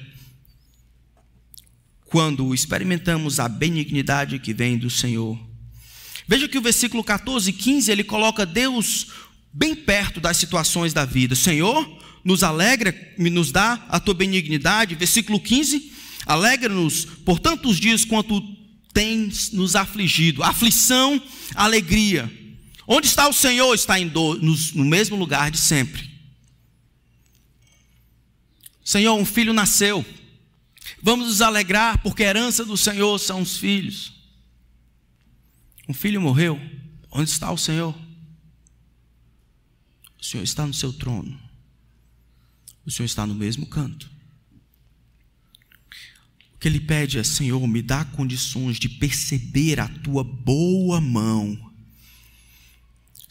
quando 2.13 2.53
experimentamos 2.53 3.39
a 3.39 3.49
benignidade 3.49 4.37
que 4.37 4.53
vem 4.53 4.77
do 4.77 4.87
Senhor. 4.87 5.52
Veja 6.27 6.47
que 6.47 6.57
o 6.57 6.61
versículo 6.61 7.03
14 7.03 7.49
e 7.49 7.53
15 7.53 7.91
ele 7.91 8.03
coloca 8.03 8.45
Deus 8.45 9.07
bem 9.51 9.75
perto 9.75 10.19
das 10.21 10.37
situações 10.37 10.93
da 10.93 11.05
vida. 11.05 11.35
Senhor, 11.35 11.87
nos 12.23 12.43
alegra, 12.43 12.95
nos 13.17 13.51
dá 13.51 13.73
a 13.89 13.99
tua 13.99 14.13
benignidade. 14.13 14.95
Versículo 14.95 15.39
15: 15.39 15.91
alegra-nos 16.25 17.05
por 17.05 17.39
tantos 17.39 17.77
dias 17.77 18.05
quanto 18.05 18.41
tens 18.93 19.51
nos 19.51 19.75
afligido. 19.75 20.43
Aflição, 20.43 21.21
alegria. 21.55 22.31
Onde 22.87 23.07
está 23.07 23.27
o 23.27 23.33
Senhor? 23.33 23.73
Está 23.73 23.99
em 23.99 24.07
do, 24.07 24.35
no, 24.35 24.55
no 24.75 24.85
mesmo 24.85 25.15
lugar 25.15 25.51
de 25.51 25.57
sempre. 25.57 26.09
Senhor, 28.83 29.15
um 29.15 29.25
filho 29.25 29.53
nasceu. 29.53 30.05
Vamos 31.01 31.27
nos 31.27 31.41
alegrar, 31.41 32.01
porque 32.01 32.23
a 32.23 32.27
herança 32.27 32.65
do 32.65 32.77
Senhor 32.77 33.17
são 33.19 33.41
os 33.41 33.57
filhos. 33.57 34.13
Um 35.87 35.93
filho 35.93 36.21
morreu. 36.21 36.59
Onde 37.11 37.29
está 37.29 37.51
o 37.51 37.57
Senhor? 37.57 37.95
O 40.19 40.23
Senhor 40.23 40.43
está 40.43 40.65
no 40.65 40.73
seu 40.73 40.93
trono. 40.93 41.37
O 42.85 42.91
Senhor 42.91 43.05
está 43.05 43.25
no 43.25 43.35
mesmo 43.35 43.65
canto. 43.65 44.11
O 46.55 46.57
que 46.57 46.67
ele 46.67 46.79
pede 46.79 47.19
é: 47.19 47.23
Senhor, 47.23 47.65
me 47.67 47.81
dá 47.81 48.05
condições 48.05 48.77
de 48.77 48.87
perceber 48.87 49.79
a 49.79 49.87
tua 49.87 50.23
boa 50.23 51.01
mão 51.01 51.72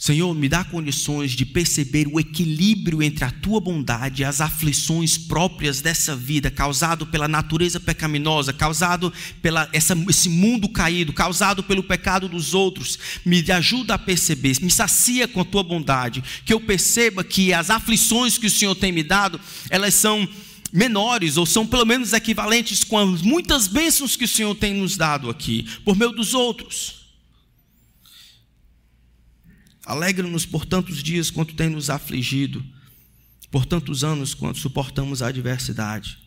Senhor, 0.03 0.34
me 0.34 0.48
dá 0.48 0.64
condições 0.64 1.30
de 1.30 1.46
perceber 1.46 2.09
o 2.11 2.18
equilíbrio 2.18 3.00
entre 3.05 3.24
a 3.24 3.30
tua 3.30 3.61
bondade 3.61 4.22
e 4.22 4.24
as 4.24 4.40
aflições 4.40 5.16
próprias 5.16 5.80
dessa 5.80 6.16
vida, 6.16 6.50
causado 6.50 7.07
pela 7.07 7.28
natureza 7.28 7.78
pecaminosa, 7.78 8.53
causado 8.53 9.12
pela 9.40 9.68
essa, 9.72 9.94
esse 10.09 10.28
mundo 10.28 10.68
caído, 10.68 11.12
causado 11.12 11.62
pelo 11.62 11.84
pecado 11.84 12.28
dos 12.28 12.53
outros. 12.53 12.98
Me 13.24 13.48
ajuda 13.53 13.94
a 13.94 13.98
perceber, 13.98 14.57
me 14.61 14.72
sacia 14.72 15.28
com 15.28 15.40
a 15.40 15.44
tua 15.44 15.62
bondade, 15.62 16.20
que 16.44 16.53
eu 16.53 16.61
perceba 16.61 17.22
que 17.22 17.55
as 17.55 17.70
aflições 17.70 18.36
que 18.36 18.48
o 18.48 18.50
Senhor 18.50 18.74
tem 18.74 18.90
me 18.90 19.05
dado, 19.05 19.40
elas 19.70 19.94
são 19.94 20.28
menores 20.72 21.36
ou 21.36 21.46
são 21.46 21.64
pelo 21.64 21.86
menos 21.86 22.12
equivalentes 22.12 22.82
com 22.82 22.98
as 22.98 23.22
muitas 23.22 23.68
bênçãos 23.68 24.16
que 24.16 24.24
o 24.24 24.28
Senhor 24.28 24.57
tem 24.57 24.74
nos 24.74 24.96
dado 24.96 25.30
aqui, 25.30 25.64
por 25.84 25.94
meio 25.94 26.11
dos 26.11 26.34
outros. 26.34 27.01
Alegra-nos 29.84 30.46
por 30.46 30.64
tantos 30.64 31.02
dias 31.02 31.30
quanto 31.30 31.54
tem 31.54 31.68
nos 31.68 31.90
afligido, 31.90 32.64
por 33.50 33.66
tantos 33.66 34.04
anos 34.04 34.32
quanto 34.32 34.58
suportamos 34.58 35.22
a 35.22 35.28
adversidade. 35.28 36.18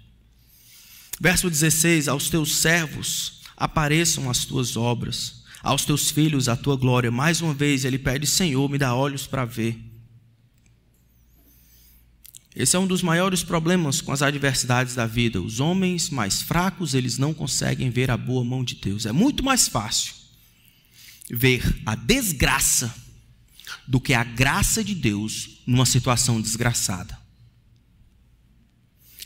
Verso 1.19 1.49
16: 1.49 2.07
Aos 2.07 2.29
teus 2.29 2.57
servos 2.57 3.41
apareçam 3.55 4.29
as 4.29 4.43
tuas 4.43 4.75
obras, 4.75 5.43
aos 5.63 5.85
teus 5.85 6.11
filhos 6.11 6.49
a 6.49 6.55
tua 6.55 6.75
glória. 6.75 7.09
Mais 7.09 7.41
uma 7.41 7.53
vez 7.53 7.85
ele 7.85 7.97
pede: 7.97 8.27
Senhor, 8.27 8.69
me 8.69 8.77
dá 8.77 8.93
olhos 8.93 9.25
para 9.25 9.45
ver. 9.45 9.79
Esse 12.53 12.75
é 12.75 12.79
um 12.79 12.87
dos 12.87 13.01
maiores 13.01 13.43
problemas 13.43 13.99
com 13.99 14.13
as 14.13 14.21
adversidades 14.21 14.95
da 14.95 15.05
vida. 15.05 15.41
Os 15.41 15.59
homens 15.59 16.09
mais 16.09 16.41
fracos, 16.41 16.93
eles 16.93 17.17
não 17.17 17.33
conseguem 17.33 17.89
ver 17.89 18.09
a 18.09 18.15
boa 18.15 18.45
mão 18.45 18.63
de 18.63 18.75
Deus. 18.75 19.05
É 19.05 19.11
muito 19.11 19.43
mais 19.43 19.67
fácil 19.67 20.13
ver 21.29 21.81
a 21.85 21.95
desgraça 21.95 23.04
do 23.88 23.99
que 23.99 24.13
a 24.13 24.23
graça 24.23 24.83
de 24.83 24.95
Deus 24.95 25.61
numa 25.65 25.86
situação 25.86 26.41
desgraçada. 26.41 27.17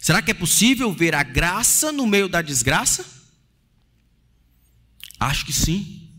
Será 0.01 0.22
que 0.22 0.32
é 0.32 0.34
possível 0.34 0.91
ver 0.91 1.14
a 1.14 1.24
graça 1.24 1.91
no 1.91 2.07
meio 2.07 2.28
da 2.28 2.41
desgraça? 2.41 3.05
Acho 5.20 5.45
que 5.45 5.53
sim. 5.53 6.10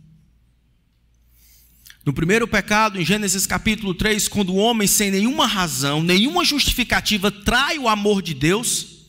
No 2.05 2.13
primeiro 2.13 2.49
pecado, 2.49 3.01
em 3.01 3.05
Gênesis 3.05 3.47
capítulo 3.47 3.95
3, 3.95 4.29
quando 4.29 4.51
o 4.51 4.57
homem, 4.57 4.87
sem 4.87 5.11
nenhuma 5.11 5.47
razão, 5.47 6.03
nenhuma 6.03 6.45
justificativa, 6.45 7.31
trai 7.31 7.79
o 7.79 7.89
amor 7.89 8.23
de 8.23 8.33
Deus, 8.33 9.01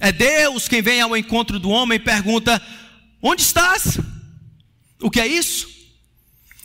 é 0.00 0.12
Deus 0.12 0.68
quem 0.68 0.82
vem 0.82 1.00
ao 1.00 1.16
encontro 1.16 1.58
do 1.58 1.70
homem 1.70 1.96
e 1.96 2.00
pergunta: 2.02 2.60
Onde 3.20 3.42
estás? 3.42 3.98
O 5.00 5.10
que 5.10 5.20
é 5.20 5.26
isso? 5.26 5.71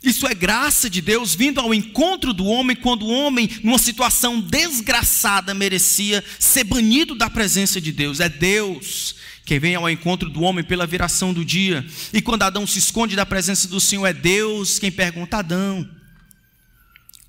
Isso 0.02 0.26
é 0.26 0.34
graça 0.34 0.88
de 0.88 1.00
Deus 1.00 1.34
vindo 1.34 1.58
ao 1.60 1.74
encontro 1.74 2.32
do 2.32 2.46
homem 2.46 2.76
quando 2.76 3.04
o 3.04 3.10
homem, 3.10 3.50
numa 3.64 3.78
situação 3.78 4.40
desgraçada, 4.40 5.52
merecia 5.52 6.24
ser 6.38 6.64
banido 6.64 7.16
da 7.16 7.28
presença 7.28 7.80
de 7.80 7.90
Deus. 7.90 8.20
É 8.20 8.28
Deus 8.28 9.16
quem 9.44 9.58
vem 9.58 9.74
ao 9.74 9.90
encontro 9.90 10.30
do 10.30 10.42
homem 10.42 10.62
pela 10.62 10.86
viração 10.86 11.34
do 11.34 11.44
dia. 11.44 11.84
E 12.12 12.22
quando 12.22 12.44
Adão 12.44 12.66
se 12.66 12.78
esconde 12.78 13.16
da 13.16 13.26
presença 13.26 13.66
do 13.66 13.80
Senhor, 13.80 14.06
é 14.06 14.12
Deus 14.12 14.78
quem 14.78 14.92
pergunta: 14.92 15.38
Adão, 15.38 15.88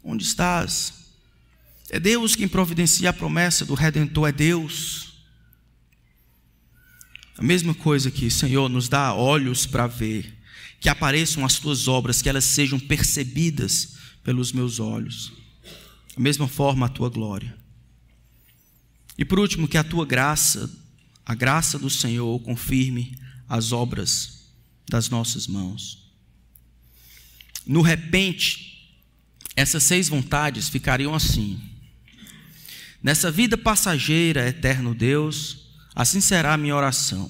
onde 0.03 0.23
estás? 0.23 0.93
É 1.89 1.99
Deus 1.99 2.35
quem 2.35 2.47
providencia 2.47 3.09
a 3.09 3.13
promessa 3.13 3.65
do 3.65 3.73
redentor, 3.73 4.29
é 4.29 4.31
Deus. 4.31 5.13
A 7.35 7.41
mesma 7.41 7.73
coisa 7.73 8.11
que, 8.11 8.29
Senhor, 8.29 8.69
nos 8.69 8.87
dá 8.87 9.13
olhos 9.13 9.65
para 9.65 9.87
ver 9.87 10.38
que 10.79 10.87
apareçam 10.87 11.45
as 11.45 11.59
tuas 11.59 11.87
obras, 11.87 12.21
que 12.21 12.29
elas 12.29 12.45
sejam 12.45 12.79
percebidas 12.79 13.95
pelos 14.23 14.51
meus 14.51 14.79
olhos. 14.79 15.33
Da 16.15 16.21
mesma 16.21 16.47
forma, 16.47 16.85
a 16.85 16.89
tua 16.89 17.09
glória. 17.09 17.55
E 19.17 19.25
por 19.25 19.39
último, 19.39 19.67
que 19.67 19.77
a 19.77 19.83
tua 19.83 20.05
graça, 20.05 20.69
a 21.25 21.35
graça 21.35 21.77
do 21.77 21.89
Senhor, 21.89 22.39
confirme 22.41 23.17
as 23.47 23.71
obras 23.71 24.53
das 24.89 25.09
nossas 25.09 25.47
mãos. 25.47 26.09
No 27.65 27.81
repente, 27.81 28.97
essas 29.55 29.83
seis 29.83 30.07
vontades 30.07 30.69
ficariam 30.69 31.13
assim. 31.13 31.59
Nessa 33.03 33.29
vida 33.29 33.57
passageira, 33.57 34.47
eterno 34.47 34.95
Deus, 34.95 35.67
assim 35.93 36.21
será 36.21 36.53
a 36.53 36.57
minha 36.57 36.75
oração 36.75 37.29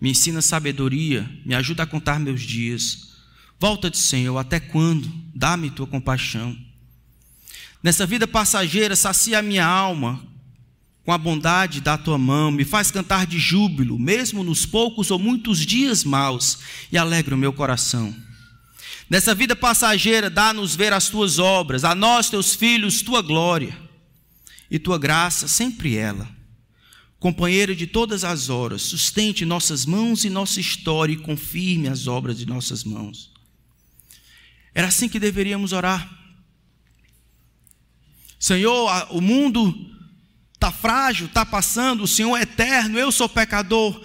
me 0.00 0.10
ensina 0.10 0.40
sabedoria, 0.40 1.28
me 1.44 1.54
ajuda 1.54 1.82
a 1.82 1.86
contar 1.86 2.18
meus 2.18 2.40
dias. 2.40 3.10
Volta-te, 3.58 3.98
Senhor, 3.98 4.38
até 4.38 4.58
quando? 4.58 5.12
Dá-me 5.34 5.70
tua 5.70 5.86
compaixão. 5.86 6.56
Nessa 7.82 8.06
vida 8.06 8.26
passageira, 8.26 8.96
sacia 8.96 9.38
a 9.38 9.42
minha 9.42 9.66
alma 9.66 10.24
com 11.04 11.12
a 11.12 11.18
bondade 11.18 11.80
da 11.80 11.98
tua 11.98 12.16
mão, 12.16 12.50
me 12.50 12.64
faz 12.64 12.90
cantar 12.90 13.26
de 13.26 13.38
júbilo, 13.38 13.98
mesmo 13.98 14.42
nos 14.42 14.64
poucos 14.64 15.10
ou 15.10 15.18
muitos 15.18 15.64
dias 15.66 16.04
maus, 16.04 16.58
e 16.90 16.96
alegra 16.96 17.34
o 17.34 17.38
meu 17.38 17.52
coração. 17.52 18.14
Nessa 19.08 19.34
vida 19.34 19.56
passageira, 19.56 20.30
dá-nos 20.30 20.76
ver 20.76 20.92
as 20.92 21.08
tuas 21.08 21.38
obras, 21.38 21.84
a 21.84 21.94
nós, 21.94 22.30
teus 22.30 22.54
filhos, 22.54 23.02
tua 23.02 23.20
glória 23.22 23.76
e 24.70 24.78
tua 24.78 24.98
graça, 24.98 25.48
sempre 25.48 25.96
ela 25.96 26.39
companheiro 27.20 27.76
de 27.76 27.86
todas 27.86 28.24
as 28.24 28.48
horas, 28.48 28.80
sustente 28.80 29.44
nossas 29.44 29.84
mãos 29.84 30.24
e 30.24 30.30
nossa 30.30 30.58
história 30.58 31.12
e 31.12 31.18
confirme 31.18 31.86
as 31.86 32.06
obras 32.06 32.38
de 32.38 32.46
nossas 32.46 32.82
mãos. 32.82 33.30
Era 34.74 34.88
assim 34.88 35.08
que 35.08 35.20
deveríamos 35.20 35.72
orar. 35.72 36.18
Senhor, 38.38 39.08
o 39.10 39.20
mundo 39.20 39.74
está 40.54 40.72
frágil, 40.72 41.26
está 41.26 41.44
passando, 41.44 42.04
o 42.04 42.08
Senhor 42.08 42.34
é 42.38 42.42
eterno, 42.42 42.98
eu 42.98 43.12
sou 43.12 43.28
pecador. 43.28 44.02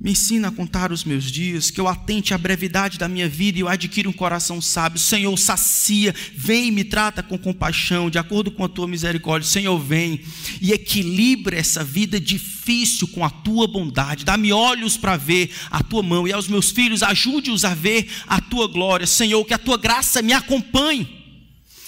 Me 0.00 0.12
ensina 0.12 0.46
a 0.46 0.52
contar 0.52 0.92
os 0.92 1.02
meus 1.02 1.24
dias, 1.24 1.72
que 1.72 1.80
eu 1.80 1.88
atente 1.88 2.32
à 2.32 2.38
brevidade 2.38 2.98
da 2.98 3.08
minha 3.08 3.28
vida 3.28 3.58
e 3.58 3.62
eu 3.62 3.68
adquira 3.68 4.08
um 4.08 4.12
coração 4.12 4.60
sábio. 4.60 5.00
Senhor, 5.00 5.36
sacia, 5.36 6.14
vem 6.32 6.68
e 6.68 6.70
me 6.70 6.84
trata 6.84 7.20
com 7.20 7.36
compaixão, 7.36 8.08
de 8.08 8.16
acordo 8.16 8.52
com 8.52 8.62
a 8.62 8.68
tua 8.68 8.86
misericórdia. 8.86 9.50
Senhor, 9.50 9.76
vem 9.76 10.20
e 10.60 10.70
equilibra 10.70 11.58
essa 11.58 11.82
vida 11.82 12.20
difícil 12.20 13.08
com 13.08 13.24
a 13.24 13.30
tua 13.30 13.66
bondade. 13.66 14.24
Dá-me 14.24 14.52
olhos 14.52 14.96
para 14.96 15.16
ver 15.16 15.50
a 15.68 15.82
tua 15.82 16.02
mão 16.02 16.28
e 16.28 16.32
aos 16.32 16.46
meus 16.46 16.70
filhos, 16.70 17.02
ajude-os 17.02 17.64
a 17.64 17.74
ver 17.74 18.08
a 18.28 18.40
tua 18.40 18.68
glória. 18.68 19.06
Senhor, 19.06 19.44
que 19.44 19.54
a 19.54 19.58
tua 19.58 19.76
graça 19.76 20.22
me 20.22 20.32
acompanhe 20.32 21.08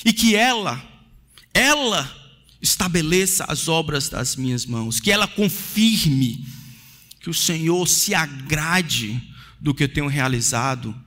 e 0.05 0.13
que 0.13 0.35
ela, 0.35 0.83
ela 1.55 2.13
estabeleça 2.61 3.45
as 3.45 3.69
obras 3.69 4.09
das 4.09 4.35
minhas 4.35 4.67
mãos, 4.67 4.99
que 4.99 5.13
ela 5.13 5.29
confirme 5.29 6.45
que 7.21 7.29
o 7.29 7.35
Senhor 7.35 7.87
se 7.87 8.15
agrade 8.15 9.23
do 9.61 9.75
que 9.75 9.85
eu 9.85 9.89
tenho 9.89 10.09
realizado 10.09 10.99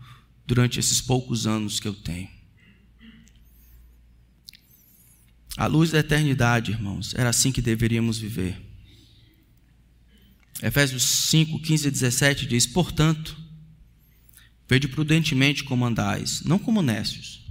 durante 0.46 0.80
esses 0.80 1.02
poucos 1.02 1.48
anos 1.48 1.80
que 1.80 1.88
eu 1.88 1.94
tenho. 1.94 2.30
A 5.58 5.66
luz 5.66 5.92
da 5.92 6.00
eternidade, 6.00 6.72
irmãos, 6.72 7.14
era 7.16 7.30
assim 7.30 7.52
que 7.52 7.62
deveríamos 7.62 8.18
viver. 8.18 8.62
Efésios 10.62 11.04
5, 11.04 11.60
15 11.60 11.88
e 11.88 11.92
17 11.92 12.46
diz: 12.48 12.66
Portanto, 12.66 13.38
vede 14.68 14.88
prudentemente 14.88 15.64
como 15.64 15.86
andais, 15.86 16.42
não 16.44 16.58
como 16.58 16.82
necios, 16.82 17.44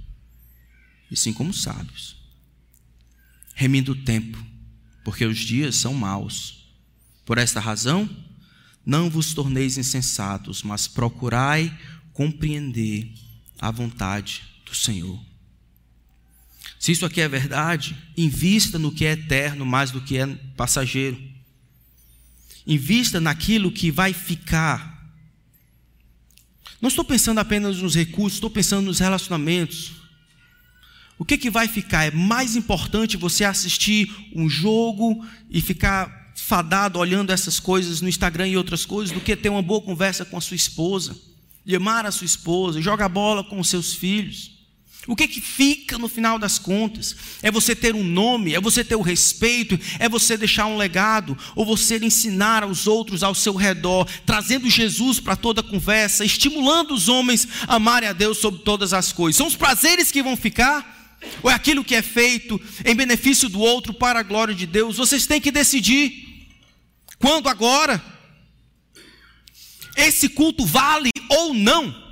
e 1.11 1.15
sim 1.15 1.31
como 1.31 1.53
sábios, 1.53 2.17
remindo 3.55 3.91
o 3.91 4.03
tempo, 4.03 4.43
porque 5.03 5.25
os 5.25 5.37
dias 5.37 5.75
são 5.75 5.93
maus. 5.93 6.61
Por 7.25 7.37
esta 7.37 7.59
razão, 7.59 8.09
não 8.85 9.09
vos 9.09 9.33
torneis 9.33 9.77
insensatos, 9.77 10.61
mas 10.63 10.87
procurai 10.87 11.75
compreender 12.11 13.11
a 13.59 13.71
vontade 13.71 14.43
do 14.65 14.75
Senhor. 14.75 15.19
Se 16.79 16.91
isso 16.91 17.05
aqui 17.05 17.21
é 17.21 17.29
verdade, 17.29 17.95
invista 18.17 18.77
no 18.77 18.91
que 18.91 19.05
é 19.05 19.13
eterno 19.13 19.65
mais 19.65 19.89
do 19.89 20.01
que 20.01 20.17
é 20.17 20.27
passageiro. 20.57 21.17
Invista 22.67 23.21
naquilo 23.21 23.71
que 23.71 23.89
vai 23.89 24.11
ficar. 24.11 24.93
Não 26.81 26.89
estou 26.89 27.05
pensando 27.05 27.39
apenas 27.39 27.77
nos 27.77 27.95
recursos, 27.95 28.33
estou 28.33 28.49
pensando 28.49 28.85
nos 28.85 28.99
relacionamentos. 28.99 29.93
O 31.17 31.23
que, 31.23 31.37
que 31.37 31.49
vai 31.49 31.69
ficar? 31.69 32.03
É 32.03 32.11
mais 32.11 32.57
importante 32.57 33.15
você 33.15 33.45
assistir 33.45 34.13
um 34.35 34.49
jogo 34.49 35.25
e 35.49 35.61
ficar 35.61 36.22
fadado 36.35 36.99
olhando 36.99 37.31
essas 37.31 37.59
coisas 37.59 38.01
no 38.01 38.09
Instagram 38.09 38.47
e 38.47 38.57
outras 38.57 38.85
coisas 38.85 39.13
do 39.13 39.21
que 39.21 39.35
ter 39.35 39.49
uma 39.49 39.61
boa 39.61 39.81
conversa 39.81 40.25
com 40.25 40.37
a 40.37 40.41
sua 40.41 40.55
esposa, 40.55 41.15
de 41.65 41.75
amar 41.75 42.05
a 42.05 42.11
sua 42.11 42.25
esposa, 42.25 42.81
jogar 42.81 43.09
bola 43.09 43.43
com 43.43 43.59
os 43.59 43.69
seus 43.69 43.93
filhos. 43.93 44.53
O 45.05 45.17
que 45.17 45.27
que 45.27 45.41
fica 45.41 45.97
no 45.97 46.07
final 46.07 46.39
das 46.39 46.57
contas? 46.57 47.15
É 47.41 47.51
você 47.51 47.75
ter 47.75 47.93
um 47.93 48.03
nome, 48.03 48.53
é 48.53 48.61
você 48.61 48.85
ter 48.85 48.95
o 48.95 49.01
respeito, 49.01 49.77
é 49.99 50.07
você 50.07 50.37
deixar 50.37 50.65
um 50.65 50.77
legado, 50.77 51.37
ou 51.55 51.65
você 51.65 51.97
ensinar 51.97 52.63
aos 52.63 52.87
outros 52.87 53.21
ao 53.21 53.35
seu 53.35 53.53
redor, 53.53 54.07
trazendo 54.25 54.69
Jesus 54.69 55.19
para 55.19 55.35
toda 55.35 55.59
a 55.59 55.63
conversa, 55.63 56.23
estimulando 56.23 56.93
os 56.93 57.09
homens 57.09 57.45
a 57.67 57.75
amarem 57.75 58.07
a 58.07 58.13
Deus 58.13 58.37
sobre 58.37 58.61
todas 58.61 58.93
as 58.93 59.11
coisas. 59.11 59.35
São 59.35 59.47
os 59.47 59.57
prazeres 59.57 60.09
que 60.09 60.23
vão 60.23 60.37
ficar? 60.37 61.02
Ou 61.41 61.49
é 61.49 61.53
aquilo 61.53 61.83
que 61.83 61.95
é 61.95 62.01
feito 62.01 62.59
em 62.85 62.95
benefício 62.95 63.49
do 63.49 63.59
outro 63.59 63.93
para 63.93 64.19
a 64.19 64.23
glória 64.23 64.53
de 64.53 64.65
Deus? 64.65 64.97
Vocês 64.97 65.27
têm 65.27 65.41
que 65.41 65.51
decidir. 65.51 66.47
Quando 67.19 67.49
agora? 67.49 68.03
Esse 69.95 70.29
culto 70.29 70.65
vale 70.65 71.09
ou 71.29 71.53
não? 71.53 72.03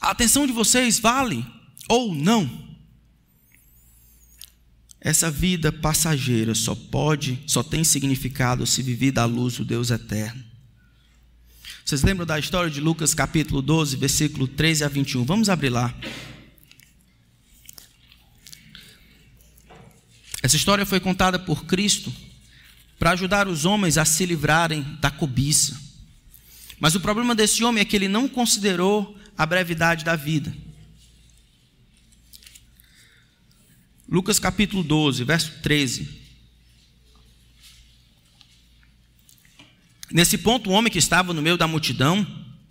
A 0.00 0.10
atenção 0.10 0.46
de 0.46 0.52
vocês 0.52 0.98
vale 0.98 1.44
ou 1.88 2.14
não? 2.14 2.68
Essa 5.00 5.30
vida 5.30 5.70
passageira 5.70 6.54
só 6.54 6.74
pode, 6.74 7.38
só 7.46 7.62
tem 7.62 7.84
significado 7.84 8.66
se 8.66 8.82
vivida 8.82 9.22
à 9.22 9.24
luz 9.24 9.56
do 9.56 9.64
Deus 9.64 9.90
eterno. 9.90 10.44
Vocês 11.84 12.02
lembram 12.02 12.26
da 12.26 12.38
história 12.38 12.70
de 12.70 12.80
Lucas 12.80 13.14
capítulo 13.14 13.62
12, 13.62 13.96
versículo 13.96 14.46
13 14.46 14.84
a 14.84 14.88
21? 14.88 15.24
Vamos 15.24 15.48
abrir 15.48 15.70
lá. 15.70 15.94
Essa 20.42 20.56
história 20.56 20.86
foi 20.86 21.00
contada 21.00 21.38
por 21.38 21.64
Cristo 21.64 22.12
para 22.98 23.12
ajudar 23.12 23.48
os 23.48 23.64
homens 23.64 23.98
a 23.98 24.04
se 24.04 24.24
livrarem 24.26 24.82
da 25.00 25.10
cobiça. 25.10 25.80
Mas 26.80 26.94
o 26.94 27.00
problema 27.00 27.34
desse 27.34 27.64
homem 27.64 27.82
é 27.82 27.84
que 27.84 27.96
ele 27.96 28.08
não 28.08 28.28
considerou 28.28 29.16
a 29.36 29.44
brevidade 29.44 30.04
da 30.04 30.16
vida. 30.16 30.54
Lucas 34.08 34.38
capítulo 34.38 34.82
12, 34.82 35.22
verso 35.24 35.52
13. 35.62 36.18
Nesse 40.10 40.38
ponto, 40.38 40.70
o 40.70 40.72
homem 40.72 40.90
que 40.90 40.98
estava 40.98 41.34
no 41.34 41.42
meio 41.42 41.58
da 41.58 41.66
multidão, 41.66 42.26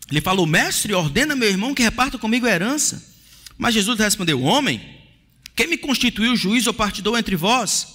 ele 0.09 0.21
falou: 0.21 0.47
Mestre, 0.47 0.93
ordena 0.93 1.35
meu 1.35 1.47
irmão 1.47 1.75
que 1.75 1.83
reparta 1.83 2.17
comigo 2.17 2.47
a 2.47 2.49
herança. 2.49 3.15
Mas 3.57 3.73
Jesus 3.73 3.99
respondeu: 3.99 4.41
Homem, 4.41 4.96
quem 5.57 5.65
me 5.67 5.77
constituiu 5.77 6.35
juiz 6.35 6.67
ou 6.67 6.73
partidor 6.73 7.17
entre 7.17 7.35
vós? 7.35 7.87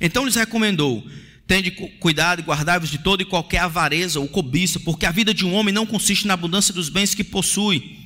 Então 0.00 0.24
lhes 0.24 0.34
recomendou: 0.34 1.06
Tende 1.46 1.70
cuidado 1.70 2.40
e 2.40 2.42
guardai-vos 2.42 2.88
de 2.88 2.96
toda 2.96 3.22
e 3.22 3.26
qualquer 3.26 3.58
avareza 3.58 4.18
ou 4.18 4.26
cobiça, 4.26 4.80
porque 4.80 5.04
a 5.04 5.10
vida 5.10 5.34
de 5.34 5.44
um 5.44 5.52
homem 5.52 5.74
não 5.74 5.84
consiste 5.84 6.26
na 6.26 6.32
abundância 6.32 6.72
dos 6.72 6.88
bens 6.88 7.14
que 7.14 7.22
possui. 7.22 7.98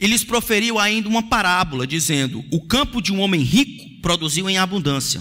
E 0.00 0.06
lhes 0.06 0.22
proferiu 0.22 0.78
ainda 0.78 1.08
uma 1.08 1.24
parábola, 1.24 1.88
dizendo: 1.88 2.44
O 2.52 2.60
campo 2.60 3.02
de 3.02 3.12
um 3.12 3.18
homem 3.18 3.42
rico 3.42 4.00
produziu 4.00 4.48
em 4.48 4.58
abundância. 4.58 5.20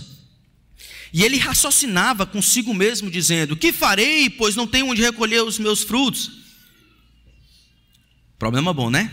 E 1.12 1.24
ele 1.24 1.38
raciocinava 1.40 2.28
consigo 2.28 2.76
mesmo, 2.76 3.10
dizendo: 3.10 3.58
Que 3.58 3.74
farei, 3.74 4.30
pois 4.30 4.56
não 4.56 4.68
tenho 4.68 4.88
onde 4.88 5.02
recolher 5.02 5.42
os 5.42 5.58
meus 5.58 5.82
frutos? 5.82 6.30
Problema 8.38 8.72
bom, 8.72 8.92
né? 8.92 9.12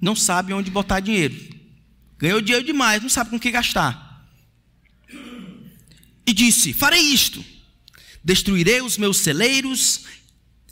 Não 0.00 0.16
sabe 0.16 0.54
onde 0.54 0.70
botar 0.70 1.00
dinheiro. 1.00 1.49
Ganhou 2.20 2.40
dinheiro 2.40 2.64
demais, 2.64 3.02
não 3.02 3.08
sabe 3.08 3.30
com 3.30 3.36
o 3.36 3.40
que 3.40 3.50
gastar. 3.50 4.26
E 6.26 6.32
disse: 6.32 6.72
Farei 6.72 7.00
isto: 7.00 7.44
destruirei 8.22 8.82
os 8.82 8.98
meus 8.98 9.16
celeiros 9.18 10.04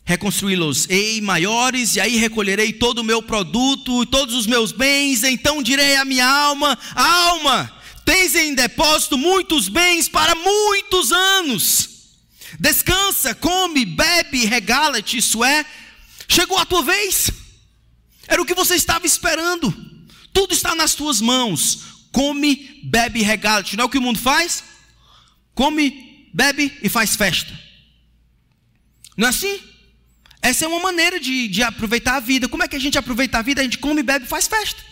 reconstruí-los-ei 0.08 1.20
maiores, 1.20 1.96
e 1.96 2.00
aí 2.00 2.16
recolherei 2.16 2.72
todo 2.72 3.00
o 3.00 3.04
meu 3.04 3.22
produto, 3.22 4.06
todos 4.06 4.34
os 4.34 4.46
meus 4.46 4.72
bens, 4.72 5.22
então 5.22 5.62
direi 5.62 5.96
à 5.96 6.04
minha 6.04 6.26
alma: 6.26 6.78
alma, 6.94 7.70
tens 8.06 8.34
em 8.34 8.54
depósito 8.54 9.18
muitos 9.18 9.68
bens 9.68 10.08
para 10.08 10.34
muitos 10.34 11.12
anos. 11.12 11.90
Descansa, 12.58 13.34
come, 13.34 13.84
bebe, 13.84 14.46
regala-te, 14.46 15.18
isso 15.18 15.44
é, 15.44 15.66
chegou 16.26 16.56
a 16.56 16.64
tua 16.64 16.82
vez. 16.82 17.30
Era 18.26 18.40
o 18.40 18.46
que 18.46 18.54
você 18.54 18.76
estava 18.76 19.04
esperando. 19.04 19.87
Tudo 20.32 20.52
está 20.54 20.74
nas 20.74 20.94
tuas 20.94 21.20
mãos. 21.20 22.06
Come, 22.12 22.80
bebe, 22.84 23.22
regala-te. 23.22 23.76
Não 23.76 23.82
é 23.82 23.86
o 23.86 23.90
que 23.90 23.98
o 23.98 24.02
mundo 24.02 24.18
faz? 24.18 24.64
Come, 25.54 26.28
bebe 26.32 26.76
e 26.82 26.88
faz 26.88 27.16
festa. 27.16 27.52
Não 29.16 29.26
é 29.26 29.30
assim? 29.30 29.60
Essa 30.40 30.64
é 30.64 30.68
uma 30.68 30.80
maneira 30.80 31.18
de, 31.18 31.48
de 31.48 31.62
aproveitar 31.62 32.16
a 32.16 32.20
vida. 32.20 32.48
Como 32.48 32.62
é 32.62 32.68
que 32.68 32.76
a 32.76 32.80
gente 32.80 32.96
aproveita 32.96 33.38
a 33.38 33.42
vida? 33.42 33.60
A 33.60 33.64
gente 33.64 33.78
come, 33.78 34.02
bebe 34.02 34.24
e 34.24 34.28
faz 34.28 34.46
festa. 34.46 34.82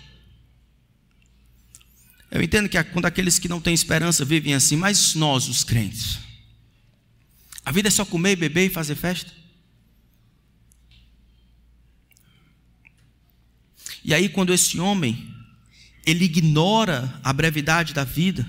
Eu 2.30 2.42
entendo 2.42 2.68
que 2.68 2.82
quando 2.84 3.06
aqueles 3.06 3.38
que 3.38 3.48
não 3.48 3.60
têm 3.60 3.72
esperança 3.72 4.24
vivem 4.24 4.54
assim, 4.54 4.76
mas 4.76 5.14
nós, 5.14 5.48
os 5.48 5.62
crentes, 5.62 6.18
a 7.64 7.70
vida 7.70 7.88
é 7.88 7.90
só 7.90 8.04
comer, 8.04 8.36
beber 8.36 8.66
e 8.66 8.70
fazer 8.70 8.94
festa? 8.96 9.32
E 14.06 14.14
aí, 14.14 14.28
quando 14.28 14.54
esse 14.54 14.78
homem, 14.78 15.34
ele 16.06 16.26
ignora 16.26 17.20
a 17.24 17.32
brevidade 17.32 17.92
da 17.92 18.04
vida, 18.04 18.46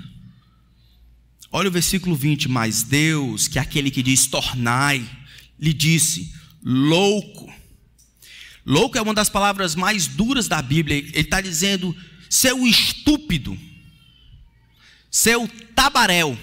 olha 1.51 1.67
o 1.67 1.71
versículo 1.71 2.15
20: 2.15 2.47
Mas 2.47 2.83
Deus, 2.83 3.47
que 3.47 3.57
é 3.57 3.61
aquele 3.63 3.89
que 3.89 4.03
diz 4.03 4.27
tornai, 4.27 5.03
lhe 5.59 5.73
disse: 5.73 6.31
louco. 6.63 7.51
Louco 8.63 8.99
é 8.99 9.01
uma 9.01 9.15
das 9.15 9.29
palavras 9.29 9.73
mais 9.73 10.05
duras 10.05 10.47
da 10.47 10.61
Bíblia. 10.61 10.95
Ele 10.95 11.21
está 11.21 11.41
dizendo 11.41 11.95
seu 12.29 12.67
estúpido, 12.67 13.57
seu 15.09 15.47
tabaréu. 15.73 16.37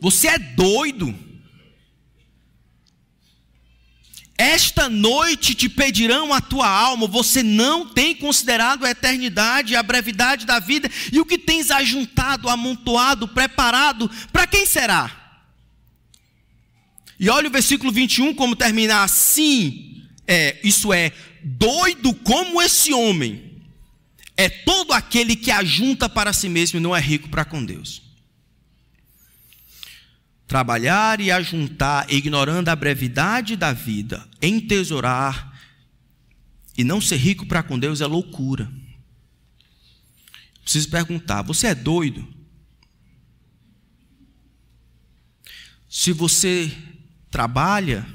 Você 0.00 0.28
é 0.28 0.38
doido. 0.38 1.14
Esta 4.38 4.90
noite 4.90 5.54
te 5.54 5.68
pedirão 5.68 6.32
a 6.32 6.42
tua 6.42 6.68
alma, 6.68 7.06
você 7.06 7.42
não 7.42 7.88
tem 7.88 8.14
considerado 8.14 8.84
a 8.84 8.90
eternidade, 8.90 9.74
a 9.74 9.82
brevidade 9.82 10.44
da 10.44 10.58
vida, 10.58 10.90
e 11.10 11.18
o 11.18 11.24
que 11.24 11.38
tens 11.38 11.70
ajuntado, 11.70 12.48
amontoado, 12.48 13.26
preparado, 13.28 14.10
para 14.30 14.46
quem 14.46 14.66
será? 14.66 15.10
E 17.18 17.30
olha 17.30 17.48
o 17.48 17.52
versículo 17.52 17.90
21 17.90 18.34
como 18.34 18.54
termina 18.54 19.02
assim, 19.02 20.04
é, 20.26 20.58
isso 20.62 20.92
é, 20.92 21.12
doido 21.42 22.12
como 22.12 22.60
esse 22.60 22.92
homem, 22.92 23.62
é 24.36 24.50
todo 24.50 24.92
aquele 24.92 25.34
que 25.34 25.50
ajunta 25.50 26.10
para 26.10 26.32
si 26.34 26.48
mesmo 26.48 26.78
e 26.78 26.82
não 26.82 26.94
é 26.94 27.00
rico 27.00 27.30
para 27.30 27.44
com 27.44 27.64
Deus. 27.64 28.05
Trabalhar 30.46 31.20
e 31.20 31.30
ajuntar, 31.30 32.10
ignorando 32.12 32.68
a 32.68 32.76
brevidade 32.76 33.56
da 33.56 33.72
vida, 33.72 34.26
entesourar 34.40 35.58
e 36.76 36.84
não 36.84 37.00
ser 37.00 37.16
rico 37.16 37.46
para 37.46 37.62
com 37.62 37.78
Deus 37.78 38.00
é 38.00 38.06
loucura. 38.06 38.70
Preciso 40.62 40.90
perguntar: 40.90 41.42
você 41.42 41.68
é 41.68 41.74
doido? 41.74 42.26
Se 45.88 46.12
você 46.12 46.70
trabalha 47.30 48.06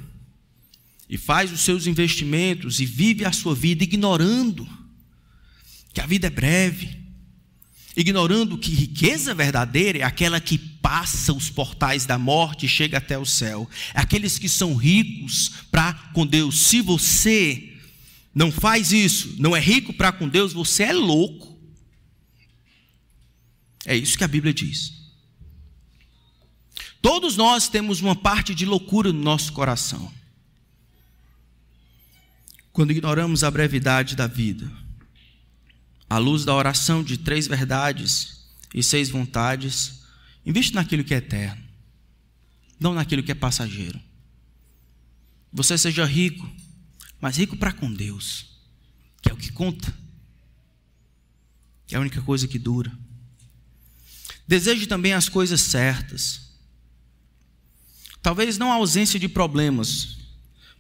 e 1.09 1.17
faz 1.17 1.51
os 1.51 1.61
seus 1.61 1.87
investimentos 1.87 2.79
e 2.79 2.85
vive 2.85 3.25
a 3.25 3.31
sua 3.31 3.55
vida 3.55 3.83
ignorando 3.83 4.67
que 5.93 5.99
a 5.99 6.05
vida 6.05 6.27
é 6.27 6.29
breve, 6.29 7.00
ignorando 7.95 8.57
que 8.57 8.71
riqueza 8.71 9.33
verdadeira 9.33 9.99
é 9.99 10.03
aquela 10.03 10.39
que 10.39 10.57
passa 10.57 11.33
os 11.33 11.49
portais 11.49 12.05
da 12.05 12.17
morte 12.17 12.65
e 12.65 12.69
chega 12.69 12.97
até 12.97 13.17
o 13.17 13.25
céu, 13.25 13.69
é 13.93 13.99
aqueles 13.99 14.39
que 14.39 14.49
são 14.49 14.75
ricos 14.75 15.51
para 15.71 15.93
com 16.13 16.25
Deus. 16.25 16.59
Se 16.59 16.81
você 16.81 17.73
não 18.33 18.51
faz 18.51 18.91
isso, 18.91 19.35
não 19.37 19.55
é 19.55 19.59
rico 19.59 19.93
para 19.93 20.11
com 20.11 20.27
Deus, 20.27 20.53
você 20.53 20.83
é 20.83 20.93
louco. 20.93 21.59
É 23.85 23.95
isso 23.95 24.17
que 24.17 24.23
a 24.23 24.27
Bíblia 24.27 24.53
diz. 24.53 24.93
Todos 27.01 27.35
nós 27.35 27.67
temos 27.67 27.99
uma 27.99 28.15
parte 28.15 28.53
de 28.53 28.65
loucura 28.65 29.11
no 29.11 29.21
nosso 29.21 29.51
coração. 29.51 30.11
Quando 32.71 32.91
ignoramos 32.91 33.43
a 33.43 33.51
brevidade 33.51 34.15
da 34.15 34.27
vida, 34.27 34.71
à 36.11 36.17
luz 36.17 36.43
da 36.43 36.53
oração 36.53 37.03
de 37.03 37.17
três 37.17 37.47
verdades 37.47 38.45
e 38.73 38.83
seis 38.83 39.09
vontades, 39.09 40.01
investe 40.45 40.73
naquilo 40.73 41.03
que 41.03 41.13
é 41.13 41.17
eterno, 41.17 41.63
não 42.79 42.93
naquilo 42.93 43.23
que 43.23 43.31
é 43.31 43.35
passageiro. 43.35 43.99
Você 45.53 45.77
seja 45.77 46.05
rico, 46.05 46.49
mas 47.19 47.37
rico 47.37 47.55
para 47.55 47.71
com 47.71 47.91
Deus, 47.91 48.45
que 49.21 49.29
é 49.29 49.33
o 49.33 49.37
que 49.37 49.51
conta, 49.51 49.93
que 51.87 51.95
é 51.95 51.97
a 51.97 52.01
única 52.01 52.21
coisa 52.21 52.47
que 52.47 52.59
dura. 52.59 52.91
Deseje 54.47 54.87
também 54.87 55.13
as 55.13 55.29
coisas 55.29 55.61
certas 55.61 56.51
Talvez 58.21 58.57
não 58.57 58.71
a 58.71 58.75
ausência 58.75 59.19
de 59.19 59.27
problemas. 59.27 60.17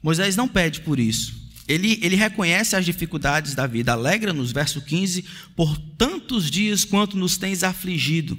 Moisés 0.01 0.35
não 0.35 0.47
pede 0.47 0.81
por 0.81 0.99
isso. 0.99 1.40
Ele, 1.71 1.99
ele 2.01 2.15
reconhece 2.15 2.75
as 2.75 2.85
dificuldades 2.85 3.55
da 3.55 3.67
vida. 3.67 3.91
Alegra-nos, 3.93 4.51
verso 4.51 4.81
15, 4.81 5.23
por 5.55 5.77
tantos 5.97 6.49
dias 6.49 6.83
quanto 6.83 7.17
nos 7.17 7.37
tens 7.37 7.63
afligido. 7.63 8.37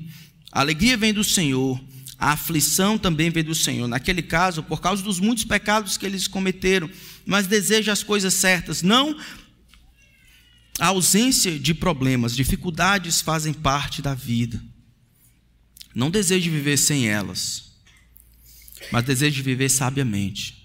A 0.51 0.61
alegria 0.61 0.97
vem 0.97 1.13
do 1.13 1.25
Senhor, 1.25 1.83
a 2.19 2.33
aflição 2.33 2.99
também 2.99 3.31
vem 3.31 3.43
do 3.43 3.55
Senhor. 3.55 3.89
Naquele 3.89 4.23
caso, 4.23 4.63
por 4.63 4.81
causa 4.81 5.03
dos 5.03 5.19
muitos 5.19 5.45
pecados 5.45 5.97
que 5.97 6.05
eles 6.05 6.27
cometeram, 6.29 6.91
mas 7.25 7.47
deseja 7.47 7.93
as 7.93 8.03
coisas 8.03 8.35
certas, 8.35 8.83
não 8.83 9.17
a 10.79 10.87
ausência 10.87 11.59
de 11.59 11.75
problemas, 11.75 12.35
dificuldades 12.35 13.21
fazem 13.21 13.53
parte 13.53 14.03
da 14.03 14.15
vida. 14.15 14.63
Não 15.95 16.11
deseje 16.11 16.49
viver 16.49 16.77
sem 16.77 17.09
elas 17.09 17.73
mas 18.91 19.05
deseja 19.05 19.43
viver 19.43 19.69
sabiamente. 19.69 20.62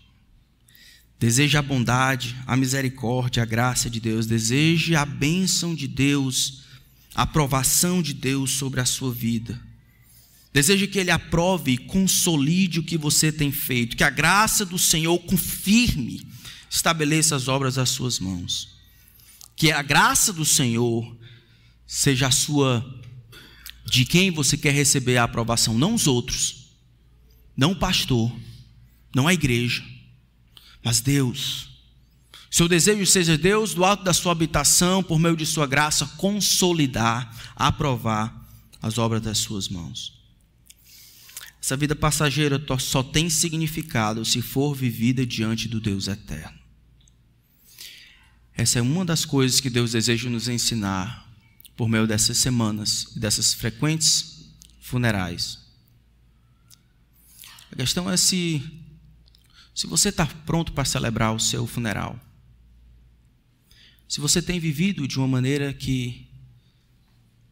Deseja 1.20 1.60
a 1.60 1.64
bondade, 1.64 2.36
a 2.46 2.56
misericórdia, 2.56 3.44
a 3.44 3.46
graça 3.46 3.90
de 3.90 4.00
Deus. 4.00 4.28
Deseje 4.28 4.96
a 4.96 5.06
bênção 5.06 5.74
de 5.74 5.88
Deus, 5.88 6.64
a 7.16 7.24
aprovação 7.24 8.02
de 8.02 8.14
Deus 8.14 8.52
sobre 8.52 8.80
a 8.80 8.86
sua 8.86 9.12
vida. 9.12 9.60
Deseje 10.54 10.88
que 10.88 11.00
Ele 11.00 11.12
aprove 11.12 11.72
e 11.72 11.78
consolide 11.78 12.80
o 12.80 12.84
que 12.84 12.98
você 12.98 13.32
tem 13.32 13.52
feito. 13.52 13.98
Que 13.98 14.04
a 14.04 14.10
graça 14.10 14.66
do 14.66 14.78
Senhor 14.78 15.18
confirme, 15.20 16.26
estabeleça 16.70 17.36
as 17.36 17.48
obras 17.48 17.76
das 17.76 17.90
suas 17.90 18.20
mãos. 18.20 18.76
Que 19.56 19.72
a 19.72 19.82
graça 19.82 20.32
do 20.32 20.46
Senhor 20.46 21.18
seja 21.86 22.28
a 22.28 22.32
sua, 22.32 22.86
de 23.86 24.06
quem 24.06 24.30
você 24.30 24.56
quer 24.58 24.74
receber 24.74 25.18
a 25.18 25.24
aprovação, 25.24 25.78
não 25.78 25.96
os 25.96 26.06
outros 26.06 26.58
não 27.58 27.72
o 27.72 27.76
pastor, 27.76 28.32
não 29.16 29.28
a 29.28 29.34
igreja, 29.34 29.84
mas 30.88 31.02
Deus. 31.02 31.68
Seu 32.50 32.66
desejo 32.66 33.06
seja 33.06 33.38
Deus, 33.38 33.74
do 33.74 33.84
alto 33.84 34.06
da 34.06 34.14
sua 34.14 34.32
habitação, 34.32 35.04
por 35.04 35.20
meio 35.20 35.36
de 35.36 35.46
sua 35.46 35.68
graça, 35.68 36.06
consolidar, 36.16 37.30
aprovar 37.58 38.48
as 38.82 38.98
obras 38.98 39.22
das 39.22 39.38
suas 39.38 39.68
mãos. 39.68 40.18
Essa 41.62 41.76
vida 41.76 41.94
passageira 41.94 42.58
só 42.80 43.04
tem 43.04 43.30
significado 43.30 44.24
se 44.24 44.42
for 44.42 44.74
vivida 44.74 45.26
diante 45.26 45.68
do 45.68 45.82
Deus 45.82 46.08
eterno. 46.08 46.58
Essa 48.54 48.80
é 48.80 48.82
uma 48.82 49.04
das 49.04 49.26
coisas 49.26 49.60
que 49.60 49.70
Deus 49.70 49.92
deseja 49.92 50.30
nos 50.30 50.48
ensinar 50.48 51.30
por 51.76 51.90
meio 51.90 52.08
dessas 52.08 52.38
semanas 52.38 53.12
e 53.14 53.20
dessas 53.20 53.54
frequentes 53.54 54.54
funerais. 54.80 55.60
A 57.74 57.76
questão 57.76 58.10
é 58.10 58.16
se, 58.16 58.64
se 59.78 59.86
você 59.86 60.10
está 60.10 60.26
pronto 60.26 60.74
para 60.74 60.84
celebrar 60.84 61.36
o 61.36 61.40
seu 61.40 61.68
funeral. 61.68 62.20
se 64.10 64.20
você 64.20 64.42
tem 64.42 64.60
vivido 64.60 65.08
de 65.08 65.20
uma 65.20 65.28
maneira 65.28 65.72
que 65.72 66.28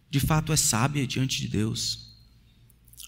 de 0.09 0.19
fato 0.19 0.51
é 0.51 0.55
sábia 0.55 1.05
diante 1.05 1.39
de 1.39 1.47
Deus, 1.47 2.15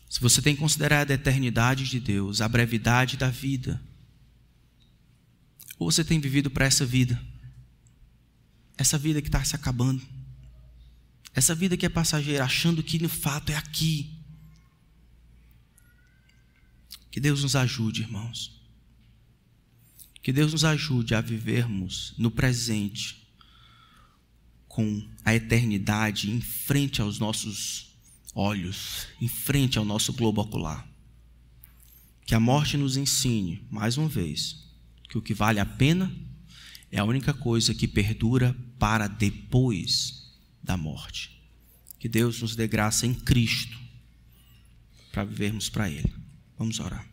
se 0.08 0.20
você 0.20 0.40
tem 0.40 0.56
considerado 0.56 1.10
a 1.10 1.16
eternidade 1.16 1.90
de 1.90 2.00
Deus, 2.00 2.42
a 2.42 2.48
brevidade 2.48 3.18
da 3.18 3.28
vida, 3.28 3.82
ou 5.80 5.92
você 5.92 6.04
tem 6.04 6.20
vivido 6.20 6.52
para 6.52 6.66
essa 6.66 6.86
vida, 6.86 7.20
essa 8.78 9.00
vida 9.00 9.20
que 9.20 9.30
está 9.30 9.44
se 9.44 9.56
acabando, 9.56 10.06
essa 11.34 11.56
vida 11.56 11.76
que 11.76 11.88
é 11.88 11.90
passageira, 11.90 12.44
achando 12.44 12.84
que 12.84 13.00
no 13.00 13.10
fato 13.10 13.52
é 13.52 13.56
aqui. 13.56 14.16
Que 17.10 17.20
Deus 17.20 17.42
nos 17.42 17.56
ajude, 17.56 18.04
irmãos. 18.04 18.57
Que 20.28 20.34
Deus 20.34 20.52
nos 20.52 20.66
ajude 20.66 21.16
a 21.16 21.22
vivermos 21.22 22.14
no 22.18 22.30
presente 22.30 23.26
com 24.68 25.02
a 25.24 25.34
eternidade 25.34 26.30
em 26.30 26.42
frente 26.42 27.02
aos 27.02 27.18
nossos 27.18 27.96
olhos, 28.36 29.08
em 29.22 29.30
frente 29.30 29.78
ao 29.78 29.86
nosso 29.86 30.12
globo 30.12 30.42
ocular. 30.42 30.86
Que 32.26 32.36
a 32.36 32.42
morte 32.42 32.76
nos 32.76 32.98
ensine, 32.98 33.66
mais 33.72 33.96
uma 33.98 34.10
vez, 34.10 34.68
que 35.08 35.18
o 35.18 35.22
que 35.22 35.34
vale 35.34 35.62
a 35.62 35.66
pena 35.66 36.14
é 36.92 37.00
a 37.00 37.06
única 37.06 37.34
coisa 37.34 37.74
que 37.74 37.88
perdura 37.88 38.54
para 38.78 39.08
depois 39.08 40.36
da 40.62 40.76
morte. 40.76 41.42
Que 42.00 42.10
Deus 42.10 42.42
nos 42.42 42.54
dê 42.54 42.68
graça 42.68 43.08
em 43.08 43.14
Cristo 43.14 43.80
para 45.10 45.24
vivermos 45.24 45.70
para 45.70 45.90
Ele. 45.90 46.14
Vamos 46.58 46.82
orar. 46.82 47.08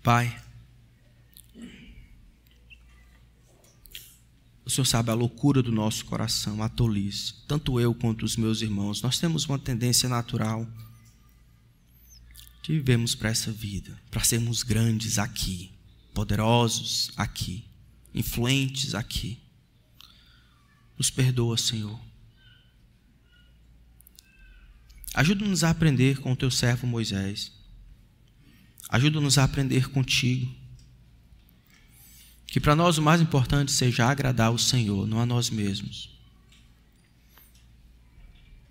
Pai, 0.00 0.46
O 4.68 4.70
Senhor 4.70 4.84
sabe 4.84 5.10
a 5.10 5.14
loucura 5.14 5.62
do 5.62 5.72
nosso 5.72 6.04
coração, 6.04 6.62
a 6.62 6.68
tolice. 6.68 7.32
Tanto 7.48 7.80
eu 7.80 7.94
quanto 7.94 8.22
os 8.22 8.36
meus 8.36 8.60
irmãos, 8.60 9.00
nós 9.00 9.18
temos 9.18 9.46
uma 9.46 9.58
tendência 9.58 10.10
natural 10.10 10.68
de 12.62 12.74
vivermos 12.74 13.14
para 13.14 13.30
essa 13.30 13.50
vida, 13.50 13.98
para 14.10 14.22
sermos 14.22 14.62
grandes 14.62 15.18
aqui, 15.18 15.72
poderosos 16.12 17.10
aqui, 17.16 17.64
influentes 18.14 18.94
aqui. 18.94 19.40
Nos 20.98 21.10
perdoa, 21.10 21.56
Senhor. 21.56 21.98
Ajuda-nos 25.14 25.64
a 25.64 25.70
aprender 25.70 26.18
com 26.18 26.32
o 26.32 26.36
teu 26.36 26.50
servo 26.50 26.86
Moisés. 26.86 27.50
Ajuda-nos 28.90 29.38
a 29.38 29.44
aprender 29.44 29.88
contigo. 29.88 30.57
Que 32.48 32.58
para 32.58 32.74
nós 32.74 32.96
o 32.96 33.02
mais 33.02 33.20
importante 33.20 33.70
seja 33.70 34.06
agradar 34.06 34.50
o 34.50 34.58
Senhor, 34.58 35.06
não 35.06 35.20
a 35.20 35.26
nós 35.26 35.50
mesmos. 35.50 36.10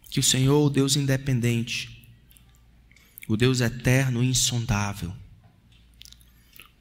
Que 0.10 0.20
o 0.20 0.24
Senhor, 0.24 0.66
o 0.66 0.70
Deus 0.70 0.96
independente, 0.96 2.08
o 3.28 3.38
Deus 3.38 3.62
eterno 3.62 4.24
e 4.24 4.28
insondável, 4.28 5.14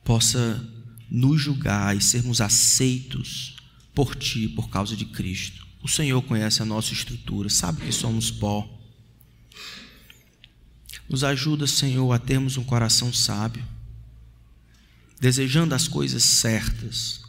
possa 0.03 0.67
nos 1.11 1.41
julgar 1.41 1.95
e 1.95 2.01
sermos 2.01 2.41
aceitos 2.41 3.57
por 3.95 4.15
Ti, 4.15 4.49
por 4.49 4.71
causa 4.71 4.97
de 4.97 5.05
Cristo. 5.05 5.67
O 5.83 5.89
Senhor 5.89 6.23
conhece 6.23 6.63
a 6.63 6.65
nossa 6.65 6.95
estrutura, 6.95 7.51
sabe 7.51 7.83
que 7.83 7.93
somos 7.93 8.31
pó. 8.31 8.67
Nos 11.09 11.23
ajuda, 11.23 11.67
Senhor, 11.67 12.11
a 12.11 12.19
termos 12.19 12.57
um 12.57 12.65
coração 12.65 13.13
sábio 13.13 13.76
desejando 15.21 15.75
as 15.75 15.89
coisas 15.89 16.23
certas, 16.23 17.23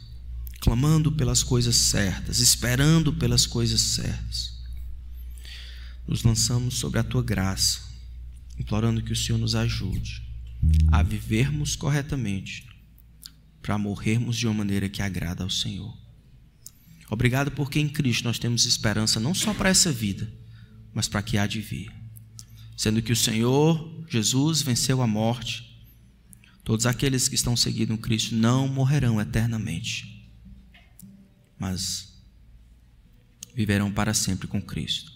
clamando 0.60 1.10
pelas 1.12 1.42
coisas 1.42 1.76
certas, 1.76 2.38
esperando 2.38 3.12
pelas 3.12 3.46
coisas 3.46 3.80
certas. 3.80 4.58
Nos 6.06 6.22
lançamos 6.22 6.74
sobre 6.74 6.98
a 6.98 7.04
tua 7.04 7.22
graça, 7.22 7.80
implorando 8.58 9.02
que 9.02 9.12
o 9.12 9.16
Senhor 9.16 9.38
nos 9.38 9.54
ajude 9.54 10.26
a 10.90 11.02
vivermos 11.02 11.76
corretamente, 11.76 12.66
para 13.62 13.78
morrermos 13.78 14.36
de 14.36 14.46
uma 14.46 14.54
maneira 14.54 14.88
que 14.88 15.02
agrada 15.02 15.44
ao 15.44 15.50
Senhor. 15.50 15.96
Obrigado 17.10 17.50
porque 17.50 17.78
em 17.78 17.88
Cristo 17.88 18.24
nós 18.24 18.38
temos 18.38 18.66
esperança 18.66 19.20
não 19.20 19.34
só 19.34 19.54
para 19.54 19.68
essa 19.68 19.92
vida, 19.92 20.30
mas 20.92 21.08
para 21.08 21.22
que 21.22 21.38
há 21.38 21.46
de 21.46 21.60
vir. 21.60 21.92
Sendo 22.76 23.02
que 23.02 23.12
o 23.12 23.16
Senhor 23.16 24.04
Jesus 24.08 24.62
venceu 24.62 25.02
a 25.02 25.06
morte, 25.06 25.67
Todos 26.68 26.84
aqueles 26.84 27.30
que 27.30 27.34
estão 27.34 27.56
seguindo 27.56 27.96
Cristo 27.96 28.34
não 28.34 28.68
morrerão 28.68 29.18
eternamente, 29.18 30.30
mas 31.58 32.22
viverão 33.54 33.90
para 33.90 34.12
sempre 34.12 34.46
com 34.46 34.60
Cristo. 34.60 35.10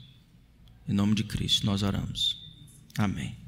Em 0.88 0.94
nome 0.94 1.14
de 1.14 1.24
Cristo 1.24 1.66
nós 1.66 1.82
oramos. 1.82 2.40
Amém. 2.96 3.41